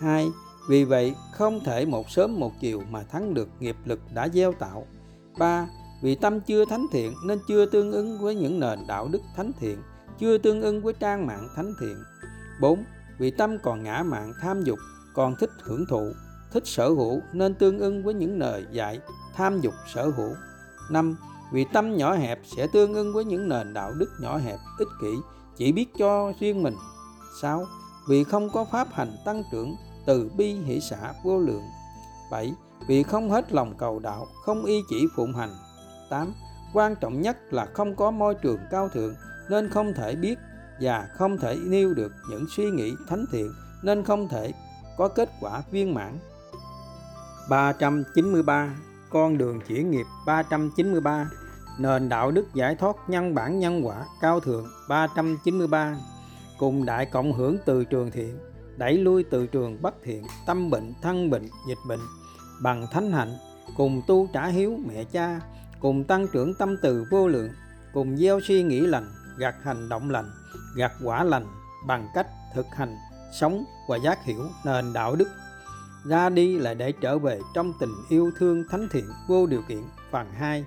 Hai, 0.00 0.28
vì 0.68 0.84
vậy 0.84 1.14
không 1.32 1.60
thể 1.64 1.86
một 1.86 2.10
sớm 2.10 2.40
một 2.40 2.52
chiều 2.60 2.82
mà 2.90 3.02
thắng 3.02 3.34
được 3.34 3.48
nghiệp 3.60 3.76
lực 3.84 4.00
đã 4.14 4.28
gieo 4.28 4.52
tạo. 4.52 4.86
Ba, 5.38 5.68
vì 6.02 6.14
tâm 6.14 6.40
chưa 6.40 6.64
thánh 6.64 6.86
thiện 6.92 7.14
nên 7.24 7.38
chưa 7.48 7.66
tương 7.66 7.92
ứng 7.92 8.18
với 8.18 8.34
những 8.34 8.60
nền 8.60 8.78
đạo 8.88 9.08
đức 9.12 9.20
thánh 9.36 9.52
thiện, 9.60 9.78
chưa 10.18 10.38
tương 10.38 10.62
ứng 10.62 10.82
với 10.82 10.94
trang 11.00 11.26
mạng 11.26 11.48
thánh 11.56 11.72
thiện. 11.80 11.96
4. 12.60 12.84
Vì 13.18 13.30
tâm 13.30 13.58
còn 13.62 13.82
ngã 13.82 14.02
mạng 14.02 14.32
tham 14.40 14.62
dục, 14.64 14.78
còn 15.14 15.36
thích 15.36 15.50
hưởng 15.62 15.86
thụ, 15.86 16.12
thích 16.52 16.66
sở 16.66 16.88
hữu 16.88 17.20
nên 17.32 17.54
tương 17.54 17.78
ứng 17.78 18.04
với 18.04 18.14
những 18.14 18.38
lời 18.38 18.66
dạy 18.72 19.00
tham 19.34 19.60
dục 19.60 19.74
sở 19.94 20.08
hữu. 20.08 20.34
năm 20.90 21.16
vì 21.52 21.64
tâm 21.72 21.96
nhỏ 21.96 22.14
hẹp 22.14 22.40
sẽ 22.56 22.66
tương 22.66 22.94
ứng 22.94 23.12
với 23.12 23.24
những 23.24 23.48
nền 23.48 23.74
đạo 23.74 23.92
đức 23.94 24.10
nhỏ 24.20 24.36
hẹp 24.36 24.58
ích 24.78 24.88
kỷ 25.00 25.14
chỉ 25.56 25.72
biết 25.72 25.86
cho 25.98 26.32
riêng 26.40 26.62
mình 26.62 26.74
6. 27.40 27.66
Vì 28.08 28.24
không 28.24 28.50
có 28.50 28.64
pháp 28.64 28.88
hành 28.92 29.16
tăng 29.24 29.42
trưởng 29.52 29.76
từ 30.06 30.30
bi 30.36 30.54
hỷ 30.54 30.80
xã 30.80 31.12
vô 31.22 31.38
lượng 31.38 31.62
7. 32.30 32.52
Vì 32.88 33.02
không 33.02 33.30
hết 33.30 33.52
lòng 33.52 33.74
cầu 33.78 33.98
đạo, 33.98 34.26
không 34.44 34.64
y 34.64 34.80
chỉ 34.90 35.06
phụng 35.16 35.32
hành 35.32 35.50
8. 36.10 36.34
Quan 36.72 36.96
trọng 36.96 37.22
nhất 37.22 37.36
là 37.50 37.66
không 37.66 37.96
có 37.96 38.10
môi 38.10 38.34
trường 38.34 38.58
cao 38.70 38.88
thượng, 38.88 39.14
nên 39.50 39.70
không 39.70 39.92
thể 39.94 40.16
biết 40.16 40.38
và 40.80 41.08
không 41.12 41.38
thể 41.38 41.56
nêu 41.66 41.94
được 41.94 42.12
những 42.30 42.46
suy 42.56 42.70
nghĩ 42.70 42.92
thánh 43.08 43.24
thiện, 43.32 43.52
nên 43.82 44.04
không 44.04 44.28
thể 44.28 44.52
có 44.96 45.08
kết 45.08 45.30
quả 45.40 45.62
viên 45.70 45.94
mãn 45.94 46.18
393 47.48 48.76
Con 49.10 49.38
đường 49.38 49.60
chuyển 49.68 49.90
nghiệp 49.90 50.06
393 50.26 51.30
Nền 51.78 52.08
đạo 52.08 52.30
đức 52.30 52.46
giải 52.54 52.74
thoát 52.74 52.96
nhân 53.08 53.34
bản 53.34 53.58
nhân 53.58 53.86
quả 53.86 54.04
cao 54.20 54.40
thượng 54.40 54.66
393 54.88 55.96
Cùng 56.58 56.84
đại 56.84 57.06
cộng 57.06 57.32
hưởng 57.32 57.56
từ 57.64 57.84
trường 57.84 58.10
thiện 58.10 58.38
Đẩy 58.76 58.98
lui 58.98 59.24
từ 59.30 59.46
trường 59.46 59.82
bất 59.82 59.94
thiện 60.02 60.24
Tâm 60.46 60.70
bệnh, 60.70 60.94
thân 61.02 61.30
bệnh, 61.30 61.48
dịch 61.68 61.78
bệnh 61.88 62.00
Bằng 62.62 62.86
thánh 62.92 63.12
hạnh 63.12 63.36
Cùng 63.76 64.02
tu 64.06 64.28
trả 64.32 64.46
hiếu 64.46 64.78
mẹ 64.86 65.04
cha 65.04 65.40
Cùng 65.80 66.04
tăng 66.04 66.26
trưởng 66.32 66.54
tâm 66.54 66.76
từ 66.82 67.06
vô 67.10 67.28
lượng 67.28 67.50
Cùng 67.92 68.16
gieo 68.16 68.40
suy 68.40 68.62
nghĩ 68.62 68.80
lành 68.80 69.06
Gặt 69.38 69.54
hành 69.62 69.88
động 69.88 70.10
lành 70.10 70.30
Gặt 70.76 70.92
quả 71.04 71.24
lành 71.24 71.46
Bằng 71.86 72.08
cách 72.14 72.26
thực 72.54 72.66
hành 72.76 72.96
Sống 73.32 73.64
và 73.86 73.96
giác 73.96 74.24
hiểu 74.24 74.48
nền 74.64 74.92
đạo 74.92 75.16
đức. 75.16 75.28
Ra 76.04 76.28
đi 76.28 76.58
là 76.58 76.74
để 76.74 76.92
trở 76.92 77.18
về 77.18 77.40
trong 77.54 77.72
tình 77.80 77.92
yêu 78.08 78.30
thương 78.38 78.64
thánh 78.70 78.88
thiện 78.92 79.04
vô 79.28 79.46
điều 79.46 79.62
kiện 79.68 79.82
phần 80.10 80.26
2 80.32 80.64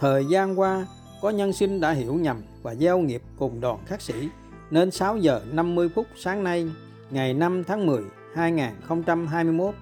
Thời 0.00 0.26
gian 0.26 0.60
qua, 0.60 0.86
có 1.22 1.30
nhân 1.30 1.52
sinh 1.52 1.80
đã 1.80 1.90
hiểu 1.90 2.14
nhầm 2.14 2.42
và 2.62 2.74
gieo 2.74 2.98
nghiệp 2.98 3.22
cùng 3.38 3.60
đoàn 3.60 3.78
khắc 3.86 4.02
sĩ, 4.02 4.28
nên 4.72 4.90
6 4.90 5.16
giờ 5.16 5.40
50 5.52 5.88
phút 5.88 6.06
sáng 6.16 6.44
nay, 6.44 6.70
ngày 7.10 7.34
5 7.34 7.64
tháng 7.64 7.86
10, 7.86 8.02
2021, 8.34 9.74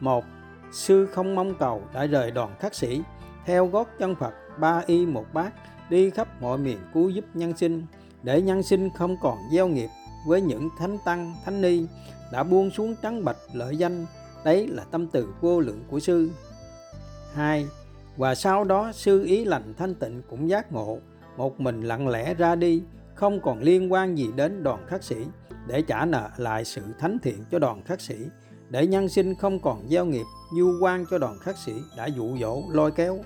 một 0.00 0.24
Sư 0.72 1.06
không 1.06 1.34
mong 1.34 1.54
cầu 1.54 1.82
đã 1.94 2.06
rời 2.06 2.30
đoàn 2.30 2.54
khắc 2.60 2.74
sĩ, 2.74 3.02
theo 3.46 3.66
gót 3.66 3.88
chân 3.98 4.14
Phật 4.14 4.34
ba 4.58 4.82
y 4.86 5.06
một 5.06 5.26
bát, 5.32 5.52
đi 5.90 6.10
khắp 6.10 6.42
mọi 6.42 6.58
miền 6.58 6.78
cứu 6.94 7.08
giúp 7.08 7.24
nhân 7.34 7.56
sinh, 7.56 7.86
để 8.22 8.42
nhân 8.42 8.62
sinh 8.62 8.88
không 8.94 9.16
còn 9.22 9.38
gieo 9.52 9.68
nghiệp 9.68 9.88
với 10.26 10.40
những 10.40 10.68
thánh 10.78 10.98
tăng, 11.04 11.34
thánh 11.44 11.60
ni 11.60 11.86
đã 12.32 12.42
buông 12.42 12.70
xuống 12.70 12.94
trắng 13.02 13.24
bạch 13.24 13.38
lợi 13.52 13.76
danh, 13.76 14.06
đấy 14.44 14.66
là 14.66 14.84
tâm 14.90 15.06
từ 15.06 15.34
vô 15.40 15.60
lượng 15.60 15.84
của 15.90 16.00
sư. 16.00 16.30
Hai 17.34 17.66
và 18.16 18.34
sau 18.34 18.64
đó 18.64 18.92
sư 18.94 19.24
ý 19.24 19.44
lành 19.44 19.74
thanh 19.78 19.94
tịnh 19.94 20.22
cũng 20.30 20.48
giác 20.48 20.72
ngộ 20.72 20.98
một 21.36 21.60
mình 21.60 21.82
lặng 21.82 22.08
lẽ 22.08 22.34
ra 22.34 22.54
đi 22.54 22.82
không 23.20 23.40
còn 23.40 23.62
liên 23.62 23.92
quan 23.92 24.18
gì 24.18 24.30
đến 24.36 24.62
đoàn 24.62 24.86
khắc 24.88 25.04
sĩ, 25.04 25.16
để 25.66 25.82
trả 25.82 26.04
nợ 26.04 26.30
lại 26.36 26.64
sự 26.64 26.82
thánh 26.98 27.18
thiện 27.22 27.44
cho 27.50 27.58
đoàn 27.58 27.82
khắc 27.82 28.00
sĩ, 28.00 28.16
để 28.70 28.86
nhân 28.86 29.08
sinh 29.08 29.34
không 29.34 29.60
còn 29.60 29.88
gieo 29.88 30.04
nghiệp 30.04 30.26
du 30.56 30.78
quan 30.82 31.04
cho 31.10 31.18
đoàn 31.18 31.38
khắc 31.38 31.58
sĩ 31.58 31.72
đã 31.96 32.06
dụ 32.06 32.38
dỗ, 32.40 32.62
lôi 32.72 32.90
kéo 32.90 33.18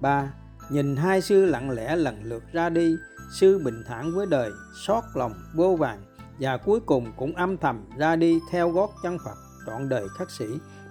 ba, 0.00 0.32
Nhìn 0.70 0.96
hai 0.96 1.20
sư 1.20 1.44
lặng 1.44 1.70
lẽ 1.70 1.96
lần 1.96 2.22
lượt 2.22 2.44
ra 2.52 2.68
đi, 2.68 2.96
sư 3.40 3.60
bình 3.64 3.82
thản 3.86 4.14
với 4.14 4.26
đời, 4.26 4.50
xót 4.86 5.04
lòng, 5.14 5.32
vô 5.54 5.76
vàng, 5.76 6.02
và 6.40 6.56
cuối 6.56 6.80
cùng 6.80 7.12
cũng 7.16 7.36
âm 7.36 7.56
thầm 7.56 7.84
ra 7.96 8.16
đi 8.16 8.38
theo 8.50 8.70
gót 8.70 8.90
chân 9.02 9.18
Phật, 9.24 9.36
trọn 9.66 9.88
đời 9.88 10.08
khắc 10.18 10.30
sĩ, 10.30 10.46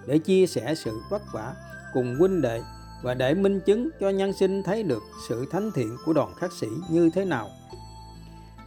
để 0.06 0.18
chia 0.18 0.46
sẻ 0.46 0.74
sự 0.74 1.00
vất 1.10 1.22
vả 1.32 1.54
cùng 1.92 2.16
huynh 2.18 2.40
đệ 2.40 2.62
và 3.02 3.14
để 3.14 3.34
minh 3.34 3.60
chứng 3.60 3.88
cho 4.00 4.10
nhân 4.10 4.32
sinh 4.32 4.62
thấy 4.62 4.82
được 4.82 5.02
sự 5.28 5.46
thánh 5.50 5.70
thiện 5.74 5.96
của 6.04 6.12
đoàn 6.12 6.34
khắc 6.34 6.52
sĩ 6.52 6.68
như 6.90 7.10
thế 7.14 7.24
nào. 7.24 7.48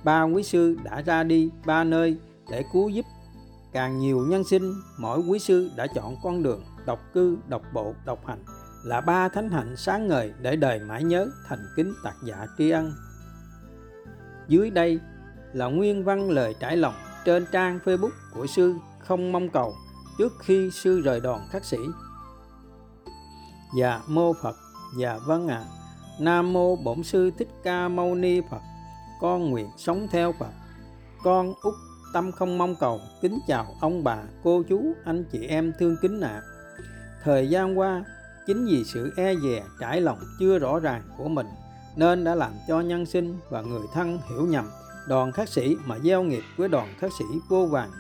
Ba 0.04 0.24
quý 0.24 0.44
sư 0.44 0.78
đã 0.84 1.02
ra 1.02 1.24
đi 1.24 1.50
ba 1.66 1.84
nơi 1.84 2.18
để 2.52 2.64
cứu 2.74 2.90
giúp 2.90 3.06
càng 3.74 4.00
nhiều 4.00 4.26
nhân 4.30 4.44
sinh, 4.44 4.74
mỗi 4.98 5.20
quý 5.20 5.40
sư 5.40 5.72
đã 5.76 5.88
chọn 5.88 6.16
con 6.24 6.44
đường 6.44 6.64
độc 6.86 7.00
cư, 7.14 7.38
độc 7.48 7.62
bộ, 7.74 7.94
độc 8.06 8.26
hành 8.26 8.44
là 8.84 9.02
ba 9.02 9.30
thánh 9.30 9.50
hạnh 9.50 9.76
sáng 9.76 10.08
ngời 10.08 10.34
để 10.42 10.56
đời 10.56 10.80
mãi 10.80 11.04
nhớ 11.04 11.28
thành 11.48 11.60
kính 11.76 11.94
tạc 12.04 12.16
dạ 12.24 12.46
tri 12.58 12.70
ân. 12.70 12.94
Dưới 14.48 14.70
đây 14.70 15.00
là 15.54 15.66
nguyên 15.66 16.04
văn 16.04 16.30
lời 16.30 16.56
trải 16.60 16.78
lòng 16.78 16.94
trên 17.26 17.46
trang 17.52 17.80
Facebook 17.86 18.12
của 18.34 18.48
sư 18.48 18.76
không 19.00 19.32
mong 19.32 19.50
cầu 19.50 19.74
trước 20.18 20.34
khi 20.40 20.72
sư 20.72 21.02
rời 21.02 21.20
đoàn 21.20 21.48
khắc 21.50 21.66
sĩ 21.66 21.78
Dạ 23.78 24.02
mô 24.08 24.34
Phật 24.34 24.56
Dạ 24.98 25.18
vâng 25.26 25.48
ạ 25.48 25.64
à. 25.66 25.70
Nam 26.20 26.54
mô 26.54 26.76
Bổn 26.76 27.04
sư 27.04 27.32
Thích 27.38 27.48
Ca 27.64 27.88
Mâu 27.88 28.16
Ni 28.16 28.42
Phật 28.52 28.62
con 29.22 29.50
nguyện 29.50 29.70
sống 29.78 30.08
theo 30.12 30.34
Phật. 30.40 30.52
Con 31.24 31.54
út 31.62 31.74
tâm 32.14 32.32
không 32.32 32.58
mong 32.58 32.76
cầu 32.80 33.02
Kính 33.22 33.40
chào 33.48 33.66
ông 33.82 34.04
bà, 34.04 34.18
cô 34.44 34.64
chú, 34.70 34.94
anh 35.06 35.24
chị 35.32 35.48
em 35.48 35.74
thương 35.80 35.96
kính 36.02 36.22
ạ. 36.22 36.30
À. 36.30 36.42
Thời 37.24 37.50
gian 37.50 37.80
qua 37.80 38.04
Chính 38.48 38.66
vì 38.66 38.84
sự 38.94 39.14
e 39.18 39.36
dè 39.36 39.64
trải 39.80 40.02
lòng 40.02 40.20
chưa 40.40 40.60
rõ 40.60 40.80
ràng 40.80 41.02
của 41.18 41.28
mình 41.28 41.48
Nên 41.96 42.24
đã 42.24 42.36
làm 42.36 42.52
cho 42.68 42.80
nhân 42.80 43.06
sinh 43.06 43.38
và 43.50 43.62
người 43.62 43.88
thân 43.94 44.20
hiểu 44.30 44.46
nhầm 44.46 44.66
Đoàn 45.08 45.32
khắc 45.32 45.50
sĩ 45.50 45.76
mà 45.86 46.00
gieo 46.00 46.24
nghiệp 46.24 46.44
với 46.58 46.70
đoàn 46.70 46.94
khắc 47.00 47.12
sĩ 47.20 47.26
vô 47.50 47.66
vàng. 47.66 47.92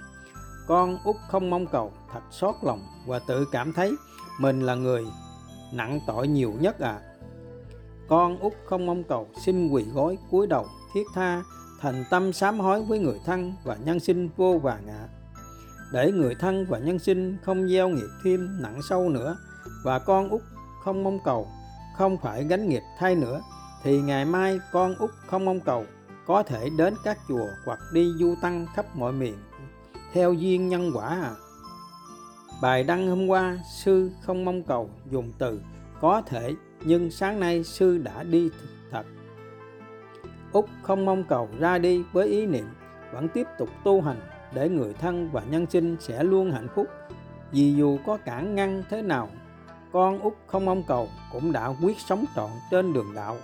Con 0.67 0.97
út 1.03 1.15
không 1.29 1.49
mong 1.49 1.67
cầu 1.67 1.91
thật 2.13 2.21
xót 2.31 2.55
lòng 2.63 2.81
và 3.07 3.19
tự 3.19 3.45
cảm 3.51 3.73
thấy 3.73 3.95
mình 4.39 4.61
là 4.61 4.75
người 4.75 5.05
nặng 5.73 5.99
tội 6.07 6.27
nhiều 6.27 6.53
nhất 6.59 6.79
à 6.79 6.99
con 8.11 8.39
út 8.39 8.53
không 8.65 8.85
mong 8.85 9.03
cầu 9.03 9.27
xin 9.45 9.67
quỳ 9.67 9.83
gối 9.93 10.17
cúi 10.31 10.47
đầu 10.47 10.65
thiết 10.93 11.03
tha 11.13 11.43
thành 11.79 12.03
tâm 12.09 12.33
sám 12.33 12.59
hối 12.59 12.83
với 12.83 12.99
người 12.99 13.19
thân 13.25 13.53
và 13.63 13.75
nhân 13.75 13.99
sinh 13.99 14.29
vô 14.37 14.59
vàng 14.63 14.87
ạ 14.87 15.07
à. 15.07 15.09
để 15.93 16.11
người 16.11 16.35
thân 16.35 16.65
và 16.69 16.79
nhân 16.79 16.99
sinh 16.99 17.37
không 17.43 17.69
gieo 17.69 17.89
nghiệp 17.89 18.09
thêm 18.23 18.61
nặng 18.61 18.79
sâu 18.89 19.09
nữa 19.09 19.37
và 19.83 19.99
con 19.99 20.29
út 20.29 20.41
không 20.83 21.03
mong 21.03 21.19
cầu 21.23 21.47
không 21.97 22.17
phải 22.17 22.43
gánh 22.43 22.69
nghiệp 22.69 22.83
thay 22.99 23.15
nữa 23.15 23.41
thì 23.83 24.01
ngày 24.01 24.25
mai 24.25 24.59
con 24.71 24.95
út 24.95 25.09
không 25.27 25.45
mong 25.45 25.59
cầu 25.59 25.85
có 26.25 26.43
thể 26.43 26.69
đến 26.77 26.93
các 27.03 27.17
chùa 27.27 27.47
hoặc 27.65 27.79
đi 27.93 28.13
du 28.19 28.35
tăng 28.41 28.67
khắp 28.75 28.85
mọi 28.95 29.11
miền 29.11 29.35
theo 30.13 30.33
duyên 30.33 30.69
nhân 30.69 30.91
quả 30.93 31.07
à. 31.07 31.33
Bài 32.61 32.83
đăng 32.83 33.07
hôm 33.07 33.27
qua, 33.27 33.59
sư 33.73 34.11
không 34.21 34.45
mong 34.45 34.63
cầu 34.63 34.89
dùng 35.11 35.31
từ 35.37 35.61
có 36.01 36.21
thể 36.25 36.55
nhưng 36.85 37.11
sáng 37.11 37.39
nay 37.39 37.63
sư 37.63 37.97
đã 37.97 38.23
đi. 38.23 38.49
Úc 40.53 40.69
không 40.81 41.05
mong 41.05 41.23
cầu 41.23 41.49
ra 41.59 41.77
đi 41.77 42.03
với 42.11 42.27
ý 42.27 42.45
niệm 42.45 42.65
vẫn 43.13 43.29
tiếp 43.29 43.47
tục 43.57 43.69
tu 43.83 44.01
hành 44.01 44.19
để 44.53 44.69
người 44.69 44.93
thân 44.93 45.29
và 45.31 45.41
nhân 45.49 45.65
sinh 45.69 45.97
sẽ 45.99 46.23
luôn 46.23 46.51
hạnh 46.51 46.67
phúc 46.75 46.87
vì 47.51 47.73
dù 47.73 47.97
có 48.05 48.17
cản 48.17 48.55
ngăn 48.55 48.83
thế 48.89 49.01
nào 49.01 49.29
con 49.91 50.19
út 50.19 50.33
không 50.47 50.65
mong 50.65 50.83
cầu 50.87 51.07
cũng 51.31 51.51
đã 51.51 51.73
quyết 51.83 51.99
sống 51.99 52.25
trọn 52.35 52.49
trên 52.71 52.93
đường 52.93 53.13
đạo 53.15 53.37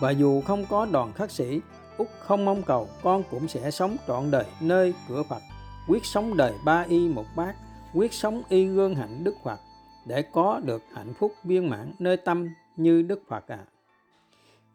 và 0.00 0.10
dù 0.10 0.40
không 0.40 0.64
có 0.68 0.86
đoàn 0.92 1.12
khắc 1.12 1.30
sĩ 1.30 1.60
út 1.96 2.08
không 2.20 2.44
mong 2.44 2.62
cầu 2.62 2.88
con 3.02 3.22
cũng 3.30 3.48
sẽ 3.48 3.70
sống 3.70 3.96
trọn 4.06 4.30
đời 4.30 4.44
nơi 4.60 4.94
cửa 5.08 5.22
phật 5.22 5.42
quyết 5.88 6.04
sống 6.04 6.36
đời 6.36 6.52
ba 6.64 6.84
y 6.88 7.08
một 7.08 7.24
bát 7.36 7.54
quyết 7.94 8.12
sống 8.12 8.42
y 8.48 8.66
gương 8.66 8.94
hạnh 8.94 9.24
Đức 9.24 9.34
Phật 9.44 9.60
để 10.06 10.22
có 10.22 10.60
được 10.64 10.82
hạnh 10.94 11.14
phúc 11.14 11.32
viên 11.44 11.70
mãn 11.70 11.92
nơi 11.98 12.16
tâm 12.16 12.48
như 12.76 13.02
Đức 13.02 13.22
Phật 13.28 13.48
ạ. 13.48 13.58
À. 13.60 13.66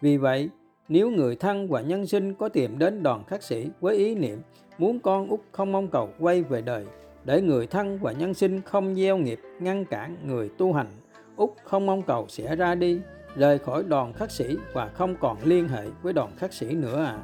Vì 0.02 0.18
vậy, 0.18 0.50
nếu 0.90 1.10
người 1.10 1.36
thân 1.36 1.68
và 1.68 1.82
nhân 1.82 2.08
sinh 2.08 2.34
có 2.34 2.50
tìm 2.50 2.80
đến 2.80 3.04
đoàn 3.04 3.24
khắc 3.28 3.44
sĩ 3.44 3.70
với 3.82 3.96
ý 3.96 4.16
niệm 4.16 4.42
muốn 4.78 5.00
con 5.00 5.28
út 5.28 5.40
không 5.52 5.72
mong 5.72 5.88
cầu 5.88 6.10
quay 6.20 6.42
về 6.42 6.62
đời 6.62 6.86
để 7.24 7.42
người 7.42 7.68
thân 7.68 8.00
và 8.02 8.12
nhân 8.12 8.34
sinh 8.34 8.62
không 8.62 8.96
gieo 8.96 9.18
nghiệp 9.18 9.40
ngăn 9.60 9.86
cản 9.86 10.18
người 10.26 10.50
tu 10.58 10.74
hành 10.74 10.88
út 11.36 11.50
không 11.64 11.86
mong 11.86 12.02
cầu 12.02 12.26
sẽ 12.30 12.56
ra 12.56 12.76
đi 12.76 13.00
rời 13.36 13.60
khỏi 13.60 13.84
đoàn 13.84 14.14
khắc 14.14 14.32
sĩ 14.32 14.58
và 14.74 14.88
không 14.88 15.16
còn 15.20 15.38
liên 15.44 15.68
hệ 15.68 15.86
với 16.02 16.14
đoàn 16.14 16.32
khắc 16.38 16.54
sĩ 16.54 16.66
nữa 16.66 17.04
à. 17.04 17.18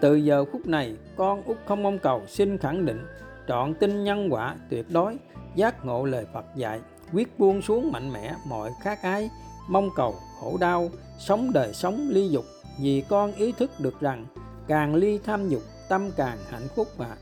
Từ 0.00 0.14
giờ 0.16 0.44
phút 0.44 0.66
này, 0.66 0.96
con 1.16 1.42
út 1.42 1.56
không 1.66 1.82
mong 1.82 1.98
cầu 1.98 2.22
xin 2.26 2.58
khẳng 2.58 2.86
định 2.86 3.06
trọn 3.48 3.74
tin 3.74 4.04
nhân 4.04 4.28
quả 4.30 4.56
tuyệt 4.70 4.86
đối 4.90 5.16
giác 5.54 5.84
ngộ 5.84 6.04
lời 6.04 6.26
Phật 6.32 6.44
dạy 6.54 6.80
quyết 7.12 7.38
buông 7.38 7.62
xuống 7.62 7.92
mạnh 7.92 8.12
mẽ 8.12 8.34
mọi 8.48 8.70
khát 8.82 9.02
ái 9.02 9.30
mong 9.68 9.88
cầu 9.96 10.14
khổ 10.40 10.56
đau, 10.60 10.90
sống 11.18 11.52
đời 11.52 11.74
sống 11.74 12.08
ly 12.10 12.28
dục, 12.28 12.44
vì 12.80 13.04
con 13.08 13.32
ý 13.32 13.52
thức 13.52 13.70
được 13.78 14.00
rằng 14.00 14.26
càng 14.66 14.94
ly 14.94 15.18
tham 15.24 15.48
dục 15.48 15.62
tâm 15.88 16.10
càng 16.16 16.38
hạnh 16.50 16.68
phúc 16.76 16.88
mà. 16.98 17.16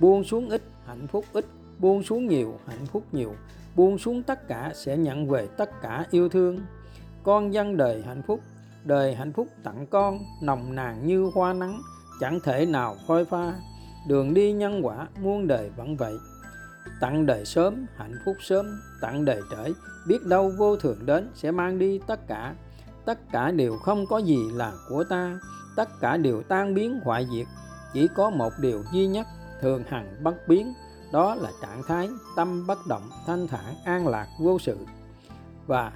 Buông 0.00 0.24
xuống 0.24 0.48
ít, 0.48 0.62
hạnh 0.86 1.06
phúc 1.06 1.24
ít, 1.32 1.44
buông 1.78 2.02
xuống 2.02 2.26
nhiều, 2.26 2.58
hạnh 2.66 2.86
phúc 2.86 3.02
nhiều, 3.12 3.34
buông 3.76 3.98
xuống 3.98 4.22
tất 4.22 4.48
cả 4.48 4.72
sẽ 4.74 4.96
nhận 4.96 5.28
về 5.28 5.46
tất 5.56 5.70
cả 5.82 6.06
yêu 6.10 6.28
thương. 6.28 6.60
Con 7.22 7.52
dân 7.54 7.76
đời 7.76 8.02
hạnh 8.06 8.22
phúc, 8.26 8.40
đời 8.84 9.14
hạnh 9.14 9.32
phúc 9.32 9.48
tặng 9.64 9.86
con, 9.90 10.18
nồng 10.42 10.74
nàn 10.74 11.06
như 11.06 11.30
hoa 11.34 11.52
nắng, 11.52 11.80
chẳng 12.20 12.40
thể 12.44 12.66
nào 12.66 12.96
phôi 13.06 13.24
pha. 13.24 13.54
Đường 14.08 14.34
đi 14.34 14.52
nhân 14.52 14.86
quả 14.86 15.08
muôn 15.22 15.46
đời 15.46 15.70
vẫn 15.76 15.96
vậy. 15.96 16.14
Tặng 17.00 17.26
đời 17.26 17.44
sớm, 17.44 17.86
hạnh 17.96 18.14
phúc 18.24 18.36
sớm 18.40 18.80
tặng 19.00 19.24
đời 19.24 19.40
trễ, 19.50 19.72
biết 20.06 20.26
đâu 20.26 20.52
vô 20.58 20.76
thường 20.76 21.06
đến 21.06 21.30
sẽ 21.34 21.50
mang 21.50 21.78
đi 21.78 22.00
tất 22.06 22.26
cả. 22.26 22.54
Tất 23.04 23.18
cả 23.32 23.50
đều 23.50 23.76
không 23.76 24.06
có 24.06 24.18
gì 24.18 24.38
là 24.54 24.72
của 24.88 25.04
ta, 25.04 25.38
tất 25.76 25.88
cả 26.00 26.16
đều 26.16 26.42
tan 26.42 26.74
biến 26.74 27.00
hoại 27.04 27.26
diệt. 27.32 27.46
Chỉ 27.92 28.08
có 28.16 28.30
một 28.30 28.52
điều 28.60 28.82
duy 28.92 29.06
nhất, 29.06 29.26
thường 29.60 29.82
hằng 29.88 30.16
bất 30.22 30.48
biến, 30.48 30.74
đó 31.12 31.34
là 31.34 31.50
trạng 31.62 31.82
thái 31.82 32.08
tâm 32.36 32.66
bất 32.66 32.78
động, 32.88 33.10
thanh 33.26 33.48
thản, 33.48 33.74
an 33.84 34.08
lạc, 34.08 34.26
vô 34.40 34.58
sự. 34.58 34.76
Và 35.66 35.92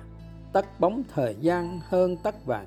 tất 0.53 0.81
bóng 0.81 1.03
thời 1.15 1.37
gian 1.41 1.81
hơn 1.89 2.17
tất 2.23 2.47
vàng. 2.47 2.67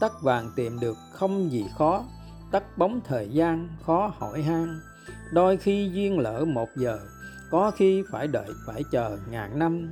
Tất 0.00 0.22
vàng 0.22 0.50
tìm 0.56 0.80
được 0.80 0.96
không 1.12 1.52
gì 1.52 1.64
khó, 1.78 2.04
tất 2.50 2.78
bóng 2.78 3.00
thời 3.04 3.28
gian 3.28 3.68
khó 3.86 4.12
hỏi 4.18 4.42
han. 4.42 4.80
Đôi 5.32 5.56
khi 5.56 5.90
duyên 5.92 6.18
lỡ 6.18 6.44
một 6.44 6.68
giờ 6.76 6.98
có 7.50 7.70
khi 7.70 8.02
phải 8.10 8.26
đợi, 8.26 8.48
phải 8.66 8.82
chờ 8.92 9.18
ngàn 9.30 9.58
năm. 9.58 9.90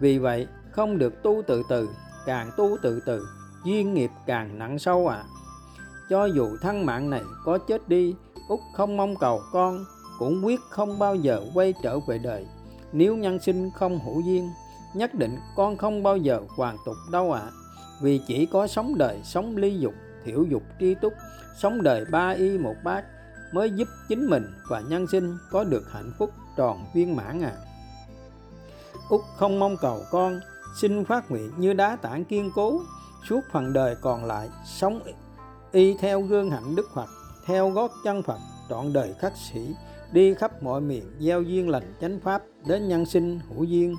Vì 0.00 0.18
vậy, 0.18 0.46
không 0.72 0.98
được 0.98 1.22
tu 1.22 1.42
từ 1.46 1.62
từ, 1.68 1.88
càng 2.26 2.50
tu 2.56 2.76
từ 2.82 3.00
từ, 3.06 3.26
duyên 3.64 3.94
nghiệp 3.94 4.10
càng 4.26 4.58
nặng 4.58 4.78
sâu 4.78 5.08
à 5.08 5.24
cho 6.08 6.24
dù 6.24 6.56
thân 6.60 6.86
mạng 6.86 7.10
này 7.10 7.22
có 7.44 7.58
chết 7.58 7.88
đi 7.88 8.14
út 8.48 8.60
không 8.74 8.96
mong 8.96 9.16
cầu 9.16 9.42
con, 9.52 9.84
cũng 10.18 10.44
quyết 10.44 10.60
không 10.70 10.98
bao 10.98 11.14
giờ 11.14 11.40
quay 11.54 11.74
trở 11.82 11.98
về 12.00 12.18
đời. 12.18 12.46
Nếu 12.92 13.16
nhân 13.16 13.38
sinh 13.38 13.70
không 13.74 13.98
hữu 14.04 14.20
duyên, 14.20 14.50
nhất 14.94 15.14
định 15.14 15.38
con 15.56 15.76
không 15.76 16.02
bao 16.02 16.16
giờ 16.16 16.40
hoàn 16.56 16.76
tục 16.84 16.96
đâu 17.12 17.32
ạ. 17.32 17.40
À. 17.40 17.50
vì 18.02 18.20
chỉ 18.26 18.46
có 18.46 18.66
sống 18.66 18.98
đời 18.98 19.20
sống 19.24 19.56
ly 19.56 19.78
dục, 19.78 19.94
thiểu 20.24 20.44
dục 20.50 20.62
tri 20.80 20.94
túc, 20.94 21.12
sống 21.62 21.82
đời 21.82 22.04
ba 22.10 22.30
y 22.30 22.58
một 22.58 22.74
bát 22.84 23.04
mới 23.52 23.70
giúp 23.70 23.88
chính 24.08 24.26
mình 24.26 24.44
và 24.68 24.80
nhân 24.80 25.06
sinh 25.06 25.36
có 25.50 25.64
được 25.64 25.92
hạnh 25.92 26.12
phúc 26.18 26.30
tròn 26.56 26.86
viên 26.94 27.16
mãn 27.16 27.42
à. 27.42 27.52
Út 29.08 29.20
không 29.36 29.58
mong 29.58 29.76
cầu 29.76 30.02
con, 30.10 30.40
xin 30.80 31.04
phát 31.04 31.30
nguyện 31.30 31.52
như 31.56 31.72
đá 31.72 31.96
tảng 31.96 32.24
kiên 32.24 32.50
cố, 32.54 32.80
suốt 33.28 33.40
phần 33.52 33.72
đời 33.72 33.96
còn 34.00 34.24
lại 34.24 34.48
sống 34.64 35.00
y 35.72 35.96
theo 35.96 36.20
gương 36.20 36.50
hạnh 36.50 36.76
đức 36.76 36.86
phật, 36.94 37.08
theo 37.46 37.70
gót 37.70 37.90
chân 38.04 38.22
phật, 38.22 38.38
trọn 38.68 38.92
đời 38.92 39.14
khắc 39.18 39.32
sĩ 39.36 39.74
đi 40.12 40.34
khắp 40.34 40.62
mọi 40.62 40.80
miền 40.80 41.04
gieo 41.20 41.42
duyên 41.42 41.68
lành 41.68 41.94
chánh 42.00 42.20
pháp 42.20 42.42
đến 42.66 42.88
nhân 42.88 43.06
sinh 43.06 43.40
hữu 43.48 43.64
duyên. 43.64 43.96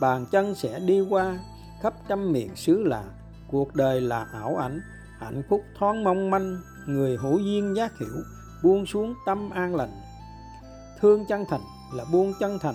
Bàn 0.00 0.26
chân 0.32 0.54
sẽ 0.54 0.78
đi 0.78 1.00
qua, 1.00 1.38
khắp 1.82 1.94
trăm 2.08 2.32
miền 2.32 2.56
xứ 2.56 2.82
lạ, 2.82 3.04
cuộc 3.50 3.74
đời 3.74 4.00
là 4.00 4.26
ảo 4.32 4.56
ảnh, 4.56 4.80
hạnh 5.18 5.42
phúc 5.48 5.62
thoáng 5.78 6.04
mong 6.04 6.30
manh, 6.30 6.60
người 6.86 7.16
hữu 7.16 7.38
duyên 7.38 7.74
giác 7.76 7.98
hiểu, 7.98 8.22
buông 8.62 8.86
xuống 8.86 9.14
tâm 9.26 9.50
an 9.50 9.74
lành 9.74 10.00
thương 11.04 11.24
chân 11.24 11.44
thành 11.48 11.60
là 11.92 12.04
buông 12.12 12.32
chân 12.40 12.58
thành. 12.58 12.74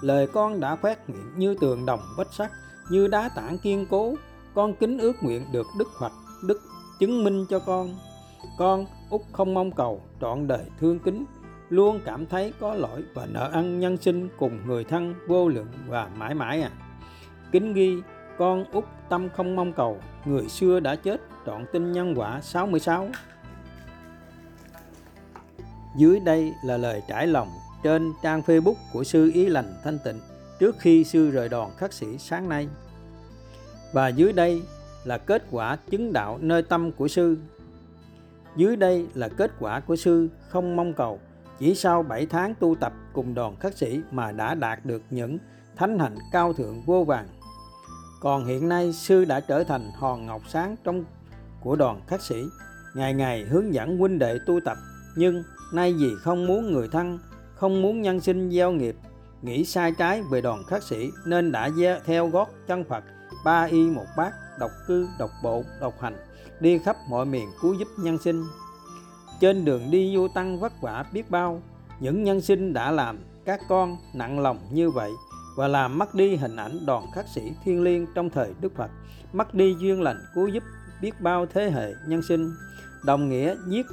Lời 0.00 0.26
con 0.26 0.60
đã 0.60 0.76
khoét 0.76 0.98
nguyện 1.08 1.32
như 1.36 1.56
tường 1.60 1.86
đồng 1.86 2.00
vách 2.16 2.32
sắt, 2.32 2.50
như 2.90 3.08
đá 3.08 3.28
tảng 3.36 3.58
kiên 3.58 3.86
cố. 3.90 4.14
Con 4.54 4.74
kính 4.74 4.98
ước 4.98 5.22
nguyện 5.22 5.44
được 5.52 5.66
đức 5.78 5.88
phật 6.00 6.12
đức 6.46 6.60
chứng 7.00 7.24
minh 7.24 7.46
cho 7.50 7.58
con. 7.58 7.94
Con 8.58 8.86
út 9.10 9.20
không 9.32 9.54
mong 9.54 9.72
cầu, 9.72 10.02
trọn 10.20 10.46
đời 10.46 10.64
thương 10.80 10.98
kính. 10.98 11.24
Luôn 11.68 12.00
cảm 12.04 12.26
thấy 12.26 12.52
có 12.60 12.74
lỗi 12.74 13.02
và 13.14 13.26
nợ 13.26 13.50
ăn 13.52 13.80
nhân 13.80 13.96
sinh 13.96 14.28
cùng 14.38 14.66
người 14.66 14.84
thân 14.84 15.14
vô 15.28 15.48
lượng 15.48 15.72
và 15.88 16.10
mãi 16.16 16.34
mãi 16.34 16.62
à. 16.62 16.70
Kính 17.52 17.74
ghi, 17.74 17.96
con 18.38 18.64
út 18.72 18.84
tâm 19.08 19.28
không 19.36 19.56
mong 19.56 19.72
cầu, 19.72 19.98
người 20.24 20.48
xưa 20.48 20.80
đã 20.80 20.96
chết, 20.96 21.20
trọn 21.46 21.64
tin 21.72 21.92
nhân 21.92 22.14
quả 22.16 22.40
66 22.40 23.08
dưới 25.96 26.20
đây 26.20 26.54
là 26.62 26.76
lời 26.76 27.02
trải 27.08 27.26
lòng 27.26 27.48
trên 27.82 28.12
trang 28.22 28.42
Facebook 28.46 28.74
của 28.92 29.04
sư 29.04 29.30
Ý 29.34 29.48
Lành 29.48 29.74
Thanh 29.84 29.98
Tịnh 30.04 30.20
trước 30.58 30.76
khi 30.78 31.04
sư 31.04 31.30
rời 31.30 31.48
đoàn 31.48 31.70
khắc 31.76 31.92
sĩ 31.92 32.18
sáng 32.18 32.48
nay. 32.48 32.68
Và 33.92 34.08
dưới 34.08 34.32
đây 34.32 34.62
là 35.04 35.18
kết 35.18 35.44
quả 35.50 35.76
chứng 35.76 36.12
đạo 36.12 36.38
nơi 36.40 36.62
tâm 36.62 36.92
của 36.92 37.08
sư. 37.08 37.36
Dưới 38.56 38.76
đây 38.76 39.06
là 39.14 39.28
kết 39.28 39.50
quả 39.58 39.80
của 39.80 39.96
sư 39.96 40.28
không 40.48 40.76
mong 40.76 40.94
cầu, 40.94 41.18
chỉ 41.58 41.74
sau 41.74 42.02
7 42.02 42.26
tháng 42.26 42.54
tu 42.54 42.74
tập 42.74 42.92
cùng 43.12 43.34
đoàn 43.34 43.56
khắc 43.56 43.76
sĩ 43.76 44.00
mà 44.10 44.32
đã 44.32 44.54
đạt 44.54 44.86
được 44.86 45.02
những 45.10 45.38
thánh 45.76 45.98
hạnh 45.98 46.16
cao 46.32 46.52
thượng 46.52 46.82
vô 46.86 47.04
vàng. 47.04 47.28
Còn 48.20 48.44
hiện 48.44 48.68
nay 48.68 48.92
sư 48.92 49.24
đã 49.24 49.40
trở 49.40 49.64
thành 49.64 49.90
hòn 49.94 50.26
ngọc 50.26 50.42
sáng 50.48 50.76
trong 50.84 51.04
của 51.60 51.76
đoàn 51.76 52.00
khắc 52.06 52.22
sĩ, 52.22 52.44
ngày 52.94 53.14
ngày 53.14 53.44
hướng 53.44 53.74
dẫn 53.74 53.98
huynh 53.98 54.18
đệ 54.18 54.38
tu 54.46 54.60
tập, 54.64 54.76
nhưng 55.16 55.42
nay 55.72 55.94
vì 55.98 56.10
không 56.20 56.46
muốn 56.46 56.72
người 56.72 56.88
thân, 56.88 57.18
không 57.60 57.82
muốn 57.82 58.02
nhân 58.02 58.20
sinh 58.20 58.50
gieo 58.50 58.72
nghiệp, 58.72 58.96
nghĩ 59.42 59.64
sai 59.64 59.92
trái 59.98 60.22
về 60.30 60.40
đoàn 60.40 60.64
khắc 60.64 60.82
sĩ 60.82 61.10
nên 61.24 61.52
đã 61.52 61.70
gieo 61.70 61.98
theo 62.04 62.28
gót 62.28 62.48
chân 62.66 62.84
Phật, 62.84 63.04
ba 63.44 63.62
y 63.62 63.90
một 63.90 64.06
bát, 64.16 64.32
độc 64.58 64.70
cư, 64.86 65.08
độc 65.18 65.30
bộ, 65.42 65.64
độc 65.80 66.00
hành, 66.00 66.16
đi 66.60 66.78
khắp 66.78 66.96
mọi 67.08 67.26
miền 67.26 67.48
cứu 67.62 67.74
giúp 67.74 67.88
nhân 67.98 68.18
sinh. 68.18 68.44
Trên 69.40 69.64
đường 69.64 69.90
đi 69.90 70.16
vô 70.16 70.28
tăng 70.28 70.60
vất 70.60 70.72
vả 70.80 71.04
biết 71.12 71.30
bao, 71.30 71.62
những 72.00 72.24
nhân 72.24 72.40
sinh 72.40 72.72
đã 72.72 72.90
làm 72.90 73.18
các 73.44 73.60
con 73.68 73.96
nặng 74.14 74.40
lòng 74.40 74.58
như 74.72 74.90
vậy 74.90 75.10
và 75.56 75.68
làm 75.68 75.98
mất 75.98 76.14
đi 76.14 76.36
hình 76.36 76.56
ảnh 76.56 76.86
đoàn 76.86 77.04
khắc 77.14 77.26
sĩ 77.34 77.52
thiên 77.64 77.82
liêng 77.82 78.06
trong 78.14 78.30
thời 78.30 78.54
Đức 78.60 78.76
Phật, 78.76 78.90
mất 79.32 79.54
đi 79.54 79.76
duyên 79.80 80.02
lành 80.02 80.18
cứu 80.34 80.48
giúp 80.48 80.62
biết 81.00 81.20
bao 81.20 81.46
thế 81.54 81.70
hệ 81.70 81.94
nhân 82.06 82.22
sinh, 82.22 82.50
đồng 83.04 83.28
nghĩa 83.28 83.54
giết 83.68 83.86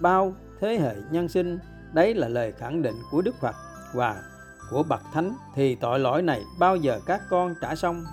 bao 0.00 0.34
thế 0.60 0.78
hệ 0.78 0.94
nhân 1.10 1.28
sinh 1.28 1.58
đấy 1.92 2.14
là 2.14 2.28
lời 2.28 2.52
khẳng 2.52 2.82
định 2.82 2.96
của 3.10 3.22
đức 3.22 3.34
phật 3.40 3.56
và 3.94 4.22
của 4.70 4.82
bậc 4.82 5.02
thánh. 5.12 5.34
Thì 5.54 5.74
tội 5.74 5.98
lỗi 5.98 6.22
này 6.22 6.42
bao 6.58 6.76
giờ 6.76 7.00
các 7.06 7.22
con 7.30 7.54
trả 7.60 7.74
xong? 7.74 8.04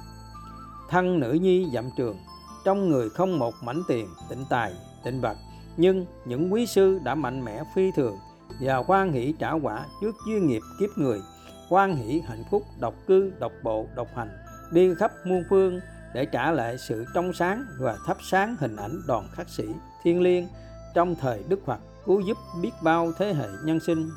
Thân 0.90 1.20
nữ 1.20 1.32
nhi 1.32 1.70
dặm 1.74 1.90
trường, 1.98 2.18
trong 2.66 2.90
người 2.90 3.10
không 3.10 3.40
một 3.40 3.54
mảnh 3.64 3.82
tiền, 3.88 4.08
tịnh 4.30 4.46
tài, 4.50 4.74
tịnh 5.04 5.22
vật. 5.22 5.38
Nhưng 5.78 6.06
những 6.26 6.54
quý 6.54 6.66
sư 6.66 7.00
đã 7.04 7.16
mạnh 7.16 7.46
mẽ 7.46 7.64
phi 7.76 7.92
thường 7.96 8.18
và 8.62 8.78
quan 8.88 9.12
hỷ 9.12 9.34
trả 9.40 9.52
quả 9.52 9.86
trước 10.02 10.16
duyên 10.28 10.48
nghiệp 10.48 10.62
kiếp 10.80 10.90
người 10.98 11.22
Quan 11.70 11.96
hỷ 11.96 12.22
hạnh 12.28 12.44
phúc, 12.52 12.64
độc 12.80 12.94
cư, 13.08 13.32
độc 13.40 13.52
bộ, 13.64 13.88
độc 13.96 14.08
hành, 14.16 14.30
đi 14.72 14.96
khắp 14.96 15.12
muôn 15.26 15.44
phương 15.50 15.80
để 16.14 16.26
trả 16.26 16.52
lại 16.52 16.78
sự 16.78 17.06
trong 17.14 17.34
sáng 17.34 17.66
và 17.80 17.98
thắp 18.06 18.18
sáng 18.22 18.56
hình 18.60 18.76
ảnh 18.76 19.02
đoàn 19.08 19.28
khắc 19.32 19.50
sĩ 19.50 19.64
thiên 20.04 20.22
liêng 20.22 20.48
trong 20.94 21.16
thời 21.16 21.44
Đức 21.50 21.66
Phật 21.66 21.80
cứu 22.06 22.20
giúp 22.20 22.38
biết 22.62 22.72
bao 22.82 23.12
thế 23.18 23.34
hệ 23.34 23.48
nhân 23.64 23.80
sinh. 23.80 24.10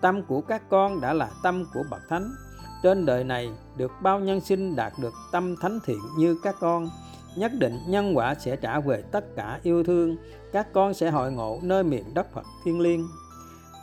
Tâm 0.00 0.22
của 0.22 0.40
các 0.40 0.62
con 0.68 1.00
đã 1.00 1.12
là 1.12 1.30
tâm 1.42 1.64
của 1.74 1.84
bậc 1.90 2.00
thánh. 2.08 2.34
Trên 2.82 3.06
đời 3.06 3.24
này 3.24 3.50
được 3.76 3.92
bao 4.02 4.20
nhân 4.20 4.40
sinh 4.40 4.76
đạt 4.76 4.92
được 5.02 5.14
tâm 5.32 5.56
thánh 5.60 5.78
thiện 5.84 6.00
như 6.18 6.36
các 6.42 6.56
con, 6.60 6.90
nhất 7.36 7.52
định 7.58 7.78
nhân 7.86 8.16
quả 8.16 8.34
sẽ 8.34 8.56
trả 8.56 8.80
về 8.80 9.02
tất 9.02 9.24
cả 9.36 9.60
yêu 9.62 9.84
thương, 9.84 10.16
các 10.52 10.72
con 10.72 10.94
sẽ 10.94 11.10
hội 11.10 11.32
ngộ 11.32 11.58
nơi 11.62 11.84
miền 11.84 12.14
đất 12.14 12.32
Phật 12.32 12.44
thiên 12.64 12.80
liêng. 12.80 13.08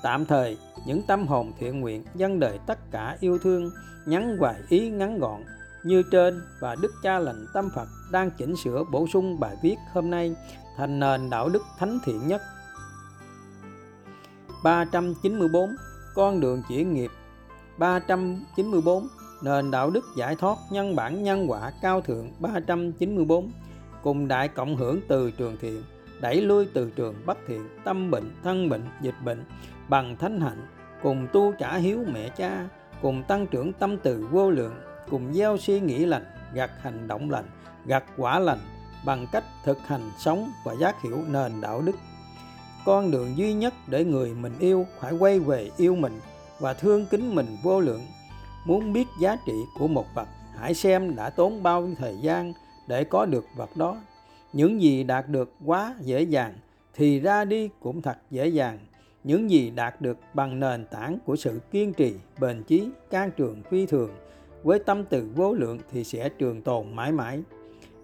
Tạm 0.03 0.25
thời, 0.25 0.57
những 0.85 1.01
tâm 1.07 1.27
hồn 1.27 1.51
thiện 1.59 1.79
nguyện 1.79 2.03
dân 2.15 2.39
đời 2.39 2.59
tất 2.65 2.91
cả 2.91 3.17
yêu 3.19 3.37
thương, 3.37 3.71
nhắn 4.05 4.37
hoài 4.37 4.55
ý 4.69 4.89
ngắn 4.89 5.19
gọn 5.19 5.41
như 5.83 6.03
trên 6.11 6.41
và 6.59 6.75
Đức 6.75 6.91
Cha 7.03 7.19
lành 7.19 7.45
tâm 7.53 7.69
Phật 7.75 7.87
đang 8.11 8.31
chỉnh 8.31 8.55
sửa 8.63 8.83
bổ 8.91 9.07
sung 9.13 9.39
bài 9.39 9.55
viết 9.61 9.75
hôm 9.93 10.09
nay 10.09 10.35
thành 10.77 10.99
nền 10.99 11.29
đạo 11.29 11.49
đức 11.49 11.61
thánh 11.79 11.99
thiện 12.05 12.27
nhất 12.27 12.41
394 14.65 15.75
Con 16.15 16.39
đường 16.39 16.61
chuyển 16.69 16.93
nghiệp. 16.93 17.11
394 17.77 19.07
Nền 19.43 19.71
đạo 19.71 19.89
đức 19.89 20.05
giải 20.17 20.35
thoát 20.35 20.57
nhân 20.71 20.95
bản 20.95 21.23
nhân 21.23 21.45
quả 21.49 21.71
cao 21.81 22.01
thượng 22.01 22.31
394 22.39 23.51
Cùng 24.03 24.27
đại 24.27 24.47
cộng 24.47 24.75
hưởng 24.75 24.99
từ 25.07 25.31
trường 25.31 25.57
thiện 25.61 25.83
Đẩy 26.21 26.41
lui 26.41 26.67
từ 26.73 26.91
trường 26.95 27.15
bất 27.25 27.37
thiện 27.47 27.67
Tâm 27.83 28.11
bệnh, 28.11 28.31
thân 28.43 28.69
bệnh, 28.69 28.81
dịch 29.01 29.15
bệnh 29.25 29.43
Bằng 29.89 30.15
thánh 30.17 30.41
hạnh 30.41 30.67
Cùng 31.03 31.27
tu 31.33 31.53
trả 31.59 31.77
hiếu 31.77 32.03
mẹ 32.13 32.29
cha 32.29 32.67
Cùng 33.01 33.23
tăng 33.23 33.47
trưởng 33.47 33.73
tâm 33.73 33.97
từ 33.97 34.27
vô 34.31 34.49
lượng 34.49 34.73
Cùng 35.09 35.33
gieo 35.33 35.57
suy 35.57 35.79
nghĩ 35.79 36.05
lành 36.05 36.25
Gặt 36.53 36.71
hành 36.81 37.07
động 37.07 37.31
lành 37.31 37.45
Gặt 37.85 38.03
quả 38.17 38.39
lành 38.39 38.59
Bằng 39.05 39.27
cách 39.31 39.43
thực 39.65 39.77
hành 39.87 40.11
sống 40.19 40.51
và 40.65 40.73
giác 40.79 41.01
hiểu 41.01 41.19
nền 41.27 41.61
đạo 41.61 41.81
đức 41.81 41.95
con 42.85 43.11
đường 43.11 43.37
duy 43.37 43.53
nhất 43.53 43.73
để 43.87 44.05
người 44.05 44.33
mình 44.33 44.53
yêu 44.59 44.85
phải 44.99 45.13
quay 45.13 45.39
về 45.39 45.69
yêu 45.77 45.95
mình 45.95 46.19
và 46.59 46.73
thương 46.73 47.05
kính 47.05 47.35
mình 47.35 47.57
vô 47.63 47.79
lượng. 47.79 48.01
Muốn 48.65 48.93
biết 48.93 49.07
giá 49.19 49.37
trị 49.45 49.53
của 49.79 49.87
một 49.87 50.05
vật, 50.15 50.27
hãy 50.57 50.73
xem 50.73 51.15
đã 51.15 51.29
tốn 51.29 51.63
bao 51.63 51.81
nhiêu 51.81 51.95
thời 51.99 52.17
gian 52.21 52.53
để 52.87 53.03
có 53.03 53.25
được 53.25 53.45
vật 53.55 53.69
đó. 53.77 53.97
Những 54.53 54.81
gì 54.81 55.03
đạt 55.03 55.29
được 55.29 55.53
quá 55.65 55.95
dễ 56.01 56.21
dàng 56.21 56.53
thì 56.93 57.19
ra 57.19 57.45
đi 57.45 57.69
cũng 57.79 58.01
thật 58.01 58.17
dễ 58.31 58.47
dàng. 58.47 58.79
Những 59.23 59.49
gì 59.49 59.69
đạt 59.69 60.01
được 60.01 60.17
bằng 60.33 60.59
nền 60.59 60.85
tảng 60.85 61.17
của 61.25 61.35
sự 61.35 61.59
kiên 61.71 61.93
trì, 61.93 62.13
bền 62.39 62.63
chí, 62.63 62.89
can 63.09 63.31
trường 63.37 63.63
phi 63.69 63.85
thường, 63.85 64.11
với 64.63 64.79
tâm 64.79 65.05
từ 65.05 65.29
vô 65.35 65.53
lượng 65.53 65.79
thì 65.91 66.03
sẽ 66.03 66.29
trường 66.29 66.61
tồn 66.61 66.95
mãi 66.95 67.11
mãi. 67.11 67.41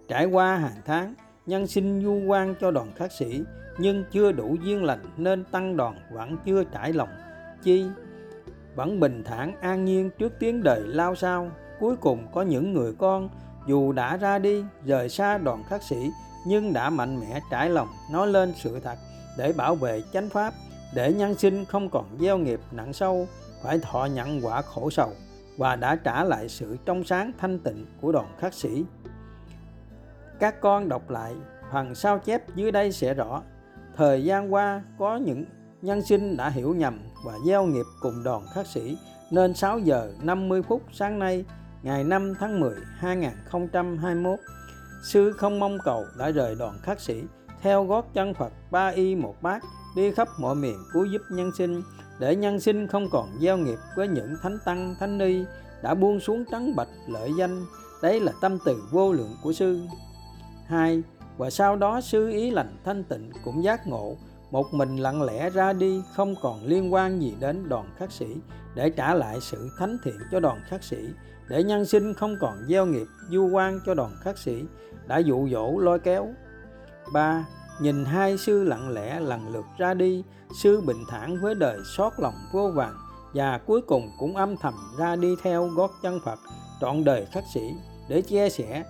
Trải 0.07 0.25
qua 0.25 0.55
hàng 0.55 0.81
tháng 0.85 1.13
nhân 1.45 1.67
sinh 1.67 2.01
du 2.03 2.13
quan 2.27 2.55
cho 2.61 2.71
đoàn 2.71 2.91
khắc 2.95 3.11
sĩ, 3.11 3.43
nhưng 3.77 4.03
chưa 4.11 4.31
đủ 4.31 4.57
duyên 4.63 4.83
lành 4.83 5.03
nên 5.17 5.43
tăng 5.43 5.77
đoàn 5.77 5.95
vẫn 6.11 6.37
chưa 6.45 6.63
trải 6.63 6.93
lòng. 6.93 7.09
Chi? 7.63 7.85
Vẫn 8.75 8.99
bình 8.99 9.23
thản, 9.25 9.55
an 9.61 9.85
nhiên 9.85 10.09
trước 10.17 10.33
tiếng 10.39 10.63
đời 10.63 10.81
lao 10.85 11.15
sao. 11.15 11.51
Cuối 11.79 11.95
cùng 11.95 12.27
có 12.33 12.41
những 12.41 12.73
người 12.73 12.93
con, 12.97 13.29
dù 13.67 13.91
đã 13.91 14.17
ra 14.17 14.39
đi, 14.39 14.63
rời 14.85 15.09
xa 15.09 15.37
đoàn 15.37 15.63
khắc 15.69 15.83
sĩ, 15.83 16.09
nhưng 16.47 16.73
đã 16.73 16.89
mạnh 16.89 17.19
mẽ 17.19 17.39
trải 17.51 17.69
lòng. 17.69 17.87
Nói 18.11 18.27
lên 18.27 18.53
sự 18.55 18.79
thật 18.79 18.97
để 19.37 19.53
bảo 19.53 19.75
vệ 19.75 20.01
chánh 20.13 20.29
pháp, 20.29 20.53
để 20.95 21.13
nhân 21.13 21.35
sinh 21.35 21.65
không 21.65 21.89
còn 21.89 22.05
gieo 22.19 22.37
nghiệp 22.37 22.59
nặng 22.71 22.93
sâu, 22.93 23.27
phải 23.63 23.79
thọ 23.79 24.05
nhận 24.05 24.45
quả 24.45 24.61
khổ 24.61 24.89
sầu, 24.89 25.09
và 25.57 25.75
đã 25.75 25.95
trả 25.95 26.23
lại 26.23 26.49
sự 26.49 26.77
trong 26.85 27.03
sáng 27.03 27.31
thanh 27.37 27.59
tịnh 27.59 27.85
của 28.01 28.11
đoàn 28.11 28.27
khắc 28.39 28.53
sĩ 28.53 28.85
các 30.41 30.61
con 30.61 30.89
đọc 30.89 31.09
lại 31.09 31.33
phần 31.71 31.95
sao 31.95 32.19
chép 32.19 32.55
dưới 32.55 32.71
đây 32.71 32.91
sẽ 32.91 33.13
rõ. 33.13 33.41
Thời 33.97 34.23
gian 34.23 34.53
qua, 34.53 34.81
có 34.99 35.17
những 35.17 35.45
nhân 35.81 36.01
sinh 36.01 36.37
đã 36.37 36.49
hiểu 36.49 36.73
nhầm 36.73 36.99
và 37.25 37.33
gieo 37.45 37.65
nghiệp 37.65 37.85
cùng 38.01 38.23
đoàn 38.23 38.45
khắc 38.53 38.67
sĩ, 38.67 38.97
nên 39.31 39.53
6 39.53 39.79
giờ 39.79 40.13
50 40.23 40.61
phút 40.61 40.81
sáng 40.91 41.19
nay, 41.19 41.45
ngày 41.83 42.03
5 42.03 42.33
tháng 42.39 42.59
10 42.59 42.75
2021 42.97 44.39
sư 45.03 45.33
không 45.37 45.59
mong 45.59 45.77
cầu 45.83 46.05
đã 46.17 46.31
rời 46.31 46.55
đoàn 46.55 46.77
khắc 46.83 46.99
sĩ. 46.99 47.23
Theo 47.61 47.85
gót 47.85 48.13
chân 48.13 48.33
Phật, 48.33 48.53
ba 48.71 48.87
y 48.87 49.15
một 49.15 49.35
bát, 49.41 49.63
đi 49.95 50.11
khắp 50.11 50.27
mọi 50.39 50.55
miền 50.55 50.77
cứu 50.93 51.05
giúp 51.05 51.21
nhân 51.31 51.51
sinh, 51.57 51.81
để 52.19 52.35
nhân 52.35 52.59
sinh 52.59 52.87
không 52.87 53.07
còn 53.11 53.29
gieo 53.41 53.57
nghiệp 53.57 53.77
với 53.95 54.07
những 54.07 54.35
thánh 54.41 54.57
tăng, 54.65 54.95
thánh 54.99 55.17
ni, 55.17 55.43
đã 55.83 55.93
buông 55.93 56.19
xuống 56.19 56.45
trắng 56.51 56.75
bạch 56.75 56.89
lợi 57.07 57.31
danh. 57.37 57.65
Đấy 58.01 58.19
là 58.19 58.31
tâm 58.41 58.57
từ 58.65 58.83
vô 58.91 59.13
lượng 59.13 59.35
của 59.43 59.53
sư 59.53 59.79
hai, 60.71 61.03
và 61.37 61.49
sau 61.49 61.75
đó 61.75 62.01
sư 62.01 62.29
ý 62.29 62.51
lành 62.51 62.77
thanh 62.85 63.03
tịnh 63.03 63.31
cũng 63.45 63.63
giác 63.63 63.87
ngộ, 63.87 64.15
một 64.51 64.73
mình 64.73 64.97
lặng 64.97 65.21
lẽ 65.21 65.49
ra 65.49 65.73
đi, 65.73 66.01
không 66.15 66.35
còn 66.41 66.63
liên 66.65 66.93
quan 66.93 67.21
gì 67.21 67.35
đến 67.39 67.69
đoàn 67.69 67.89
khắc 67.97 68.11
sĩ, 68.11 68.35
để 68.75 68.89
trả 68.89 69.13
lại 69.13 69.37
sự 69.41 69.69
thánh 69.79 69.97
thiện 70.03 70.17
cho 70.31 70.39
đoàn 70.39 70.61
khắc 70.67 70.83
sĩ, 70.83 70.97
để 71.49 71.63
nhân 71.63 71.85
sinh 71.85 72.13
không 72.13 72.35
còn 72.41 72.65
gieo 72.69 72.85
nghiệp, 72.85 73.07
du 73.29 73.49
quan 73.49 73.79
cho 73.85 73.93
đoàn 73.93 74.11
khắc 74.21 74.37
sĩ, 74.37 74.63
đã 75.07 75.17
dụ 75.17 75.49
dỗ 75.49 75.77
lôi 75.79 75.99
kéo. 75.99 76.27
Ba, 77.13 77.45
nhìn 77.81 78.05
hai 78.05 78.37
sư 78.37 78.63
lặng 78.63 78.89
lẽ 78.89 79.19
lần 79.19 79.53
lượt 79.53 79.65
ra 79.77 79.93
đi, 79.93 80.23
sư 80.61 80.81
bình 80.81 81.03
thản 81.09 81.41
với 81.41 81.55
đời 81.55 81.79
xót 81.97 82.13
lòng 82.17 82.35
vô 82.53 82.71
vàng, 82.75 82.95
và 83.33 83.57
cuối 83.57 83.81
cùng 83.81 84.11
cũng 84.19 84.35
âm 84.35 84.57
thầm 84.57 84.73
ra 84.99 85.15
đi 85.15 85.35
theo 85.43 85.67
gót 85.67 85.91
chân 86.03 86.19
Phật, 86.25 86.39
trọn 86.81 87.03
đời 87.03 87.25
khắc 87.31 87.43
sĩ, 87.53 87.61
để 88.09 88.21
chia 88.21 88.49
sẻ 88.49 88.83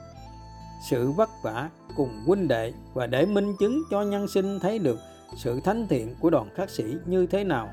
sự 0.89 1.11
vất 1.11 1.29
vả 1.43 1.69
cùng 1.95 2.09
huynh 2.25 2.47
đệ 2.47 2.73
và 2.93 3.07
để 3.07 3.25
minh 3.25 3.55
chứng 3.59 3.83
cho 3.91 4.01
nhân 4.01 4.27
sinh 4.27 4.59
thấy 4.59 4.79
được 4.79 4.99
sự 5.35 5.59
thánh 5.59 5.87
thiện 5.87 6.15
của 6.19 6.29
đoàn 6.29 6.49
khắc 6.55 6.69
sĩ 6.69 6.83
như 7.05 7.27
thế 7.27 7.43
nào. 7.43 7.69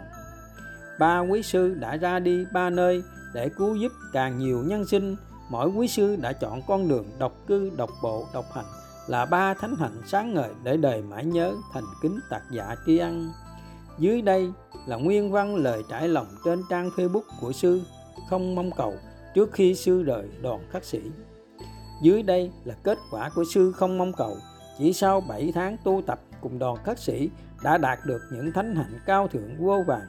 Ba 0.99 1.21
quý 1.21 1.43
sư 1.43 1.75
đã 1.75 1.97
ra 1.97 2.19
đi 2.19 2.45
ba 2.53 2.71
nơi 2.71 3.03
để 3.35 3.49
cứu 3.49 3.75
giúp 3.75 3.93
càng 4.13 4.39
nhiều 4.39 4.63
nhân 4.67 4.87
sinh. 4.87 5.17
Mỗi 5.51 5.69
quý 5.69 5.89
sư 5.89 6.17
đã 6.17 6.33
chọn 6.33 6.63
con 6.67 6.89
đường 6.89 7.07
độc 7.19 7.33
cư, 7.47 7.71
độc 7.77 7.91
bộ, 8.03 8.27
độc 8.35 8.45
hành 8.53 8.65
là 9.07 9.27
ba 9.27 9.55
thánh 9.55 9.77
hạnh 9.77 10.03
sáng 10.07 10.35
ngời 10.35 10.51
để 10.63 10.77
đời 10.77 11.03
mãi 11.03 11.25
nhớ 11.25 11.55
thành 11.73 11.85
kính 12.03 12.21
tạc 12.31 12.43
giả 12.51 12.77
tri 12.87 12.99
ân. 12.99 13.33
Dưới 13.99 14.23
đây 14.23 14.53
là 14.87 14.97
nguyên 14.97 15.33
văn 15.33 15.57
lời 15.57 15.83
trải 15.91 16.09
lòng 16.09 16.27
trên 16.45 16.63
trang 16.71 16.91
Facebook 16.97 17.23
của 17.41 17.53
sư 17.53 17.81
không 18.31 18.55
mong 18.55 18.71
cầu 18.77 18.95
trước 19.35 19.53
khi 19.53 19.75
sư 19.75 20.03
rời 20.03 20.29
đoàn 20.43 20.61
khắc 20.71 20.85
sĩ. 20.85 21.01
Dưới 22.03 22.23
đây 22.23 22.51
là 22.65 22.75
kết 22.83 22.99
quả 23.11 23.31
của 23.35 23.45
sư 23.45 23.73
không 23.73 23.99
mong 23.99 24.13
cầu. 24.13 24.37
Chỉ 24.79 24.93
sau 24.93 25.21
7 25.21 25.53
tháng 25.55 25.77
tu 25.85 26.03
tập 26.07 26.21
cùng 26.41 26.59
đoàn 26.59 26.77
khất 26.85 27.01
sĩ 27.01 27.31
đã 27.63 27.79
đạt 27.79 27.99
được 28.07 28.21
những 28.33 28.53
thánh 28.53 28.75
hạnh 28.75 28.99
cao 29.07 29.29
thượng 29.29 29.57
vô 29.59 29.83
vàng. 29.87 30.07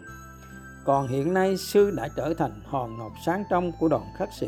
Còn 0.85 1.07
hiện 1.07 1.33
nay 1.33 1.57
sư 1.57 1.91
đã 1.91 2.07
trở 2.15 2.33
thành 2.33 2.61
hòn 2.65 2.97
ngọc 2.97 3.11
sáng 3.25 3.43
trong 3.49 3.71
của 3.79 3.87
đoàn 3.87 4.05
khất 4.17 4.29
sĩ, 4.39 4.47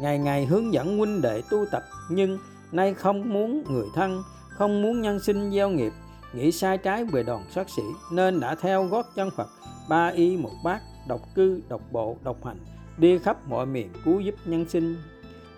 ngày 0.00 0.18
ngày 0.18 0.46
hướng 0.46 0.72
dẫn 0.72 0.98
huynh 0.98 1.22
đệ 1.22 1.42
tu 1.50 1.64
tập. 1.66 1.82
Nhưng 2.10 2.38
nay 2.72 2.94
không 2.94 3.32
muốn 3.32 3.64
người 3.70 3.86
thân, 3.94 4.22
không 4.48 4.82
muốn 4.82 5.00
nhân 5.00 5.20
sinh 5.20 5.50
gieo 5.50 5.70
nghiệp, 5.70 5.92
nghĩ 6.34 6.52
sai 6.52 6.78
trái 6.78 7.04
về 7.04 7.22
đoàn 7.22 7.44
khất 7.54 7.70
sĩ 7.70 7.82
nên 8.12 8.40
đã 8.40 8.54
theo 8.54 8.84
gót 8.84 9.06
chân 9.14 9.30
Phật 9.36 9.48
ba 9.88 10.08
y 10.08 10.36
một 10.36 10.52
bát 10.64 10.80
độc 11.08 11.20
cư 11.34 11.60
độc 11.68 11.80
bộ 11.92 12.16
độc 12.24 12.44
hành 12.44 12.58
đi 12.98 13.18
khắp 13.18 13.48
mọi 13.48 13.66
miền 13.66 13.88
cứu 14.04 14.20
giúp 14.20 14.34
nhân 14.44 14.68
sinh 14.68 14.96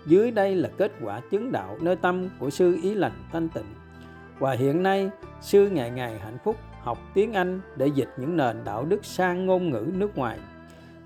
dưới 0.07 0.31
đây 0.31 0.55
là 0.55 0.69
kết 0.77 0.93
quả 1.03 1.21
chứng 1.31 1.53
đạo 1.53 1.79
nơi 1.81 1.97
tâm 1.97 2.29
của 2.39 2.51
sư 2.51 2.79
ý 2.83 2.95
lành 2.95 3.25
thanh 3.33 3.49
tịnh 3.49 3.75
và 4.41 4.53
hiện 4.53 4.83
nay, 4.83 5.11
sư 5.41 5.71
ngày 5.71 5.91
ngày 5.91 6.19
hạnh 6.19 6.39
phúc, 6.45 6.57
học 6.83 6.99
tiếng 7.15 7.33
Anh 7.33 7.61
để 7.77 7.87
dịch 7.87 8.09
những 8.17 8.37
nền 8.37 8.57
đạo 8.65 8.85
đức 8.85 9.05
sang 9.05 9.47
ngôn 9.47 9.71
ngữ 9.71 9.87
nước 9.95 10.19
ngoài. 10.19 10.39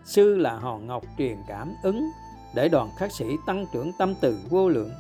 Sư 0.05 0.37
là 0.37 0.57
hòn 0.57 0.87
ngọc 0.87 1.05
truyền 1.19 1.37
cảm 1.49 1.75
ứng 1.83 2.05
để 2.55 2.69
đoàn 2.69 2.89
khắc 2.99 3.13
sĩ 3.13 3.25
tăng 3.47 3.67
trưởng 3.73 3.93
tâm 3.99 4.15
từ 4.21 4.39
vô 4.49 4.69
lượng. 4.69 4.91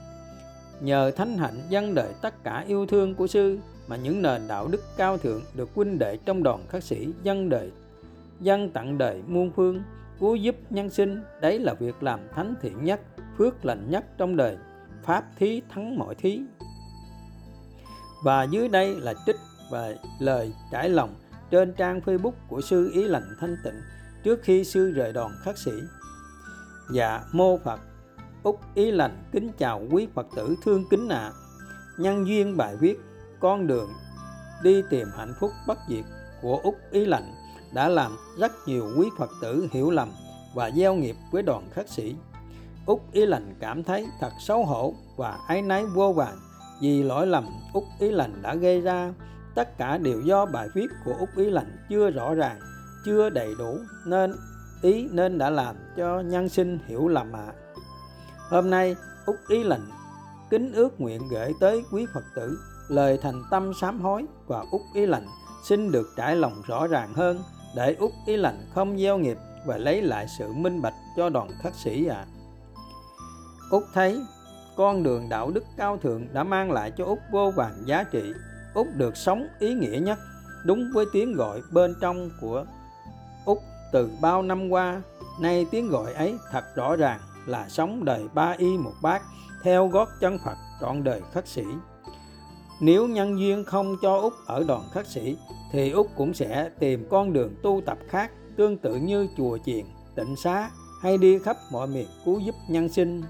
Nhờ 0.80 1.10
thánh 1.10 1.38
hạnh 1.38 1.60
dân 1.68 1.94
đời 1.94 2.12
tất 2.22 2.44
cả 2.44 2.64
yêu 2.66 2.86
thương 2.86 3.14
của 3.14 3.26
sư 3.26 3.58
mà 3.88 3.96
những 3.96 4.22
nền 4.22 4.48
đạo 4.48 4.68
đức 4.68 4.80
cao 4.96 5.18
thượng 5.18 5.42
được 5.54 5.70
huynh 5.74 5.98
đệ 5.98 6.16
trong 6.16 6.42
đoàn 6.42 6.60
khắc 6.68 6.82
sĩ 6.82 7.08
dân 7.22 7.48
đời 7.48 7.70
dân 8.40 8.70
tặng 8.70 8.98
đời 8.98 9.22
muôn 9.26 9.50
phương, 9.50 9.82
cứu 10.20 10.36
giúp 10.36 10.56
nhân 10.70 10.90
sinh 10.90 11.22
đấy 11.40 11.58
là 11.58 11.74
việc 11.74 12.02
làm 12.02 12.20
thánh 12.34 12.54
thiện 12.62 12.84
nhất 12.84 13.00
phước 13.38 13.64
lành 13.64 13.90
nhất 13.90 14.04
trong 14.18 14.36
đời 14.36 14.56
pháp 15.02 15.24
thí 15.36 15.62
thắng 15.68 15.98
mọi 15.98 16.14
thí 16.14 16.40
và 18.24 18.44
dưới 18.44 18.68
đây 18.68 19.00
là 19.00 19.14
trích 19.26 19.36
và 19.70 19.94
lời 20.18 20.52
trải 20.70 20.88
lòng 20.88 21.14
trên 21.50 21.72
trang 21.72 22.00
Facebook 22.00 22.32
của 22.48 22.60
sư 22.60 22.90
Ý 22.94 23.04
Lành 23.04 23.36
Thanh 23.40 23.56
Tịnh 23.64 23.80
trước 24.24 24.40
khi 24.42 24.64
sư 24.64 24.90
rời 24.90 25.12
đoàn 25.12 25.30
khắc 25.42 25.58
sĩ. 25.58 25.72
Dạ 26.92 27.20
mô 27.32 27.56
Phật, 27.56 27.80
Úc 28.42 28.60
Ý 28.74 28.90
Lành 28.90 29.22
kính 29.32 29.50
chào 29.58 29.82
quý 29.90 30.08
Phật 30.14 30.26
tử 30.36 30.54
thương 30.64 30.84
kính 30.90 31.08
ạ. 31.08 31.18
À. 31.18 31.32
Nhân 31.98 32.26
duyên 32.26 32.56
bài 32.56 32.76
viết 32.76 33.00
Con 33.40 33.66
đường 33.66 33.90
đi 34.62 34.82
tìm 34.90 35.08
hạnh 35.16 35.34
phúc 35.40 35.50
bất 35.66 35.78
diệt 35.88 36.04
của 36.42 36.60
Úc 36.62 36.76
Ý 36.90 37.04
Lành 37.04 37.34
đã 37.74 37.88
làm 37.88 38.16
rất 38.38 38.52
nhiều 38.66 38.92
quý 38.98 39.08
Phật 39.18 39.30
tử 39.42 39.68
hiểu 39.72 39.90
lầm 39.90 40.08
và 40.54 40.70
gieo 40.70 40.94
nghiệp 40.94 41.16
với 41.30 41.42
đoàn 41.42 41.68
khắc 41.72 41.88
sĩ. 41.88 42.14
Úc 42.86 43.12
Ý 43.12 43.26
Lành 43.26 43.54
cảm 43.60 43.82
thấy 43.82 44.06
thật 44.20 44.32
xấu 44.40 44.64
hổ 44.64 44.94
và 45.16 45.38
ái 45.48 45.62
náy 45.62 45.84
vô 45.86 46.12
vàng 46.12 46.36
vì 46.80 47.02
lỗi 47.02 47.26
lầm 47.26 47.44
Úc 47.72 47.84
Ý 47.98 48.10
Lành 48.10 48.42
đã 48.42 48.54
gây 48.54 48.80
ra. 48.80 49.12
Tất 49.54 49.78
cả 49.78 49.98
đều 49.98 50.20
do 50.20 50.46
bài 50.46 50.68
viết 50.74 50.86
của 51.04 51.14
Úc 51.18 51.28
Ý 51.36 51.50
Lành 51.50 51.76
chưa 51.90 52.10
rõ 52.10 52.34
ràng, 52.34 52.60
chưa 53.04 53.30
đầy 53.30 53.54
đủ 53.58 53.78
nên 54.06 54.34
ý 54.82 55.08
nên 55.10 55.38
đã 55.38 55.50
làm 55.50 55.76
cho 55.96 56.20
nhân 56.20 56.48
sinh 56.48 56.78
hiểu 56.86 57.08
lầm 57.08 57.32
ạ. 57.32 57.46
À. 57.46 57.52
Hôm 58.48 58.70
nay 58.70 58.96
Úc 59.26 59.36
Ý 59.48 59.64
Lành 59.64 59.86
kính 60.50 60.72
ước 60.72 61.00
nguyện 61.00 61.28
gửi 61.30 61.52
tới 61.60 61.82
quý 61.92 62.06
Phật 62.14 62.24
tử 62.36 62.58
lời 62.88 63.18
thành 63.22 63.42
tâm 63.50 63.72
sám 63.80 64.00
hối 64.00 64.24
và 64.46 64.64
Úc 64.70 64.82
Ý 64.94 65.06
Lành 65.06 65.26
xin 65.64 65.92
được 65.92 66.08
trải 66.16 66.36
lòng 66.36 66.62
rõ 66.66 66.86
ràng 66.86 67.14
hơn 67.14 67.42
để 67.76 67.94
Úc 67.98 68.12
Ý 68.26 68.36
Lành 68.36 68.66
không 68.74 68.98
gieo 68.98 69.18
nghiệp 69.18 69.38
và 69.66 69.78
lấy 69.78 70.02
lại 70.02 70.26
sự 70.38 70.52
minh 70.52 70.82
bạch 70.82 70.94
cho 71.16 71.28
đoàn 71.28 71.48
khắc 71.62 71.74
sĩ 71.74 72.06
ạ. 72.06 72.16
À. 72.16 72.33
Úc 73.74 73.84
thấy 73.94 74.20
con 74.76 75.02
đường 75.02 75.28
đạo 75.28 75.50
đức 75.50 75.64
cao 75.76 75.96
thượng 75.96 76.26
đã 76.32 76.44
mang 76.44 76.72
lại 76.72 76.90
cho 76.96 77.04
Úc 77.04 77.18
vô 77.32 77.50
vàng 77.50 77.82
giá 77.86 78.04
trị. 78.04 78.32
Úc 78.74 78.86
được 78.94 79.16
sống 79.16 79.46
ý 79.58 79.74
nghĩa 79.74 79.98
nhất, 80.02 80.18
đúng 80.64 80.90
với 80.94 81.06
tiếng 81.12 81.32
gọi 81.32 81.60
bên 81.72 81.94
trong 82.00 82.30
của 82.40 82.64
Úc 83.44 83.58
từ 83.92 84.10
bao 84.20 84.42
năm 84.42 84.68
qua. 84.68 85.02
Nay 85.40 85.66
tiếng 85.70 85.88
gọi 85.88 86.12
ấy 86.12 86.38
thật 86.50 86.64
rõ 86.76 86.96
ràng 86.96 87.20
là 87.46 87.68
sống 87.68 88.04
đời 88.04 88.28
ba 88.34 88.54
y 88.58 88.78
một 88.78 88.92
bát, 89.02 89.22
theo 89.62 89.88
gót 89.88 90.08
chân 90.20 90.38
Phật 90.44 90.56
trọn 90.80 91.04
đời 91.04 91.20
khất 91.32 91.48
sĩ. 91.48 91.64
Nếu 92.80 93.08
nhân 93.08 93.38
duyên 93.38 93.64
không 93.64 93.96
cho 94.02 94.18
Úc 94.18 94.32
ở 94.46 94.64
đoàn 94.68 94.82
khất 94.92 95.06
sĩ, 95.06 95.36
thì 95.72 95.90
Úc 95.90 96.06
cũng 96.16 96.34
sẽ 96.34 96.70
tìm 96.78 97.06
con 97.10 97.32
đường 97.32 97.54
tu 97.62 97.80
tập 97.86 97.98
khác 98.08 98.30
tương 98.56 98.78
tự 98.78 98.94
như 98.94 99.28
chùa 99.36 99.58
chiền, 99.64 99.84
tịnh 100.14 100.36
xá 100.36 100.70
hay 101.02 101.18
đi 101.18 101.38
khắp 101.38 101.56
mọi 101.72 101.86
miền 101.86 102.06
cứu 102.24 102.38
giúp 102.38 102.54
nhân 102.68 102.88
sinh 102.88 103.22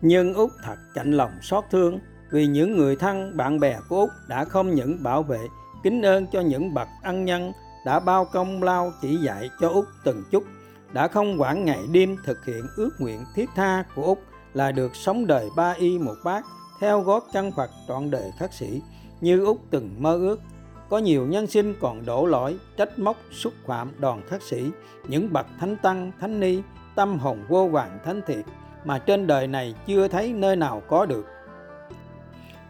nhưng 0.00 0.34
Úc 0.34 0.50
thật 0.64 0.76
chạnh 0.94 1.12
lòng 1.12 1.32
xót 1.42 1.64
thương 1.70 1.98
vì 2.30 2.46
những 2.46 2.76
người 2.76 2.96
thân, 2.96 3.36
bạn 3.36 3.60
bè 3.60 3.78
của 3.88 4.00
Úc 4.00 4.10
đã 4.28 4.44
không 4.44 4.74
những 4.74 5.02
bảo 5.02 5.22
vệ, 5.22 5.40
kính 5.82 6.02
ơn 6.02 6.26
cho 6.26 6.40
những 6.40 6.74
bậc 6.74 6.88
ân 7.02 7.24
nhân 7.24 7.52
đã 7.86 8.00
bao 8.00 8.24
công 8.24 8.62
lao 8.62 8.92
chỉ 9.02 9.16
dạy 9.16 9.50
cho 9.60 9.68
Úc 9.68 9.84
từng 10.04 10.22
chút, 10.30 10.44
đã 10.92 11.08
không 11.08 11.40
quản 11.40 11.64
ngày 11.64 11.80
đêm 11.92 12.16
thực 12.24 12.44
hiện 12.44 12.66
ước 12.76 12.90
nguyện 12.98 13.24
thiết 13.34 13.48
tha 13.56 13.84
của 13.94 14.02
Úc 14.02 14.18
là 14.54 14.72
được 14.72 14.96
sống 14.96 15.26
đời 15.26 15.48
ba 15.56 15.72
y 15.72 15.98
một 15.98 16.14
bát 16.24 16.44
theo 16.80 17.00
gót 17.00 17.24
chân 17.32 17.52
Phật 17.56 17.70
trọn 17.88 18.10
đời 18.10 18.30
khắc 18.38 18.52
sĩ 18.52 18.82
như 19.20 19.44
Úc 19.44 19.58
từng 19.70 19.94
mơ 19.98 20.14
ước. 20.14 20.40
Có 20.88 20.98
nhiều 20.98 21.26
nhân 21.26 21.46
sinh 21.46 21.74
còn 21.80 22.06
đổ 22.06 22.26
lỗi, 22.26 22.58
trách 22.76 22.98
móc, 22.98 23.16
xúc 23.30 23.52
phạm 23.66 23.92
đoàn 23.98 24.22
khắc 24.28 24.42
sĩ, 24.42 24.70
những 25.08 25.32
bậc 25.32 25.46
thánh 25.60 25.76
tăng, 25.76 26.12
thánh 26.20 26.40
ni, 26.40 26.62
tâm 26.94 27.18
hồn 27.18 27.44
vô 27.48 27.68
vàng 27.68 27.98
thánh 28.04 28.20
thiệt 28.26 28.44
mà 28.88 28.98
trên 28.98 29.26
đời 29.26 29.46
này 29.46 29.74
chưa 29.86 30.08
thấy 30.08 30.32
nơi 30.32 30.56
nào 30.56 30.82
có 30.88 31.06
được 31.06 31.26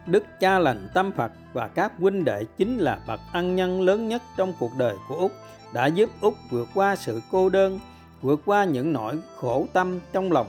Đức 0.06 0.24
cha 0.40 0.58
lành 0.58 0.88
tâm 0.94 1.12
Phật 1.12 1.32
và 1.52 1.68
các 1.68 1.92
huynh 1.98 2.24
đệ 2.24 2.44
chính 2.56 2.78
là 2.78 2.98
bậc 3.06 3.20
ân 3.32 3.56
nhân 3.56 3.80
lớn 3.80 4.08
nhất 4.08 4.22
trong 4.36 4.52
cuộc 4.58 4.70
đời 4.78 4.96
của 5.08 5.14
Úc 5.14 5.32
đã 5.72 5.86
giúp 5.86 6.10
Úc 6.20 6.34
vượt 6.50 6.68
qua 6.74 6.96
sự 6.96 7.20
cô 7.30 7.48
đơn, 7.48 7.80
vượt 8.22 8.40
qua 8.44 8.64
những 8.64 8.92
nỗi 8.92 9.18
khổ 9.36 9.66
tâm 9.72 10.00
trong 10.12 10.32
lòng 10.32 10.46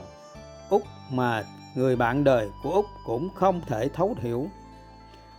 Úc 0.70 0.82
mà 1.12 1.44
người 1.74 1.96
bạn 1.96 2.24
đời 2.24 2.48
của 2.62 2.70
Úc 2.70 2.86
cũng 3.06 3.28
không 3.34 3.60
thể 3.66 3.88
thấu 3.88 4.16
hiểu. 4.20 4.46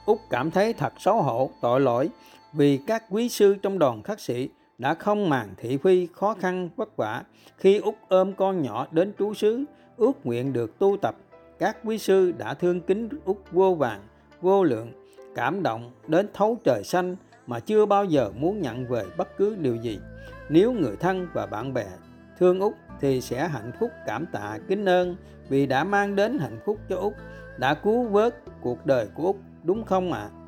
Úc 0.05 0.19
cảm 0.29 0.51
thấy 0.51 0.73
thật 0.73 0.93
xấu 0.99 1.21
hổ, 1.21 1.49
tội 1.61 1.81
lỗi 1.81 2.09
vì 2.53 2.79
các 2.87 3.03
quý 3.09 3.29
sư 3.29 3.55
trong 3.61 3.79
đoàn 3.79 4.03
khắc 4.03 4.19
sĩ 4.19 4.49
đã 4.77 4.93
không 4.93 5.29
màng 5.29 5.49
thị 5.57 5.77
phi 5.77 6.07
khó 6.13 6.35
khăn 6.39 6.69
vất 6.75 6.97
vả 6.97 7.23
khi 7.57 7.77
Úc 7.77 7.95
ôm 8.07 8.33
con 8.33 8.61
nhỏ 8.61 8.87
đến 8.91 9.13
trú 9.19 9.33
xứ 9.33 9.65
ước 10.01 10.25
nguyện 10.25 10.53
được 10.53 10.79
tu 10.79 10.97
tập, 11.01 11.15
các 11.59 11.77
quý 11.83 11.97
sư 11.97 12.31
đã 12.37 12.53
thương 12.53 12.81
kính 12.81 13.09
Úc 13.25 13.41
vô 13.51 13.75
vàng, 13.75 14.01
vô 14.41 14.63
lượng, 14.63 14.91
cảm 15.35 15.63
động 15.63 15.91
đến 16.07 16.27
thấu 16.33 16.57
trời 16.63 16.83
xanh 16.83 17.15
mà 17.47 17.59
chưa 17.59 17.85
bao 17.85 18.05
giờ 18.05 18.31
muốn 18.35 18.61
nhận 18.61 18.87
về 18.87 19.03
bất 19.17 19.37
cứ 19.37 19.55
điều 19.55 19.75
gì. 19.75 19.99
Nếu 20.49 20.71
người 20.71 20.95
thân 20.99 21.27
và 21.33 21.45
bạn 21.45 21.73
bè 21.73 21.85
thương 22.39 22.59
Úc 22.59 22.73
thì 22.99 23.21
sẽ 23.21 23.47
hạnh 23.47 23.71
phúc 23.79 23.91
cảm 24.05 24.25
tạ 24.25 24.57
kính 24.67 24.85
ơn 24.85 25.15
vì 25.49 25.65
đã 25.65 25.83
mang 25.83 26.15
đến 26.15 26.39
hạnh 26.39 26.59
phúc 26.65 26.77
cho 26.89 26.97
Úc, 26.97 27.13
đã 27.57 27.73
cứu 27.73 28.03
vớt 28.03 28.35
cuộc 28.61 28.85
đời 28.85 29.07
của 29.13 29.23
Úc, 29.23 29.37
đúng 29.63 29.85
không 29.85 30.13
ạ? 30.13 30.29
À? 30.33 30.41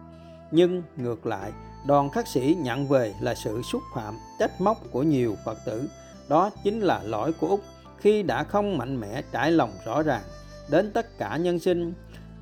nhưng 0.54 0.84
ngược 0.98 1.26
lại, 1.26 1.52
đoàn 1.88 2.10
khắc 2.10 2.28
sĩ 2.28 2.58
nhận 2.60 2.88
về 2.88 3.14
là 3.22 3.36
sự 3.36 3.62
xúc 3.62 3.82
phạm 3.96 4.14
trách 4.40 4.62
móc 4.62 4.78
của 4.92 5.04
nhiều 5.04 5.36
phật 5.46 5.58
tử. 5.66 5.90
Đó 6.30 6.50
chính 6.64 6.80
là 6.80 7.04
lỗi 7.04 7.34
của 7.40 7.48
úc 7.48 7.60
khi 8.04 8.24
đã 8.24 8.44
không 8.44 8.78
mạnh 8.78 9.00
mẽ 9.00 9.22
trải 9.32 9.52
lòng 9.52 9.72
rõ 9.86 10.04
ràng 10.04 10.24
đến 10.70 10.92
tất 10.94 11.18
cả 11.18 11.38
nhân 11.38 11.60
sinh, 11.60 11.94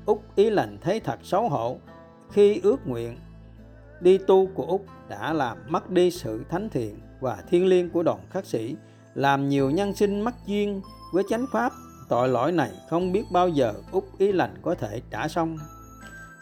úc 0.06 0.36
ý 0.36 0.50
lành 0.50 0.78
thấy 0.80 1.00
thật 1.00 1.18
xấu 1.22 1.48
hổ 1.48 1.78
khi 2.30 2.60
ước 2.62 2.86
nguyện 2.86 3.16
đi 4.00 4.18
tu 4.18 4.46
của 4.54 4.64
úc 4.64 4.86
đã 5.08 5.32
làm 5.32 5.58
mất 5.68 5.90
đi 5.90 6.10
sự 6.10 6.44
thánh 6.48 6.68
thiện 6.70 7.00
và 7.20 7.42
thiên 7.50 7.66
liêng 7.66 7.90
của 7.90 8.02
đoàn 8.02 8.18
khắc 8.30 8.46
sĩ, 8.46 8.76
làm 9.14 9.48
nhiều 9.48 9.70
nhân 9.70 9.94
sinh 9.94 10.20
mất 10.20 10.34
duyên 10.46 10.80
với 11.12 11.24
chánh 11.28 11.46
pháp. 11.52 11.72
Tội 12.08 12.28
lỗi 12.28 12.52
này 12.52 12.70
không 12.90 13.12
biết 13.12 13.24
bao 13.32 13.48
giờ 13.48 13.74
úc 13.92 14.18
ý 14.18 14.32
lành 14.32 14.54
có 14.62 14.74
thể 14.74 15.00
trả 15.10 15.28
xong. 15.28 15.58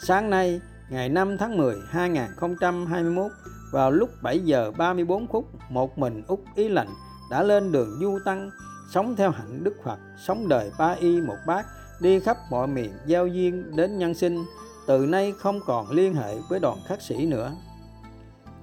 Sáng 0.06 0.30
nay, 0.30 0.60
ngày 0.90 1.08
5 1.08 1.38
tháng 1.38 1.56
10 1.56 1.76
2021 1.88 3.32
vào 3.72 3.90
lúc 3.90 4.10
7 4.22 4.38
giờ 4.38 4.72
34 4.78 5.26
phút, 5.26 5.48
một 5.70 5.98
mình 5.98 6.22
Úc 6.26 6.44
Ý 6.54 6.68
Lành 6.68 6.88
đã 7.30 7.42
lên 7.42 7.72
đường 7.72 7.98
du 8.00 8.18
tăng 8.24 8.50
sống 8.90 9.16
theo 9.16 9.30
hạnh 9.30 9.64
Đức 9.64 9.74
Phật, 9.84 9.98
sống 10.18 10.48
đời 10.48 10.70
ba 10.78 10.90
y 10.92 11.20
một 11.20 11.36
bát, 11.46 11.66
đi 12.00 12.20
khắp 12.20 12.36
mọi 12.50 12.66
miền 12.66 12.92
giao 13.06 13.26
duyên 13.26 13.76
đến 13.76 13.98
nhân 13.98 14.14
sinh. 14.14 14.44
Từ 14.86 15.06
nay 15.06 15.32
không 15.38 15.60
còn 15.66 15.90
liên 15.90 16.14
hệ 16.14 16.36
với 16.48 16.60
đoàn 16.60 16.78
khắc 16.86 17.02
sĩ 17.02 17.26
nữa. 17.26 17.52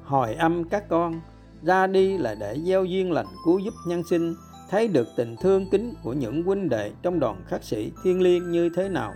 Hồi 0.03 0.33
âm 0.33 0.69
các 0.69 0.89
con, 0.89 1.21
ra 1.63 1.87
đi 1.87 2.17
là 2.17 2.35
để 2.35 2.57
gieo 2.65 2.85
duyên 2.85 3.11
lành 3.11 3.25
cứu 3.45 3.59
giúp 3.59 3.73
nhân 3.87 4.03
sinh. 4.09 4.35
Thấy 4.69 4.87
được 4.87 5.07
tình 5.17 5.35
thương 5.41 5.69
kính 5.69 5.93
của 6.03 6.13
những 6.13 6.43
huynh 6.43 6.69
đệ 6.69 6.91
trong 7.01 7.19
đoàn 7.19 7.41
khắc 7.47 7.63
sĩ 7.63 7.91
thiên 8.03 8.21
liêng 8.21 8.51
như 8.51 8.69
thế 8.75 8.89
nào. 8.89 9.13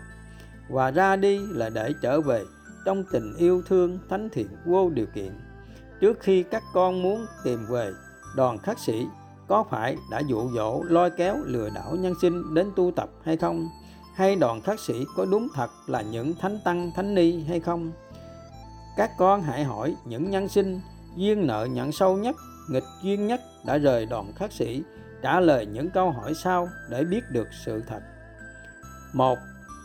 Và 0.70 0.91
ra 0.91 1.16
đi 1.16 1.39
là 1.49 1.70
để 1.70 1.93
trở 2.01 2.22
về 2.22 2.43
trong 2.86 3.03
tình 3.12 3.36
yêu 3.38 3.62
thương 3.68 3.99
thánh 4.09 4.30
thiện 4.30 4.47
vô 4.66 4.89
điều 4.89 5.05
kiện. 5.05 5.39
Trước 6.01 6.20
khi 6.20 6.43
các 6.43 6.64
con 6.74 7.01
muốn 7.01 7.26
tìm 7.43 7.66
về, 7.70 7.91
đoàn 8.36 8.57
khắc 8.57 8.80
sĩ 8.80 9.05
có 9.52 9.64
phải 9.64 9.97
đã 10.10 10.20
dụ 10.20 10.49
dỗ, 10.56 10.84
lôi 10.84 11.10
kéo, 11.10 11.38
lừa 11.43 11.70
đảo 11.70 11.95
nhân 11.95 12.14
sinh 12.22 12.54
đến 12.54 12.72
tu 12.76 12.91
tập 12.91 13.10
hay 13.24 13.38
không? 13.38 13.70
Hay 14.16 14.36
đoàn 14.36 14.62
khắc 14.62 14.80
sĩ 14.80 15.06
có 15.16 15.26
đúng 15.26 15.47
thật 15.54 15.70
là 15.88 16.02
những 16.02 16.34
thánh 16.36 16.60
tăng, 16.64 16.91
thánh 16.95 17.16
ni 17.16 17.43
hay 17.43 17.60
không? 17.60 17.91
Các 18.97 19.12
con 19.18 19.41
hãy 19.41 19.64
hỏi 19.64 19.95
những 20.06 20.32
nhân 20.32 20.47
sinh 20.47 20.82
duyên 21.16 21.47
nợ 21.47 21.68
nhận 21.72 21.91
sâu 21.91 22.18
nhất, 22.18 22.36
nghịch 22.70 22.84
duyên 23.04 23.28
nhất 23.28 23.41
đã 23.66 23.78
rời 23.78 24.06
đoàn 24.06 24.34
khắc 24.36 24.52
sĩ, 24.52 24.84
trả 25.22 25.39
lời 25.39 25.66
những 25.66 25.89
câu 25.89 26.12
hỏi 26.12 26.34
sau 26.43 26.70
để 26.89 27.04
biết 27.04 27.24
được 27.32 27.47
sự 27.66 27.84
thật. 27.88 28.02
Một, 29.14 29.38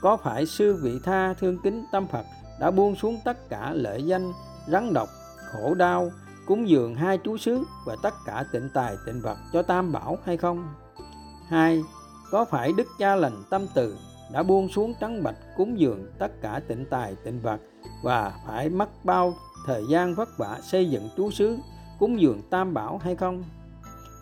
có 0.03 0.17
phải 0.17 0.47
sư 0.47 0.81
vị 0.83 1.01
tha 1.05 1.35
thương 1.35 1.59
kính 1.63 1.85
tâm 1.93 2.07
phật 2.07 2.25
đã 2.61 2.71
buông 2.71 2.97
xuống 2.97 3.21
tất 3.25 3.49
cả 3.49 3.73
lệ 3.75 3.99
danh, 3.99 4.33
rắn 4.69 4.93
độc, 4.93 5.09
khổ 5.53 5.75
đau 5.75 6.11
cúng 6.47 6.69
dường 6.69 6.95
hai 6.95 7.19
chú 7.19 7.37
xứ 7.37 7.65
và 7.87 7.97
tất 8.03 8.15
cả 8.27 8.45
tịnh 8.53 8.69
tài, 8.75 8.97
tịnh 9.07 9.21
vật 9.21 9.37
cho 9.53 9.63
tam 9.63 9.93
bảo 9.93 10.19
hay 10.25 10.37
không 10.37 10.69
hai, 11.49 11.83
có 12.31 12.45
phải 12.45 12.73
đức 12.77 12.87
cha 12.99 13.17
lành 13.17 13.43
tâm 13.51 13.67
từ 13.75 13.97
đã 14.33 14.43
buông 14.43 14.69
xuống 14.69 14.95
trắng 15.01 15.23
bạch 15.23 15.37
cúng 15.57 15.81
dường 15.81 16.13
tất 16.19 16.33
cả 16.43 16.61
tịnh 16.69 16.87
tài, 16.91 17.17
tịnh 17.25 17.41
vật 17.41 17.61
và 18.03 18.33
phải 18.47 18.69
mất 18.69 19.05
bao 19.05 19.35
thời 19.67 19.85
gian 19.91 20.15
vất 20.15 20.29
vả 20.39 20.59
xây 20.63 20.91
dựng 20.91 21.09
chú 21.17 21.31
xứ 21.31 21.59
cúng 21.99 22.21
dường 22.21 22.43
tam 22.51 22.75
bảo 22.75 22.99
hay 22.99 23.17
không 23.17 23.45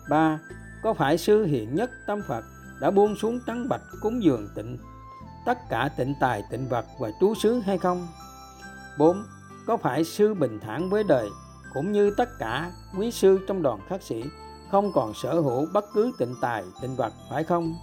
ba, 0.09 0.39
có 0.83 0.93
phải 0.93 1.17
sư 1.17 1.45
hiện 1.45 1.75
nhất 1.75 1.89
tâm 2.07 2.21
phật 2.27 2.45
đã 2.81 2.91
buông 2.91 3.15
xuống 3.15 3.39
trắng 3.47 3.69
bạch 3.69 3.81
cúng 4.01 4.23
dường 4.23 4.47
tịnh, 4.55 4.77
tất 5.45 5.57
cả 5.69 5.89
tịnh 5.97 6.13
tài, 6.19 6.43
tịnh 6.49 6.69
vật 6.69 6.85
và 6.99 7.11
chú 7.19 7.35
xứ 7.35 7.59
hay 7.59 7.77
không 7.77 8.07
4. 8.97 9.23
Có 9.67 9.77
phải 9.77 10.03
sư 10.03 10.33
bình 10.33 10.59
thản 10.59 10.89
với 10.89 11.03
đời 11.03 11.29
cũng 11.75 11.91
như 11.91 12.13
tất 12.17 12.29
cả 12.39 12.71
quý 12.97 13.11
sư 13.11 13.39
trong 13.47 13.61
đoàn 13.61 13.79
khắc 13.87 14.01
sĩ 14.01 14.23
không 14.71 14.91
còn 14.93 15.13
sở 15.13 15.39
hữu 15.39 15.67
bất 15.73 15.85
cứ 15.93 16.11
tịnh 16.17 16.35
tài, 16.41 16.63
tịnh 16.81 16.95
vật 16.95 17.13
phải 17.29 17.43
không? 17.43 17.75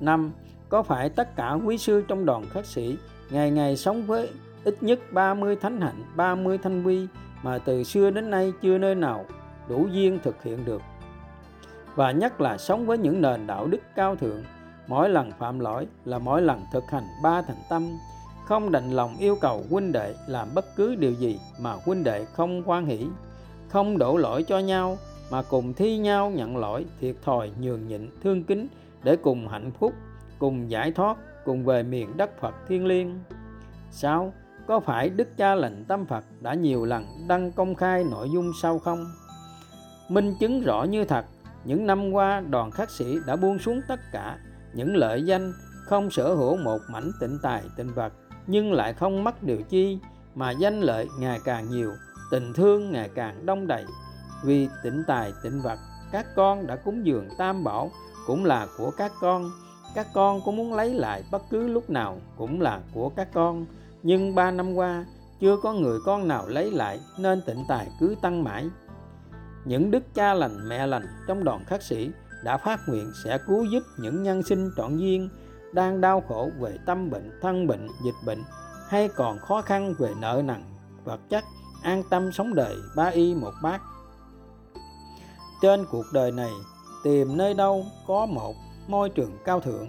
5. 0.00 0.32
Có 0.68 0.82
phải 0.82 1.08
tất 1.08 1.36
cả 1.36 1.52
quý 1.64 1.78
sư 1.78 2.04
trong 2.08 2.26
đoàn 2.26 2.44
khắc 2.50 2.66
sĩ 2.66 2.96
ngày 3.30 3.50
ngày 3.50 3.76
sống 3.76 4.06
với 4.06 4.28
ít 4.64 4.82
nhất 4.82 5.00
30 5.12 5.56
thánh 5.56 5.80
hạnh, 5.80 6.04
30 6.16 6.58
thanh 6.58 6.82
quy 6.82 7.06
mà 7.42 7.58
từ 7.58 7.84
xưa 7.84 8.10
đến 8.10 8.30
nay 8.30 8.52
chưa 8.62 8.78
nơi 8.78 8.94
nào 8.94 9.24
đủ 9.68 9.86
duyên 9.92 10.18
thực 10.22 10.42
hiện 10.42 10.64
được? 10.64 10.82
Và 11.94 12.10
nhất 12.10 12.40
là 12.40 12.58
sống 12.58 12.86
với 12.86 12.98
những 12.98 13.22
nền 13.22 13.46
đạo 13.46 13.66
đức 13.66 13.80
cao 13.94 14.16
thượng, 14.16 14.42
mỗi 14.86 15.08
lần 15.08 15.32
phạm 15.38 15.60
lỗi 15.60 15.86
là 16.04 16.18
mỗi 16.18 16.42
lần 16.42 16.62
thực 16.72 16.84
hành 16.90 17.04
ba 17.22 17.42
thành 17.42 17.62
tâm, 17.70 17.98
không 18.50 18.72
đành 18.72 18.90
lòng 18.90 19.16
yêu 19.18 19.36
cầu 19.40 19.64
huynh 19.70 19.92
đệ 19.92 20.14
làm 20.26 20.48
bất 20.54 20.76
cứ 20.76 20.94
điều 20.94 21.12
gì 21.12 21.40
mà 21.58 21.72
huynh 21.84 22.04
đệ 22.04 22.24
không 22.24 22.62
hoan 22.62 22.86
hỷ, 22.86 23.06
không 23.68 23.98
đổ 23.98 24.16
lỗi 24.16 24.42
cho 24.42 24.58
nhau, 24.58 24.98
mà 25.30 25.42
cùng 25.42 25.74
thi 25.74 25.98
nhau 25.98 26.30
nhận 26.30 26.56
lỗi 26.56 26.86
thiệt 27.00 27.16
thòi 27.24 27.50
nhường 27.60 27.88
nhịn 27.88 28.10
thương 28.22 28.44
kính 28.44 28.66
để 29.02 29.16
cùng 29.16 29.48
hạnh 29.48 29.70
phúc, 29.70 29.92
cùng 30.38 30.70
giải 30.70 30.92
thoát, 30.92 31.16
cùng 31.44 31.64
về 31.64 31.82
miền 31.82 32.16
đất 32.16 32.40
Phật 32.40 32.54
thiên 32.68 32.86
liêng. 32.86 33.18
Sao? 33.90 34.32
Có 34.66 34.80
phải 34.80 35.08
Đức 35.10 35.36
Cha 35.36 35.54
lệnh 35.54 35.84
tâm 35.84 36.06
Phật 36.06 36.24
đã 36.40 36.54
nhiều 36.54 36.84
lần 36.84 37.04
đăng 37.28 37.52
công 37.52 37.74
khai 37.74 38.04
nội 38.04 38.28
dung 38.34 38.52
sau 38.62 38.78
không? 38.78 39.06
Minh 40.08 40.34
chứng 40.40 40.60
rõ 40.60 40.84
như 40.84 41.04
thật, 41.04 41.24
những 41.64 41.86
năm 41.86 42.10
qua 42.12 42.40
đoàn 42.40 42.70
khắc 42.70 42.90
sĩ 42.90 43.18
đã 43.26 43.36
buông 43.36 43.58
xuống 43.58 43.80
tất 43.88 44.00
cả 44.12 44.38
những 44.74 44.96
lợi 44.96 45.22
danh 45.22 45.52
không 45.84 46.10
sở 46.10 46.34
hữu 46.34 46.56
một 46.56 46.78
mảnh 46.88 47.10
tịnh 47.20 47.38
tài 47.42 47.62
tịnh 47.76 47.94
vật 47.94 48.12
nhưng 48.50 48.72
lại 48.72 48.92
không 48.92 49.24
mất 49.24 49.42
điều 49.42 49.62
chi, 49.68 49.98
mà 50.34 50.50
danh 50.50 50.80
lợi 50.80 51.08
ngày 51.18 51.40
càng 51.44 51.70
nhiều, 51.70 51.92
tình 52.30 52.52
thương 52.52 52.92
ngày 52.92 53.10
càng 53.14 53.46
đông 53.46 53.66
đầy. 53.66 53.84
Vì 54.44 54.68
tịnh 54.82 55.02
tài 55.06 55.32
tịnh 55.42 55.62
vật, 55.62 55.78
các 56.12 56.26
con 56.36 56.66
đã 56.66 56.76
cúng 56.76 57.06
dường 57.06 57.28
tam 57.38 57.64
bảo, 57.64 57.90
cũng 58.26 58.44
là 58.44 58.66
của 58.78 58.90
các 58.90 59.12
con. 59.20 59.50
Các 59.94 60.06
con 60.14 60.40
có 60.46 60.52
muốn 60.52 60.74
lấy 60.74 60.94
lại 60.94 61.24
bất 61.30 61.42
cứ 61.50 61.68
lúc 61.68 61.90
nào 61.90 62.18
cũng 62.36 62.60
là 62.60 62.80
của 62.94 63.08
các 63.08 63.28
con. 63.32 63.66
Nhưng 64.02 64.34
ba 64.34 64.50
năm 64.50 64.74
qua, 64.74 65.04
chưa 65.40 65.56
có 65.62 65.72
người 65.72 65.98
con 66.06 66.28
nào 66.28 66.48
lấy 66.48 66.70
lại 66.70 67.00
nên 67.18 67.42
tịnh 67.46 67.64
tài 67.68 67.88
cứ 68.00 68.16
tăng 68.22 68.44
mãi. 68.44 68.68
Những 69.64 69.90
đức 69.90 70.14
cha 70.14 70.34
lành, 70.34 70.68
mẹ 70.68 70.86
lành 70.86 71.06
trong 71.26 71.44
đoàn 71.44 71.64
khắc 71.66 71.82
sĩ 71.82 72.10
đã 72.44 72.56
phát 72.56 72.80
nguyện 72.88 73.12
sẽ 73.24 73.38
cứu 73.46 73.64
giúp 73.64 73.82
những 73.98 74.22
nhân 74.22 74.42
sinh 74.42 74.70
trọn 74.76 74.98
duyên 74.98 75.28
đang 75.72 76.00
đau 76.00 76.22
khổ 76.28 76.50
về 76.58 76.78
tâm 76.86 77.10
bệnh, 77.10 77.38
thân 77.42 77.66
bệnh, 77.66 77.88
dịch 78.04 78.14
bệnh 78.26 78.42
hay 78.88 79.08
còn 79.08 79.38
khó 79.38 79.62
khăn 79.62 79.94
về 79.98 80.10
nợ 80.20 80.42
nần, 80.44 80.62
vật 81.04 81.20
chất, 81.30 81.44
an 81.82 82.02
tâm 82.10 82.32
sống 82.32 82.54
đời 82.54 82.76
ba 82.96 83.06
y 83.06 83.34
một 83.34 83.52
bát. 83.62 83.82
Trên 85.62 85.86
cuộc 85.90 86.04
đời 86.12 86.32
này, 86.32 86.50
tìm 87.04 87.36
nơi 87.36 87.54
đâu 87.54 87.84
có 88.06 88.26
một 88.26 88.54
môi 88.88 89.10
trường 89.10 89.38
cao 89.44 89.60
thượng. 89.60 89.88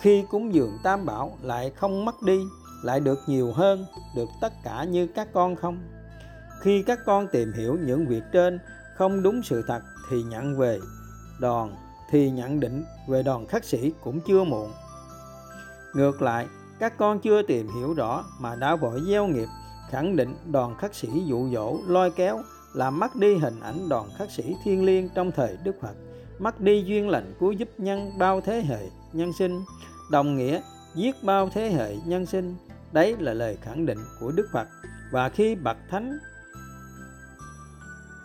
Khi 0.00 0.24
cúng 0.30 0.54
dường 0.54 0.78
tam 0.82 1.06
bảo 1.06 1.38
lại 1.42 1.70
không 1.70 2.04
mất 2.04 2.22
đi, 2.22 2.40
lại 2.82 3.00
được 3.00 3.18
nhiều 3.26 3.52
hơn, 3.52 3.86
được 4.16 4.28
tất 4.40 4.52
cả 4.64 4.84
như 4.84 5.06
các 5.06 5.28
con 5.32 5.56
không? 5.56 5.78
Khi 6.60 6.82
các 6.82 6.98
con 7.06 7.26
tìm 7.32 7.52
hiểu 7.52 7.76
những 7.86 8.06
việc 8.06 8.22
trên 8.32 8.58
không 8.96 9.22
đúng 9.22 9.42
sự 9.42 9.64
thật 9.68 9.82
thì 10.10 10.22
nhận 10.22 10.58
về 10.58 10.78
đòn 11.40 11.70
thì 12.12 12.30
nhận 12.30 12.60
định 12.60 12.84
về 13.08 13.22
đoàn 13.22 13.46
khắc 13.46 13.64
sĩ 13.64 13.92
cũng 14.04 14.20
chưa 14.20 14.44
muộn. 14.44 14.72
Ngược 15.94 16.22
lại, 16.22 16.46
các 16.78 16.98
con 16.98 17.20
chưa 17.20 17.42
tìm 17.42 17.68
hiểu 17.76 17.94
rõ 17.94 18.24
mà 18.38 18.54
đã 18.54 18.76
vội 18.76 19.00
gieo 19.06 19.26
nghiệp, 19.26 19.48
khẳng 19.90 20.16
định 20.16 20.36
đoàn 20.50 20.74
khắc 20.78 20.94
sĩ 20.94 21.08
dụ 21.26 21.48
dỗ, 21.52 21.78
lôi 21.86 22.10
kéo, 22.10 22.42
làm 22.74 23.00
mất 23.00 23.16
đi 23.16 23.36
hình 23.36 23.60
ảnh 23.60 23.88
đoàn 23.88 24.08
khắc 24.18 24.30
sĩ 24.30 24.56
thiên 24.64 24.84
liêng 24.84 25.08
trong 25.08 25.32
thời 25.32 25.56
Đức 25.64 25.76
Phật, 25.80 25.94
mất 26.38 26.60
đi 26.60 26.84
duyên 26.86 27.08
lành 27.08 27.34
cứu 27.40 27.52
giúp 27.52 27.68
nhân 27.78 28.18
bao 28.18 28.40
thế 28.40 28.62
hệ 28.68 28.88
nhân 29.12 29.32
sinh, 29.32 29.64
đồng 30.10 30.36
nghĩa 30.36 30.60
giết 30.94 31.24
bao 31.24 31.48
thế 31.54 31.70
hệ 31.70 31.96
nhân 32.04 32.26
sinh, 32.26 32.56
đấy 32.92 33.16
là 33.18 33.34
lời 33.34 33.58
khẳng 33.62 33.86
định 33.86 33.98
của 34.20 34.32
đức 34.32 34.48
phật. 34.52 34.68
Và 35.12 35.28
khi 35.28 35.54
bậc 35.54 35.76
thánh 35.90 36.18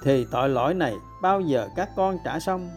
thì 0.04 0.28
tội 0.32 0.50
lỗi 0.50 0.74
này 0.74 0.94
bao 1.22 1.42
giờ 1.42 1.68
các 1.76 1.90
con 1.96 2.18
trả 2.26 2.40
xong? 2.40 2.70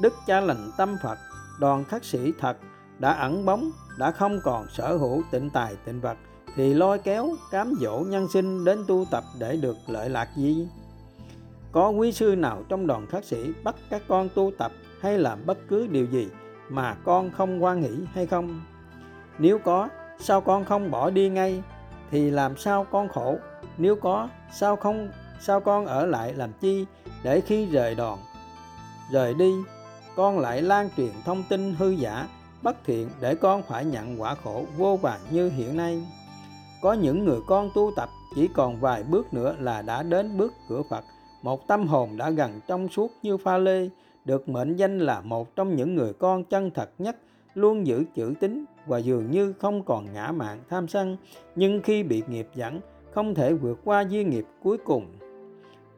Đức 0.00 0.14
cha 0.26 0.40
lành 0.40 0.70
tâm 0.76 0.96
phật, 1.02 1.18
đoàn 1.60 1.84
khắc 1.84 2.04
sĩ 2.04 2.32
thật, 2.40 2.56
đã 2.98 3.12
ẩn 3.12 3.44
bóng, 3.44 3.70
đã 3.98 4.10
không 4.10 4.40
còn 4.44 4.66
sở 4.68 4.96
hữu 4.96 5.22
tịnh 5.30 5.50
tài 5.50 5.76
tịnh 5.84 6.00
vật, 6.00 6.16
thì 6.56 6.74
lôi 6.74 6.98
kéo 6.98 7.28
cám 7.50 7.74
dỗ 7.80 7.98
nhân 7.98 8.28
sinh 8.28 8.64
đến 8.64 8.84
tu 8.88 9.04
tập 9.10 9.24
để 9.38 9.56
được 9.56 9.76
lợi 9.86 10.10
lạc 10.10 10.28
gì? 10.36 10.68
Có 11.72 11.88
quý 11.88 12.12
sư 12.12 12.36
nào 12.36 12.62
trong 12.68 12.86
đoàn 12.86 13.06
khắc 13.06 13.24
sĩ 13.24 13.52
bắt 13.64 13.74
các 13.90 14.02
con 14.08 14.28
tu 14.34 14.50
tập 14.58 14.72
hay 15.00 15.18
làm 15.18 15.46
bất 15.46 15.58
cứ 15.68 15.86
điều 15.86 16.06
gì 16.06 16.28
mà 16.68 16.96
con 17.04 17.30
không 17.30 17.64
quan 17.64 17.82
hỷ 17.82 17.90
hay 18.14 18.26
không? 18.26 18.60
Nếu 19.38 19.58
có, 19.58 19.88
sao 20.18 20.40
con 20.40 20.64
không 20.64 20.90
bỏ 20.90 21.10
đi 21.10 21.28
ngay? 21.28 21.62
Thì 22.10 22.30
làm 22.30 22.56
sao 22.56 22.86
con 22.90 23.08
khổ? 23.08 23.38
Nếu 23.78 23.96
có, 23.96 24.28
sao 24.52 24.76
không, 24.76 25.08
sao 25.40 25.60
con 25.60 25.86
ở 25.86 26.06
lại 26.06 26.34
làm 26.34 26.52
chi 26.60 26.86
để 27.22 27.40
khi 27.40 27.66
rời 27.66 27.94
đoàn, 27.94 28.18
rời 29.12 29.34
đi? 29.34 29.52
Con 30.16 30.38
lại 30.38 30.62
lan 30.62 30.88
truyền 30.96 31.12
thông 31.24 31.42
tin 31.48 31.74
hư 31.74 31.90
giả, 31.90 32.28
bất 32.62 32.84
thiện 32.84 33.08
để 33.20 33.34
con 33.34 33.62
phải 33.62 33.84
nhận 33.84 34.20
quả 34.20 34.34
khổ 34.34 34.64
vô 34.76 34.96
vàn 34.96 35.20
như 35.30 35.50
hiện 35.50 35.76
nay. 35.76 36.02
Có 36.82 36.92
những 36.92 37.24
người 37.24 37.38
con 37.46 37.70
tu 37.74 37.90
tập, 37.96 38.08
chỉ 38.34 38.48
còn 38.54 38.80
vài 38.80 39.02
bước 39.02 39.34
nữa 39.34 39.56
là 39.60 39.82
đã 39.82 40.02
đến 40.02 40.38
bước 40.38 40.52
cửa 40.68 40.82
Phật. 40.90 41.04
Một 41.42 41.68
tâm 41.68 41.86
hồn 41.86 42.16
đã 42.16 42.30
gần 42.30 42.60
trong 42.66 42.88
suốt 42.88 43.12
như 43.22 43.36
pha 43.36 43.58
lê, 43.58 43.88
được 44.24 44.48
mệnh 44.48 44.76
danh 44.76 44.98
là 44.98 45.20
một 45.20 45.56
trong 45.56 45.76
những 45.76 45.94
người 45.94 46.12
con 46.12 46.44
chân 46.44 46.70
thật 46.70 46.90
nhất, 46.98 47.16
luôn 47.54 47.86
giữ 47.86 48.04
chữ 48.14 48.34
tín 48.40 48.64
và 48.86 48.98
dường 48.98 49.30
như 49.30 49.52
không 49.52 49.82
còn 49.82 50.12
ngã 50.12 50.32
mạn 50.32 50.58
tham 50.70 50.88
sân, 50.88 51.16
nhưng 51.56 51.82
khi 51.82 52.02
bị 52.02 52.22
nghiệp 52.28 52.48
dẫn, 52.54 52.80
không 53.10 53.34
thể 53.34 53.52
vượt 53.52 53.78
qua 53.84 54.02
duy 54.02 54.24
nghiệp 54.24 54.44
cuối 54.62 54.78
cùng. 54.78 55.06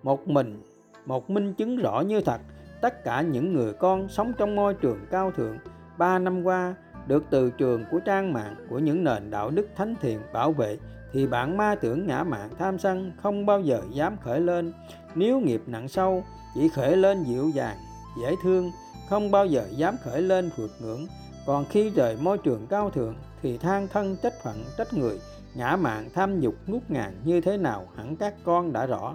Một 0.02 0.28
mình, 0.28 0.62
một 1.06 1.30
minh 1.30 1.54
chứng 1.54 1.76
rõ 1.76 2.00
như 2.00 2.20
thật 2.20 2.40
tất 2.80 3.04
cả 3.04 3.20
những 3.20 3.52
người 3.52 3.72
con 3.72 4.08
sống 4.08 4.32
trong 4.38 4.56
môi 4.56 4.74
trường 4.74 5.06
cao 5.10 5.30
thượng 5.30 5.58
ba 5.98 6.18
năm 6.18 6.42
qua 6.42 6.74
được 7.06 7.24
từ 7.30 7.50
trường 7.50 7.84
của 7.90 8.00
trang 8.00 8.32
mạng 8.32 8.54
của 8.68 8.78
những 8.78 9.04
nền 9.04 9.30
đạo 9.30 9.50
đức 9.50 9.68
thánh 9.76 9.94
thiện 10.00 10.20
bảo 10.32 10.52
vệ 10.52 10.78
thì 11.12 11.26
bạn 11.26 11.56
ma 11.56 11.74
tưởng 11.74 12.06
ngã 12.06 12.24
mạng 12.24 12.50
tham 12.58 12.78
sân 12.78 13.12
không 13.22 13.46
bao 13.46 13.60
giờ 13.60 13.80
dám 13.90 14.16
khởi 14.22 14.40
lên. 14.40 14.72
Nếu 15.14 15.40
nghiệp 15.40 15.62
nặng 15.66 15.88
sâu, 15.88 16.24
chỉ 16.54 16.68
khởi 16.68 16.96
lên 16.96 17.24
dịu 17.24 17.50
dàng, 17.54 17.76
dễ 18.20 18.34
thương, 18.42 18.70
không 19.08 19.30
bao 19.30 19.46
giờ 19.46 19.64
dám 19.76 19.96
khởi 20.04 20.22
lên 20.22 20.50
vượt 20.56 20.70
ngưỡng. 20.80 21.06
Còn 21.46 21.64
khi 21.70 21.90
rời 21.90 22.16
môi 22.20 22.38
trường 22.38 22.66
cao 22.66 22.90
thượng 22.90 23.14
thì 23.42 23.58
than 23.58 23.88
thân 23.88 24.16
trách 24.22 24.42
phận, 24.42 24.64
trách 24.78 24.94
người, 24.94 25.18
ngã 25.54 25.76
mạng 25.76 26.08
tham 26.14 26.40
dục 26.40 26.54
ngút 26.66 26.82
ngàn 26.88 27.14
như 27.24 27.40
thế 27.40 27.56
nào 27.56 27.86
hẳn 27.96 28.16
các 28.16 28.34
con 28.44 28.72
đã 28.72 28.86
rõ. 28.86 29.14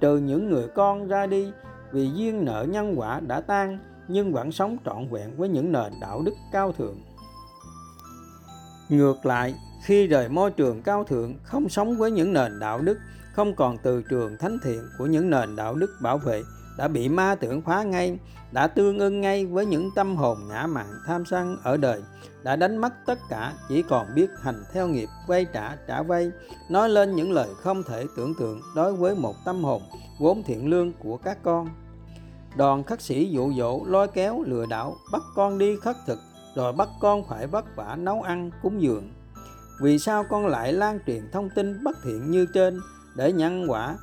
Trừ 0.00 0.18
những 0.18 0.48
người 0.48 0.68
con 0.74 1.08
ra 1.08 1.26
đi 1.26 1.50
vì 1.92 2.10
duyên 2.14 2.44
nợ 2.44 2.66
nhân 2.68 2.98
quả 2.98 3.20
đã 3.20 3.40
tan, 3.40 3.78
nhưng 4.08 4.32
vẫn 4.32 4.52
sống 4.52 4.76
trọn 4.84 5.08
vẹn 5.10 5.36
với 5.36 5.48
những 5.48 5.72
nền 5.72 5.92
đạo 6.00 6.22
đức 6.24 6.34
cao 6.52 6.72
thượng. 6.72 6.96
Ngược 8.88 9.26
lại, 9.26 9.54
khi 9.84 10.06
rời 10.06 10.28
môi 10.28 10.50
trường 10.50 10.82
cao 10.82 11.04
thượng, 11.04 11.34
không 11.42 11.68
sống 11.68 11.96
với 11.96 12.10
những 12.10 12.32
nền 12.32 12.58
đạo 12.60 12.80
đức, 12.80 12.98
không 13.32 13.54
còn 13.54 13.78
từ 13.82 14.02
trường 14.02 14.36
thánh 14.36 14.58
thiện 14.64 14.82
của 14.98 15.06
những 15.06 15.30
nền 15.30 15.56
đạo 15.56 15.74
đức 15.74 15.90
bảo 16.02 16.18
vệ 16.18 16.42
đã 16.78 16.88
bị 16.88 17.08
ma 17.08 17.34
tưởng 17.34 17.62
phá 17.62 17.82
ngay, 17.82 18.18
đã 18.52 18.66
tương 18.66 18.98
ưng 18.98 19.20
ngay 19.20 19.46
với 19.46 19.66
những 19.66 19.90
tâm 19.94 20.16
hồn 20.16 20.38
ngã 20.48 20.66
mạn 20.66 20.86
tham 21.06 21.24
sân 21.24 21.56
ở 21.62 21.76
đời, 21.76 22.02
đã 22.42 22.56
đánh 22.56 22.78
mất 22.78 22.92
tất 23.06 23.18
cả, 23.28 23.52
chỉ 23.68 23.82
còn 23.82 24.06
biết 24.14 24.30
hành 24.42 24.62
theo 24.72 24.88
nghiệp 24.88 25.08
vay 25.26 25.44
trả 25.44 25.76
trả 25.88 26.02
vay, 26.02 26.30
nói 26.70 26.88
lên 26.88 27.16
những 27.16 27.32
lời 27.32 27.48
không 27.62 27.82
thể 27.82 28.04
tưởng 28.16 28.34
tượng 28.38 28.60
đối 28.74 28.92
với 28.92 29.14
một 29.14 29.34
tâm 29.44 29.64
hồn 29.64 29.82
vốn 30.18 30.42
thiện 30.46 30.70
lương 30.70 30.92
của 30.92 31.16
các 31.16 31.38
con. 31.42 31.68
Đoàn 32.56 32.84
khắc 32.84 33.00
sĩ 33.00 33.30
dụ 33.30 33.52
dỗ, 33.52 33.84
lôi 33.86 34.08
kéo, 34.08 34.42
lừa 34.46 34.66
đảo, 34.66 34.96
bắt 35.12 35.22
con 35.34 35.58
đi 35.58 35.76
khất 35.76 35.96
thực, 36.06 36.18
rồi 36.54 36.72
bắt 36.72 36.88
con 37.00 37.28
phải 37.28 37.46
vất 37.46 37.76
vả 37.76 37.96
nấu 37.96 38.22
ăn, 38.22 38.50
cúng 38.62 38.82
dường. 38.82 39.12
Vì 39.80 39.98
sao 39.98 40.24
con 40.24 40.46
lại 40.46 40.72
lan 40.72 40.98
truyền 41.06 41.30
thông 41.32 41.50
tin 41.50 41.84
bất 41.84 41.96
thiện 42.04 42.30
như 42.30 42.46
trên 42.54 42.80
để 43.16 43.32
nhận 43.32 43.70
quả 43.70 43.96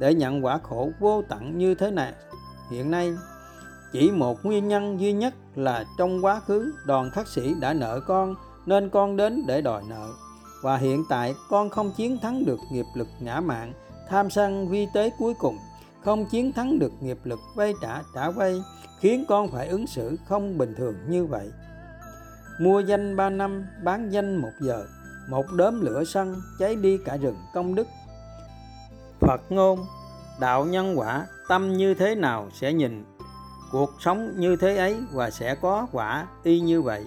để 0.00 0.14
nhận 0.14 0.44
quả 0.44 0.58
khổ 0.62 0.90
vô 1.00 1.22
tận 1.28 1.58
như 1.58 1.74
thế 1.74 1.90
này. 1.90 2.12
Hiện 2.70 2.90
nay, 2.90 3.12
chỉ 3.92 4.10
một 4.10 4.44
nguyên 4.44 4.68
nhân 4.68 5.00
duy 5.00 5.12
nhất 5.12 5.34
là 5.54 5.84
trong 5.98 6.24
quá 6.24 6.40
khứ, 6.40 6.72
đoàn 6.86 7.10
khắc 7.10 7.28
sĩ 7.28 7.54
đã 7.60 7.72
nợ 7.72 8.00
con, 8.06 8.34
nên 8.66 8.90
con 8.90 9.16
đến 9.16 9.44
để 9.46 9.60
đòi 9.60 9.82
nợ. 9.88 10.08
Và 10.62 10.76
hiện 10.76 11.04
tại, 11.08 11.34
con 11.50 11.70
không 11.70 11.92
chiến 11.96 12.18
thắng 12.22 12.44
được 12.44 12.58
nghiệp 12.72 12.86
lực 12.94 13.08
ngã 13.20 13.40
mạng, 13.40 13.72
tham 14.08 14.30
sân 14.30 14.68
vi 14.68 14.86
tế 14.94 15.10
cuối 15.18 15.34
cùng, 15.34 15.58
không 16.04 16.26
chiến 16.30 16.52
thắng 16.52 16.78
được 16.78 16.92
nghiệp 17.00 17.18
lực 17.24 17.40
vay 17.56 17.72
trả 17.82 18.02
trả 18.14 18.30
vay, 18.30 18.62
khiến 19.00 19.24
con 19.28 19.48
phải 19.48 19.68
ứng 19.68 19.86
xử 19.86 20.16
không 20.28 20.58
bình 20.58 20.74
thường 20.76 20.94
như 21.08 21.26
vậy. 21.26 21.50
Mua 22.60 22.80
danh 22.80 23.16
ba 23.16 23.30
năm, 23.30 23.66
bán 23.84 24.10
danh 24.10 24.36
một 24.36 24.52
giờ, 24.60 24.84
một 25.28 25.46
đốm 25.56 25.80
lửa 25.80 26.04
sân, 26.04 26.36
cháy 26.58 26.76
đi 26.76 26.98
cả 27.04 27.16
rừng 27.16 27.36
công 27.54 27.74
đức 27.74 27.86
phật 29.20 29.52
ngôn, 29.52 29.86
đạo 30.40 30.64
nhân 30.64 30.98
quả, 30.98 31.26
tâm 31.48 31.72
như 31.72 31.94
thế 31.94 32.14
nào 32.14 32.48
sẽ 32.52 32.72
nhìn. 32.72 33.04
Cuộc 33.72 33.90
sống 34.00 34.32
như 34.36 34.56
thế 34.56 34.76
ấy 34.76 34.96
và 35.12 35.30
sẽ 35.30 35.54
có 35.54 35.86
quả 35.92 36.26
y 36.42 36.60
như 36.60 36.82
vậy. 36.82 37.06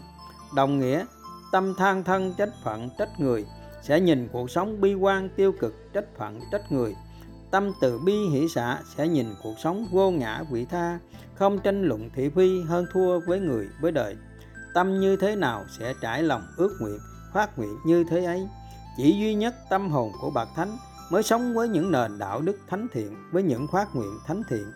Đồng 0.55 0.79
nghĩa, 0.79 1.05
tâm 1.51 1.75
than 1.75 2.03
thân 2.03 2.33
trách 2.37 2.49
phận, 2.63 2.89
trách 2.97 3.19
người, 3.19 3.45
sẽ 3.81 3.99
nhìn 3.99 4.27
cuộc 4.31 4.51
sống 4.51 4.81
bi 4.81 4.93
quan 4.93 5.29
tiêu 5.35 5.51
cực, 5.59 5.93
trách 5.93 6.17
phận, 6.17 6.41
trách 6.51 6.71
người. 6.71 6.95
Tâm 7.51 7.71
từ 7.81 7.99
bi 8.05 8.13
hỷ 8.31 8.47
xã 8.49 8.79
sẽ 8.97 9.07
nhìn 9.07 9.27
cuộc 9.43 9.59
sống 9.63 9.87
vô 9.91 10.11
ngã 10.11 10.43
vị 10.51 10.65
tha, 10.65 10.99
không 11.35 11.59
tranh 11.59 11.83
luận 11.83 12.09
thị 12.15 12.29
phi 12.35 12.61
hơn 12.61 12.85
thua 12.93 13.19
với 13.19 13.39
người, 13.39 13.67
với 13.81 13.91
đời. 13.91 14.15
Tâm 14.73 14.99
như 14.99 15.15
thế 15.15 15.35
nào 15.35 15.65
sẽ 15.79 15.93
trải 16.01 16.23
lòng 16.23 16.41
ước 16.57 16.77
nguyện, 16.81 16.99
phát 17.33 17.57
nguyện 17.57 17.77
như 17.85 18.03
thế 18.09 18.25
ấy. 18.25 18.47
Chỉ 18.97 19.11
duy 19.19 19.35
nhất 19.35 19.55
tâm 19.69 19.91
hồn 19.91 20.11
của 20.21 20.29
bậc 20.29 20.49
thánh 20.55 20.77
mới 21.13 21.23
sống 21.23 21.53
với 21.53 21.69
những 21.69 21.91
nền 21.91 22.17
đạo 22.17 22.41
đức 22.41 22.59
thánh 22.67 22.87
thiện, 22.93 23.15
với 23.31 23.43
những 23.43 23.67
phát 23.67 23.95
nguyện 23.95 24.19
thánh 24.27 24.41
thiện, 24.49 24.71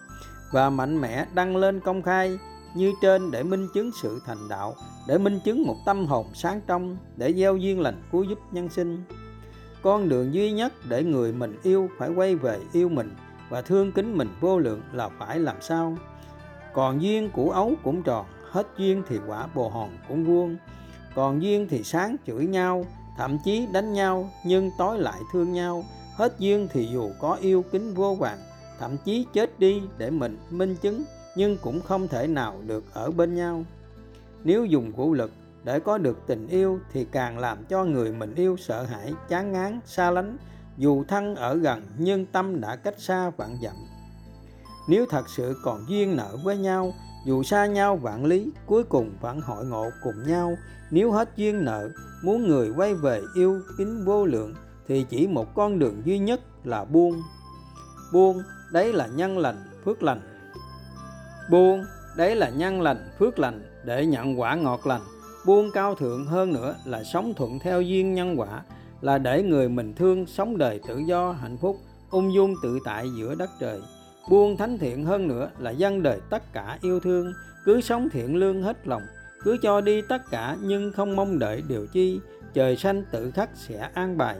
và 0.52 0.70
mạnh 0.70 1.02
mẽ 1.02 1.26
đăng 1.34 1.56
lên 1.56 1.80
công 1.80 2.02
khai 2.02 2.40
như 2.76 2.94
trên 3.02 3.32
để 3.32 3.44
minh 3.44 3.68
chứng 3.74 3.92
sự 4.02 4.22
thành 4.26 4.50
đạo, 4.50 4.76
để 5.08 5.18
minh 5.18 5.40
chứng 5.46 5.64
một 5.68 5.76
tâm 5.86 6.06
hồn 6.06 6.28
sáng 6.34 6.62
trong, 6.68 6.98
để 7.16 7.34
gieo 7.34 7.58
duyên 7.58 7.82
lành 7.82 8.02
cứu 8.12 8.24
giúp 8.24 8.40
nhân 8.52 8.70
sinh. 8.70 9.04
Con 9.82 10.10
đường 10.10 10.34
duy 10.34 10.52
nhất 10.52 10.74
để 10.90 11.04
người 11.04 11.32
mình 11.32 11.60
yêu 11.64 11.90
phải 11.98 12.10
quay 12.10 12.36
về 12.36 12.60
yêu 12.74 12.90
mình 12.90 13.16
và 13.50 13.62
thương 13.62 13.92
kính 13.92 14.18
mình 14.18 14.30
vô 14.42 14.60
lượng 14.60 14.82
là 14.94 15.10
phải 15.20 15.40
làm 15.40 15.56
sao? 15.62 15.98
Còn 16.74 17.02
duyên 17.02 17.30
của 17.30 17.52
ấu 17.52 17.74
cũng 17.84 18.04
tròn, 18.04 18.26
hết 18.52 18.68
duyên 18.78 19.04
thì 19.10 19.20
quả 19.28 19.48
bồ 19.56 19.70
hòn 19.70 19.90
cũng 20.08 20.26
vuông. 20.26 20.58
Còn 21.16 21.42
duyên 21.42 21.68
thì 21.70 21.84
sáng 21.84 22.16
chửi 22.28 22.46
nhau, 22.46 22.86
thậm 23.18 23.38
chí 23.46 23.68
đánh 23.74 23.94
nhau, 23.94 24.30
nhưng 24.46 24.72
tối 24.78 25.00
lại 25.00 25.20
thương 25.34 25.54
nhau 25.54 25.84
hết 26.18 26.40
duyên 26.40 26.68
thì 26.72 26.86
dù 26.86 27.12
có 27.20 27.38
yêu 27.42 27.66
kính 27.72 27.94
vô 27.94 28.16
vàng, 28.16 28.40
thậm 28.80 28.98
chí 29.06 29.26
chết 29.34 29.60
đi 29.60 29.82
để 29.98 30.10
mình 30.10 30.38
minh 30.50 30.76
chứng, 30.82 31.04
nhưng 31.36 31.58
cũng 31.58 31.82
không 31.82 32.08
thể 32.08 32.28
nào 32.28 32.56
được 32.68 32.84
ở 32.94 33.12
bên 33.12 33.36
nhau. 33.36 33.64
Nếu 34.44 34.66
dùng 34.66 34.92
vũ 34.92 35.14
lực 35.14 35.32
để 35.64 35.80
có 35.80 35.98
được 35.98 36.18
tình 36.28 36.48
yêu 36.48 36.80
thì 36.94 37.06
càng 37.12 37.38
làm 37.38 37.66
cho 37.66 37.84
người 37.84 38.12
mình 38.12 38.36
yêu 38.36 38.58
sợ 38.58 38.84
hãi, 38.84 39.14
chán 39.30 39.52
ngán, 39.52 39.80
xa 39.86 40.12
lánh. 40.12 40.38
Dù 40.78 41.04
thân 41.08 41.36
ở 41.36 41.56
gần 41.56 41.82
nhưng 41.98 42.26
tâm 42.26 42.62
đã 42.62 42.76
cách 42.76 43.00
xa 43.00 43.30
vạn 43.30 43.58
dặm. 43.64 43.76
Nếu 44.90 45.06
thật 45.10 45.30
sự 45.30 45.56
còn 45.64 45.86
duyên 45.90 46.16
nợ 46.16 46.38
với 46.44 46.58
nhau, 46.58 46.94
dù 47.26 47.44
xa 47.44 47.66
nhau 47.66 47.96
vạn 47.96 48.26
lý, 48.26 48.52
cuối 48.66 48.84
cùng 48.84 49.12
vẫn 49.22 49.42
hội 49.42 49.66
ngộ 49.66 49.90
cùng 50.04 50.28
nhau. 50.28 50.56
Nếu 50.92 51.12
hết 51.12 51.30
duyên 51.36 51.66
nợ, 51.66 51.90
muốn 52.24 52.48
người 52.48 52.72
quay 52.76 52.94
về 52.94 53.22
yêu 53.36 53.62
kính 53.78 54.06
vô 54.06 54.26
lượng 54.26 54.54
thì 54.88 55.06
chỉ 55.10 55.28
một 55.28 55.56
con 55.56 55.80
đường 55.80 56.02
duy 56.06 56.20
nhất 56.20 56.42
là 56.64 56.86
buông. 56.86 57.22
Buông, 58.14 58.38
đấy 58.72 58.94
là 58.94 59.08
nhân 59.08 59.38
lành, 59.38 59.56
phước 59.86 60.04
lành. 60.04 60.22
Buông, 61.52 61.86
đấy 62.18 62.36
là 62.36 62.50
nhân 62.50 62.82
lành, 62.82 63.10
phước 63.20 63.40
lành, 63.40 63.62
để 63.86 64.06
nhận 64.06 64.40
quả 64.40 64.56
ngọt 64.56 64.88
lành. 64.88 65.02
Buông 65.46 65.72
cao 65.72 65.96
thượng 65.96 66.26
hơn 66.26 66.54
nữa 66.54 66.76
là 66.86 67.04
sống 67.04 67.34
thuận 67.34 67.60
theo 67.60 67.82
duyên 67.82 68.14
nhân 68.14 68.40
quả, 68.40 68.62
là 69.02 69.18
để 69.18 69.44
người 69.44 69.70
mình 69.70 69.94
thương 69.94 70.26
sống 70.26 70.58
đời 70.58 70.80
tự 70.88 70.98
do, 70.98 71.32
hạnh 71.32 71.58
phúc, 71.58 71.78
ung 72.10 72.34
dung 72.34 72.54
tự 72.64 72.80
tại 72.86 73.10
giữa 73.18 73.36
đất 73.36 73.50
trời. 73.60 73.82
Buông 74.30 74.58
thánh 74.58 74.78
thiện 74.78 75.06
hơn 75.06 75.28
nữa 75.28 75.50
là 75.60 75.72
dân 75.72 76.04
đời 76.04 76.20
tất 76.30 76.54
cả 76.54 76.78
yêu 76.82 77.00
thương, 77.00 77.34
cứ 77.66 77.82
sống 77.82 78.10
thiện 78.10 78.36
lương 78.36 78.64
hết 78.64 78.88
lòng, 78.88 79.02
cứ 79.44 79.58
cho 79.62 79.82
đi 79.82 80.02
tất 80.10 80.22
cả 80.32 80.58
nhưng 80.62 80.92
không 80.92 81.16
mong 81.16 81.40
đợi 81.40 81.64
điều 81.68 81.88
chi 81.88 82.20
trời 82.54 82.78
xanh 82.78 83.04
tự 83.12 83.32
khắc 83.32 83.50
sẽ 83.56 83.90
an 83.94 84.18
bài. 84.18 84.38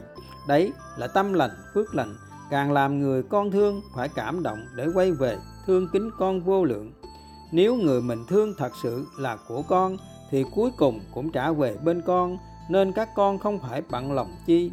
Đấy 0.48 0.72
là 0.96 1.06
tâm 1.06 1.32
lành, 1.32 1.50
phước 1.74 1.94
lành. 1.94 2.16
Càng 2.50 2.72
làm 2.72 3.00
người 3.00 3.22
con 3.22 3.50
thương, 3.50 3.82
phải 3.94 4.08
cảm 4.08 4.42
động 4.42 4.58
để 4.76 4.86
quay 4.94 5.12
về 5.12 5.38
thương 5.66 5.88
kính 5.92 6.10
con 6.18 6.40
vô 6.40 6.64
lượng. 6.64 6.92
Nếu 7.52 7.76
người 7.76 8.00
mình 8.00 8.24
thương 8.28 8.54
thật 8.58 8.72
sự 8.82 9.06
là 9.18 9.36
của 9.48 9.62
con, 9.62 9.96
thì 10.30 10.44
cuối 10.54 10.70
cùng 10.76 11.00
cũng 11.14 11.32
trả 11.32 11.52
về 11.52 11.76
bên 11.84 12.02
con, 12.06 12.38
nên 12.70 12.92
các 12.92 13.08
con 13.14 13.38
không 13.38 13.58
phải 13.58 13.82
bận 13.90 14.12
lòng 14.12 14.36
chi. 14.46 14.70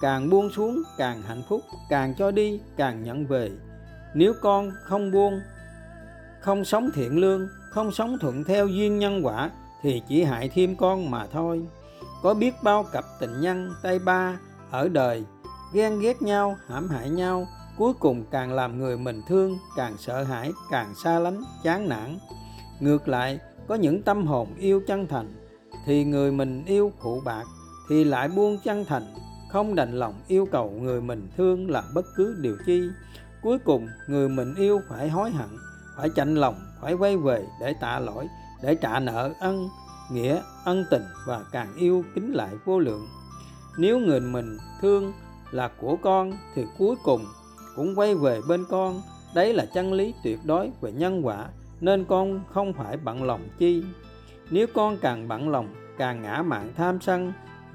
Càng 0.00 0.30
buông 0.30 0.50
xuống, 0.50 0.82
càng 0.98 1.22
hạnh 1.22 1.42
phúc, 1.48 1.60
càng 1.88 2.14
cho 2.18 2.30
đi, 2.30 2.60
càng 2.76 3.04
nhận 3.04 3.26
về. 3.26 3.50
Nếu 4.14 4.32
con 4.42 4.70
không 4.82 5.10
buông, 5.10 5.40
không 6.40 6.64
sống 6.64 6.90
thiện 6.94 7.18
lương, 7.18 7.48
không 7.70 7.92
sống 7.92 8.18
thuận 8.20 8.44
theo 8.44 8.66
duyên 8.66 8.98
nhân 8.98 9.26
quả, 9.26 9.50
thì 9.82 10.02
chỉ 10.08 10.22
hại 10.22 10.50
thêm 10.54 10.76
con 10.76 11.10
mà 11.10 11.26
thôi 11.26 11.66
có 12.22 12.34
biết 12.34 12.54
bao 12.62 12.84
cặp 12.92 13.04
tình 13.20 13.40
nhân 13.40 13.74
tay 13.82 13.98
ba 13.98 14.38
ở 14.70 14.88
đời, 14.88 15.24
ghen 15.72 16.00
ghét 16.00 16.22
nhau, 16.22 16.56
hãm 16.68 16.88
hại 16.88 17.10
nhau, 17.10 17.46
cuối 17.78 17.92
cùng 18.00 18.24
càng 18.30 18.52
làm 18.52 18.78
người 18.78 18.96
mình 18.96 19.22
thương, 19.28 19.58
càng 19.76 19.96
sợ 19.98 20.22
hãi, 20.22 20.52
càng 20.70 20.94
xa 20.94 21.18
lánh, 21.18 21.42
chán 21.62 21.88
nản. 21.88 22.18
Ngược 22.80 23.08
lại, 23.08 23.38
có 23.68 23.74
những 23.74 24.02
tâm 24.02 24.26
hồn 24.26 24.54
yêu 24.58 24.80
chân 24.86 25.06
thành, 25.06 25.32
thì 25.86 26.04
người 26.04 26.32
mình 26.32 26.64
yêu 26.64 26.92
phụ 27.00 27.20
bạc, 27.24 27.44
thì 27.88 28.04
lại 28.04 28.28
buông 28.28 28.58
chân 28.64 28.84
thành. 28.84 29.14
Không 29.50 29.74
đành 29.74 29.92
lòng 29.92 30.14
yêu 30.28 30.46
cầu 30.52 30.70
người 30.70 31.00
mình 31.00 31.28
thương 31.36 31.70
làm 31.70 31.84
bất 31.94 32.06
cứ 32.16 32.36
điều 32.40 32.56
chi. 32.66 32.82
Cuối 33.42 33.58
cùng, 33.58 33.88
người 34.08 34.28
mình 34.28 34.54
yêu 34.54 34.80
phải 34.88 35.08
hối 35.08 35.30
hận, 35.30 35.48
phải 35.96 36.10
chạnh 36.16 36.34
lòng, 36.34 36.54
phải 36.80 36.92
quay 36.92 37.16
về 37.16 37.46
để 37.60 37.74
tạ 37.80 37.98
lỗi, 37.98 38.26
để 38.62 38.74
trả 38.74 39.00
nợ 39.00 39.30
ân 39.40 39.68
nghĩa, 40.12 40.42
ân 40.64 40.84
tình 40.90 41.02
và 41.26 41.44
càng 41.52 41.74
yêu 41.76 42.04
kính 42.14 42.32
lại 42.32 42.54
vô 42.64 42.78
lượng. 42.78 43.06
Nếu 43.78 43.98
người 43.98 44.20
mình 44.20 44.58
thương 44.80 45.12
là 45.50 45.70
của 45.80 45.96
con 46.02 46.32
thì 46.54 46.64
cuối 46.78 46.96
cùng 47.04 47.24
cũng 47.76 47.98
quay 47.98 48.14
về 48.14 48.40
bên 48.48 48.64
con. 48.68 49.02
Đấy 49.34 49.54
là 49.54 49.64
chân 49.74 49.92
lý 49.92 50.14
tuyệt 50.24 50.38
đối 50.44 50.70
về 50.80 50.92
nhân 50.92 51.26
quả, 51.26 51.46
nên 51.80 52.04
con 52.04 52.40
không 52.52 52.72
phải 52.72 52.96
bận 52.96 53.22
lòng 53.22 53.48
chi. 53.58 53.82
Nếu 54.50 54.66
con 54.74 54.96
càng 55.00 55.28
bận 55.28 55.48
lòng, 55.48 55.68
càng 55.98 56.22
ngã 56.22 56.42
mạn 56.42 56.72
tham 56.76 57.00
sân, 57.00 57.32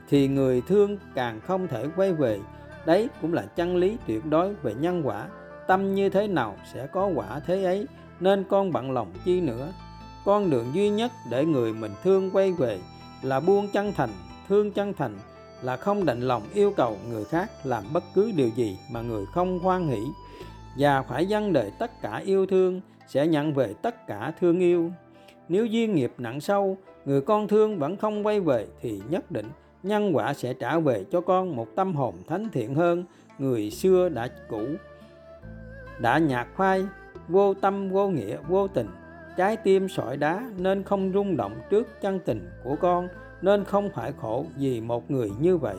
thì 0.09 0.27
người 0.27 0.61
thương 0.67 0.97
càng 1.15 1.41
không 1.41 1.67
thể 1.67 1.87
quay 1.95 2.13
về. 2.13 2.39
Đấy 2.85 3.09
cũng 3.21 3.33
là 3.33 3.41
chân 3.41 3.75
lý 3.75 3.97
tuyệt 4.07 4.25
đối 4.25 4.53
về 4.53 4.73
nhân 4.73 5.07
quả. 5.07 5.27
Tâm 5.67 5.95
như 5.95 6.09
thế 6.09 6.27
nào 6.27 6.57
sẽ 6.73 6.87
có 6.87 7.07
quả 7.07 7.39
thế 7.47 7.63
ấy, 7.63 7.87
nên 8.19 8.43
con 8.49 8.71
bận 8.71 8.91
lòng 8.91 9.13
chi 9.25 9.41
nữa 9.41 9.73
con 10.25 10.49
đường 10.49 10.65
duy 10.73 10.89
nhất 10.89 11.11
để 11.29 11.45
người 11.45 11.73
mình 11.73 11.91
thương 12.03 12.29
quay 12.33 12.51
về 12.51 12.79
là 13.21 13.39
buông 13.39 13.67
chân 13.73 13.93
thành, 13.93 14.09
thương 14.47 14.71
chân 14.71 14.93
thành, 14.93 15.15
là 15.61 15.77
không 15.77 16.05
định 16.05 16.21
lòng 16.21 16.43
yêu 16.53 16.73
cầu 16.77 16.97
người 17.09 17.25
khác 17.25 17.51
làm 17.63 17.83
bất 17.93 18.03
cứ 18.13 18.31
điều 18.35 18.49
gì 18.49 18.77
mà 18.91 19.01
người 19.01 19.25
không 19.25 19.59
hoan 19.59 19.87
hỷ. 19.87 20.01
Và 20.77 21.01
phải 21.01 21.25
dâng 21.25 21.53
đời 21.53 21.71
tất 21.79 22.01
cả 22.01 22.21
yêu 22.25 22.45
thương 22.45 22.81
sẽ 23.07 23.27
nhận 23.27 23.53
về 23.53 23.73
tất 23.81 24.07
cả 24.07 24.33
thương 24.39 24.59
yêu. 24.59 24.91
Nếu 25.49 25.65
duyên 25.65 25.95
nghiệp 25.95 26.13
nặng 26.17 26.41
sâu, 26.41 26.77
người 27.05 27.21
con 27.21 27.47
thương 27.47 27.79
vẫn 27.79 27.97
không 27.97 28.25
quay 28.25 28.39
về 28.39 28.67
thì 28.81 29.01
nhất 29.09 29.31
định 29.31 29.49
nhân 29.83 30.15
quả 30.15 30.33
sẽ 30.33 30.53
trả 30.53 30.79
về 30.79 31.05
cho 31.11 31.21
con 31.21 31.55
một 31.55 31.67
tâm 31.75 31.95
hồn 31.95 32.15
thánh 32.27 32.49
thiện 32.49 32.75
hơn 32.75 33.03
người 33.39 33.71
xưa 33.71 34.09
đã 34.09 34.27
cũ. 34.49 34.61
Đã 35.99 36.17
nhạt 36.17 36.47
phai 36.55 36.85
vô 37.27 37.53
tâm, 37.53 37.89
vô 37.89 38.09
nghĩa, 38.09 38.37
vô 38.47 38.67
tình 38.67 38.87
trái 39.37 39.57
tim 39.57 39.89
sỏi 39.89 40.17
đá 40.17 40.49
nên 40.57 40.83
không 40.83 41.11
rung 41.13 41.37
động 41.37 41.55
trước 41.69 42.01
chân 42.01 42.19
tình 42.19 42.49
của 42.63 42.75
con, 42.75 43.07
nên 43.41 43.63
không 43.63 43.89
phải 43.95 44.13
khổ 44.21 44.45
vì 44.57 44.81
một 44.81 45.11
người 45.11 45.31
như 45.39 45.57
vậy 45.57 45.77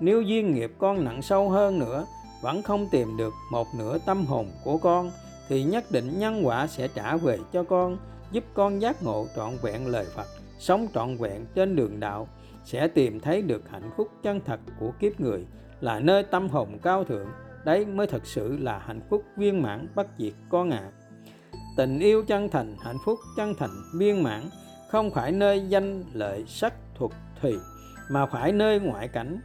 nếu 0.00 0.22
duyên 0.22 0.54
nghiệp 0.54 0.72
con 0.78 1.04
nặng 1.04 1.22
sâu 1.22 1.50
hơn 1.50 1.78
nữa, 1.78 2.06
vẫn 2.42 2.62
không 2.62 2.88
tìm 2.90 3.16
được 3.16 3.32
một 3.52 3.66
nửa 3.78 3.98
tâm 3.98 4.24
hồn 4.24 4.48
của 4.64 4.78
con, 4.78 5.10
thì 5.48 5.64
nhất 5.64 5.84
định 5.90 6.18
nhân 6.18 6.46
quả 6.46 6.66
sẽ 6.66 6.88
trả 6.88 7.16
về 7.16 7.38
cho 7.52 7.62
con, 7.62 7.98
giúp 8.32 8.44
con 8.54 8.82
giác 8.82 9.02
ngộ 9.02 9.26
trọn 9.36 9.52
vẹn 9.62 9.86
lời 9.86 10.06
Phật, 10.14 10.26
sống 10.58 10.86
trọn 10.94 11.16
vẹn 11.16 11.46
trên 11.54 11.76
đường 11.76 12.00
đạo, 12.00 12.28
sẽ 12.64 12.88
tìm 12.88 13.20
thấy 13.20 13.42
được 13.42 13.68
hạnh 13.70 13.90
phúc 13.96 14.08
chân 14.22 14.40
thật 14.44 14.60
của 14.80 14.90
kiếp 15.00 15.20
người, 15.20 15.46
là 15.80 16.00
nơi 16.00 16.22
tâm 16.22 16.48
hồn 16.48 16.78
cao 16.82 17.04
thượng 17.04 17.26
đấy 17.64 17.86
mới 17.86 18.06
thật 18.06 18.26
sự 18.26 18.56
là 18.56 18.78
hạnh 18.78 19.00
phúc 19.10 19.24
viên 19.36 19.62
mãn 19.62 19.88
bất 19.94 20.06
diệt 20.18 20.32
con 20.48 20.70
ạ 20.70 20.82
à 20.84 20.92
tình 21.76 21.98
yêu 21.98 22.24
chân 22.26 22.48
thành, 22.48 22.76
hạnh 22.80 22.98
phúc 23.04 23.18
chân 23.36 23.54
thành, 23.58 23.82
viên 23.94 24.22
mãn, 24.22 24.42
không 24.90 25.10
phải 25.10 25.32
nơi 25.32 25.66
danh 25.68 26.04
lợi 26.12 26.44
sắc 26.46 26.74
thuật 26.98 27.10
thùy, 27.42 27.54
mà 28.10 28.26
phải 28.26 28.52
nơi 28.52 28.80
ngoại 28.80 29.08
cảnh, 29.08 29.40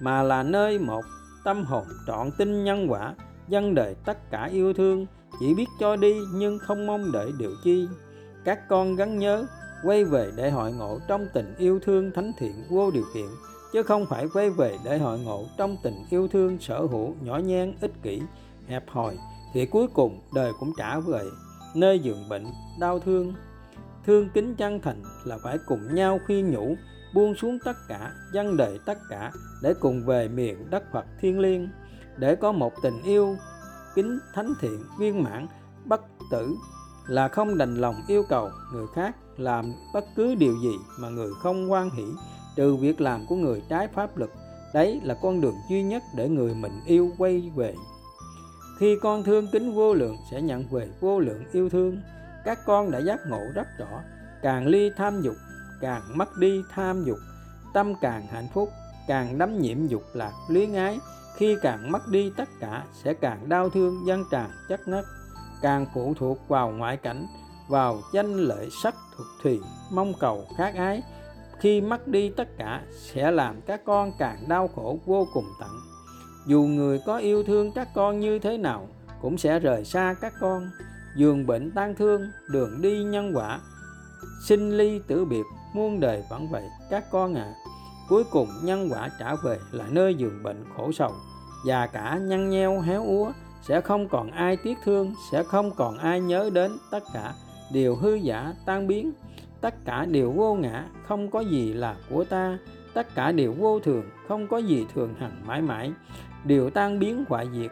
mà 0.00 0.22
là 0.22 0.42
nơi 0.42 0.78
một 0.78 1.04
tâm 1.44 1.64
hồn 1.64 1.84
trọn 2.06 2.30
tin 2.38 2.64
nhân 2.64 2.86
quả 2.90 3.14
dân 3.48 3.74
đời 3.74 3.94
tất 4.04 4.30
cả 4.30 4.44
yêu 4.44 4.72
thương, 4.72 5.06
chỉ 5.40 5.54
biết 5.54 5.66
cho 5.80 5.96
đi 5.96 6.14
nhưng 6.34 6.58
không 6.58 6.86
mong 6.86 7.12
đợi 7.12 7.32
điều 7.38 7.50
chi. 7.64 7.88
Các 8.44 8.68
con 8.68 8.96
gắn 8.96 9.18
nhớ, 9.18 9.46
quay 9.84 10.04
về 10.04 10.30
để 10.36 10.50
hội 10.50 10.72
ngộ 10.72 10.98
trong 11.08 11.26
tình 11.34 11.54
yêu 11.58 11.80
thương 11.80 12.10
thánh 12.14 12.32
thiện 12.38 12.54
vô 12.70 12.90
điều 12.90 13.04
kiện, 13.14 13.26
chứ 13.72 13.82
không 13.82 14.06
phải 14.06 14.26
quay 14.34 14.50
về 14.50 14.78
để 14.84 14.98
hội 14.98 15.18
ngộ 15.18 15.44
trong 15.58 15.76
tình 15.82 16.04
yêu 16.10 16.28
thương 16.28 16.58
sở 16.58 16.80
hữu 16.80 17.14
nhỏ 17.20 17.38
nhen, 17.38 17.74
ích 17.80 18.02
kỷ, 18.02 18.22
hẹp 18.66 18.84
hòi, 18.88 19.16
thì 19.54 19.66
cuối 19.66 19.86
cùng 19.94 20.20
đời 20.34 20.52
cũng 20.60 20.72
trả 20.78 20.98
về 20.98 21.22
nơi 21.74 21.98
giường 21.98 22.28
bệnh, 22.28 22.46
đau 22.80 22.98
thương. 22.98 23.34
Thương 24.06 24.28
kính 24.34 24.54
chân 24.56 24.80
thành 24.80 25.02
là 25.24 25.38
phải 25.42 25.58
cùng 25.66 25.94
nhau 25.94 26.18
khuyên 26.26 26.50
nhủ, 26.50 26.76
buông 27.14 27.34
xuống 27.34 27.58
tất 27.64 27.76
cả 27.88 28.12
dân 28.34 28.56
đời 28.56 28.78
tất 28.86 28.98
cả 29.10 29.32
để 29.62 29.74
cùng 29.80 30.06
về 30.06 30.28
miền 30.28 30.70
đất 30.70 30.82
Phật 30.92 31.04
thiên 31.20 31.40
liêng. 31.40 31.68
Để 32.16 32.36
có 32.36 32.52
một 32.52 32.72
tình 32.82 33.02
yêu 33.02 33.36
kính 33.94 34.18
thánh 34.34 34.52
thiện, 34.60 34.84
viên 34.98 35.22
mãn, 35.22 35.46
bất 35.84 36.00
tử 36.30 36.54
là 37.06 37.28
không 37.28 37.58
đành 37.58 37.74
lòng 37.74 37.94
yêu 38.08 38.22
cầu 38.28 38.50
người 38.72 38.86
khác 38.94 39.16
làm 39.36 39.72
bất 39.94 40.04
cứ 40.16 40.34
điều 40.34 40.54
gì 40.62 40.72
mà 41.00 41.08
người 41.08 41.30
không 41.42 41.72
quan 41.72 41.90
hỷ. 41.90 42.04
Trừ 42.56 42.76
việc 42.76 43.00
làm 43.00 43.26
của 43.26 43.36
người 43.36 43.62
trái 43.68 43.88
pháp 43.88 44.16
luật, 44.16 44.30
đấy 44.74 45.00
là 45.04 45.14
con 45.22 45.40
đường 45.40 45.54
duy 45.70 45.82
nhất 45.82 46.02
để 46.16 46.28
người 46.28 46.54
mình 46.54 46.80
yêu 46.86 47.10
quay 47.18 47.52
về 47.56 47.74
khi 48.82 48.96
con 49.02 49.24
thương 49.24 49.46
kính 49.46 49.74
vô 49.74 49.94
lượng 49.94 50.16
sẽ 50.30 50.42
nhận 50.42 50.64
về 50.70 50.88
vô 51.00 51.20
lượng 51.20 51.44
yêu 51.52 51.68
thương. 51.68 52.00
Các 52.44 52.58
con 52.66 52.90
đã 52.90 52.98
giác 52.98 53.20
ngộ 53.28 53.40
rất 53.54 53.66
rõ, 53.78 54.00
càng 54.42 54.66
ly 54.66 54.90
tham 54.96 55.22
dục, 55.22 55.34
càng 55.80 56.02
mất 56.18 56.36
đi 56.38 56.62
tham 56.70 57.04
dục. 57.04 57.18
Tâm 57.74 57.94
càng 58.00 58.26
hạnh 58.26 58.48
phúc, 58.54 58.68
càng 59.08 59.38
đắm 59.38 59.58
nhiễm 59.58 59.86
dục 59.86 60.02
lạc 60.14 60.32
luyến 60.48 60.72
ái 60.72 60.98
khi 61.36 61.56
càng 61.62 61.92
mất 61.92 62.08
đi 62.08 62.32
tất 62.36 62.48
cả, 62.60 62.84
sẽ 62.92 63.14
càng 63.14 63.48
đau 63.48 63.70
thương 63.70 64.06
dân 64.06 64.24
tràn 64.30 64.50
chất 64.68 64.88
ngất. 64.88 65.04
Càng 65.62 65.86
phụ 65.94 66.14
thuộc 66.18 66.48
vào 66.48 66.70
ngoại 66.70 66.96
cảnh, 66.96 67.26
vào 67.68 68.00
danh 68.14 68.36
lợi 68.36 68.68
sắc 68.82 68.94
thuộc 69.16 69.26
thùy 69.42 69.60
mong 69.92 70.12
cầu 70.20 70.44
khát 70.56 70.74
ái. 70.74 71.02
Khi 71.58 71.80
mất 71.80 72.08
đi 72.08 72.30
tất 72.36 72.48
cả, 72.58 72.82
sẽ 72.98 73.30
làm 73.30 73.60
các 73.66 73.80
con 73.84 74.12
càng 74.18 74.44
đau 74.48 74.68
khổ 74.68 74.98
vô 75.06 75.26
cùng 75.34 75.46
tận 75.60 75.91
dù 76.46 76.62
người 76.62 77.00
có 77.06 77.16
yêu 77.16 77.42
thương 77.44 77.72
các 77.72 77.88
con 77.94 78.20
như 78.20 78.38
thế 78.38 78.58
nào, 78.58 78.88
cũng 79.20 79.38
sẽ 79.38 79.58
rời 79.58 79.84
xa 79.84 80.14
các 80.20 80.32
con. 80.40 80.70
Giường 81.16 81.46
bệnh 81.46 81.70
tan 81.70 81.94
thương, 81.94 82.22
đường 82.50 82.82
đi 82.82 83.04
nhân 83.04 83.32
quả. 83.34 83.60
Sinh 84.48 84.76
ly 84.76 85.00
tử 85.06 85.24
biệt, 85.24 85.42
muôn 85.74 86.00
đời 86.00 86.24
vẫn 86.30 86.48
vậy, 86.50 86.64
các 86.90 87.04
con 87.10 87.34
ạ. 87.34 87.44
À. 87.44 87.54
cuối 88.08 88.24
cùng 88.30 88.48
nhân 88.62 88.88
quả 88.90 89.10
trả 89.18 89.34
về 89.34 89.58
là 89.70 89.84
nơi 89.90 90.14
giường 90.14 90.42
bệnh 90.42 90.64
khổ 90.76 90.92
sầu. 90.92 91.12
Và 91.64 91.86
cả 91.86 92.18
nhăn 92.22 92.50
nheo 92.50 92.80
héo 92.80 93.04
úa, 93.04 93.32
sẽ 93.62 93.80
không 93.80 94.08
còn 94.08 94.30
ai 94.30 94.56
tiếc 94.56 94.78
thương, 94.84 95.14
sẽ 95.32 95.42
không 95.42 95.70
còn 95.76 95.98
ai 95.98 96.20
nhớ 96.20 96.50
đến 96.52 96.72
tất 96.90 97.02
cả. 97.14 97.34
Đều 97.72 97.96
hư 97.96 98.14
giả 98.14 98.54
tan 98.66 98.86
biến, 98.86 99.12
tất 99.60 99.74
cả 99.84 100.04
đều 100.04 100.32
vô 100.32 100.54
ngã 100.54 100.84
không 101.08 101.30
có 101.30 101.40
gì 101.40 101.72
là 101.72 101.96
của 102.10 102.24
ta. 102.24 102.58
Tất 102.94 103.14
cả 103.14 103.32
đều 103.32 103.52
vô 103.52 103.80
thường, 103.80 104.04
không 104.28 104.48
có 104.48 104.58
gì 104.58 104.86
thường 104.94 105.14
hằng 105.18 105.42
mãi 105.46 105.62
mãi 105.62 105.92
đều 106.44 106.70
tan 106.70 106.98
biến 106.98 107.24
hoại 107.28 107.48
diệt. 107.54 107.70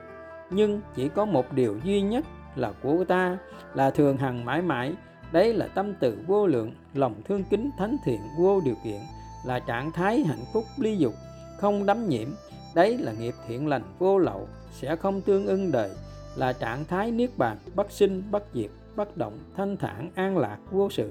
Nhưng 0.50 0.80
chỉ 0.94 1.08
có 1.08 1.24
một 1.24 1.52
điều 1.52 1.78
duy 1.84 2.00
nhất 2.00 2.24
là 2.56 2.72
của 2.82 3.04
ta, 3.04 3.38
là 3.74 3.90
thường 3.90 4.16
hằng 4.16 4.44
mãi 4.44 4.62
mãi. 4.62 4.94
Đấy 5.32 5.54
là 5.54 5.68
tâm 5.68 5.94
từ 6.00 6.18
vô 6.26 6.46
lượng, 6.46 6.72
lòng 6.94 7.14
thương 7.28 7.44
kính 7.50 7.70
thánh 7.78 7.96
thiện 8.04 8.20
vô 8.38 8.60
điều 8.64 8.74
kiện, 8.84 9.00
là 9.44 9.58
trạng 9.58 9.92
thái 9.92 10.24
hạnh 10.24 10.44
phúc 10.52 10.64
ly 10.76 10.96
dục, 10.96 11.14
không 11.58 11.86
đắm 11.86 12.08
nhiễm. 12.08 12.28
Đấy 12.74 12.98
là 12.98 13.12
nghiệp 13.12 13.34
thiện 13.46 13.68
lành 13.68 13.82
vô 13.98 14.18
lậu, 14.18 14.48
sẽ 14.72 14.96
không 14.96 15.20
tương 15.20 15.46
ưng 15.46 15.72
đời, 15.72 15.90
là 16.36 16.52
trạng 16.52 16.84
thái 16.84 17.10
niết 17.10 17.30
bàn, 17.38 17.56
bất 17.74 17.90
sinh, 17.90 18.22
bất 18.30 18.44
diệt, 18.54 18.70
bất 18.96 19.16
động, 19.16 19.38
thanh 19.56 19.76
thản, 19.76 20.10
an 20.14 20.38
lạc, 20.38 20.58
vô 20.70 20.90
sự. 20.90 21.10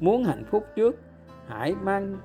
Muốn 0.00 0.24
hạnh 0.24 0.44
phúc 0.50 0.66
trước, 0.76 1.00
hãy 1.48 1.74
mang 1.82 2.16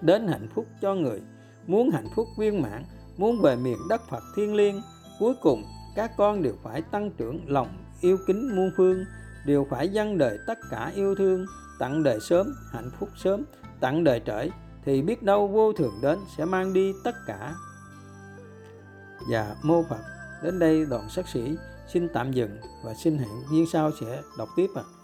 đến 0.00 0.26
hạnh 0.26 0.48
phúc 0.54 0.66
cho 0.80 0.94
người 0.94 1.22
muốn 1.70 1.90
hạnh 1.90 2.08
phúc 2.14 2.28
viên 2.36 2.62
mãn, 2.62 2.84
muốn 3.16 3.40
về 3.40 3.56
miền 3.56 3.78
đất 3.88 4.08
phật 4.08 4.22
thiên 4.36 4.54
liêng, 4.54 4.82
cuối 5.18 5.34
cùng 5.42 5.64
các 5.96 6.10
con 6.16 6.42
đều 6.42 6.54
phải 6.62 6.82
tăng 6.82 7.10
trưởng 7.10 7.40
lòng 7.46 7.68
yêu 8.00 8.18
kính 8.26 8.56
muôn 8.56 8.70
phương, 8.76 9.04
đều 9.46 9.66
phải 9.70 9.88
dâng 9.88 10.18
đời 10.18 10.38
tất 10.46 10.58
cả 10.70 10.92
yêu 10.94 11.14
thương, 11.14 11.46
tặng 11.78 12.02
đời 12.02 12.20
sớm, 12.20 12.54
hạnh 12.72 12.90
phúc 12.98 13.08
sớm, 13.16 13.44
tặng 13.80 14.04
đời 14.04 14.22
trễ, 14.26 14.50
thì 14.84 15.02
biết 15.02 15.22
đâu 15.22 15.48
vô 15.48 15.72
thường 15.72 15.94
đến 16.02 16.18
sẽ 16.36 16.44
mang 16.44 16.72
đi 16.72 16.92
tất 17.04 17.14
cả 17.26 17.54
và 19.30 19.56
mô 19.62 19.82
Phật, 19.82 20.00
đến 20.42 20.58
đây 20.58 20.86
đoạn 20.86 21.08
sắc 21.10 21.28
sĩ 21.28 21.56
xin 21.92 22.08
tạm 22.14 22.32
dừng 22.32 22.56
và 22.84 22.94
xin 22.94 23.18
hẹn 23.18 23.28
viên 23.50 23.66
sau 23.66 23.90
sẽ 24.00 24.22
đọc 24.38 24.48
tiếp 24.56 24.70
ạ. 24.74 24.82
À. 24.84 24.99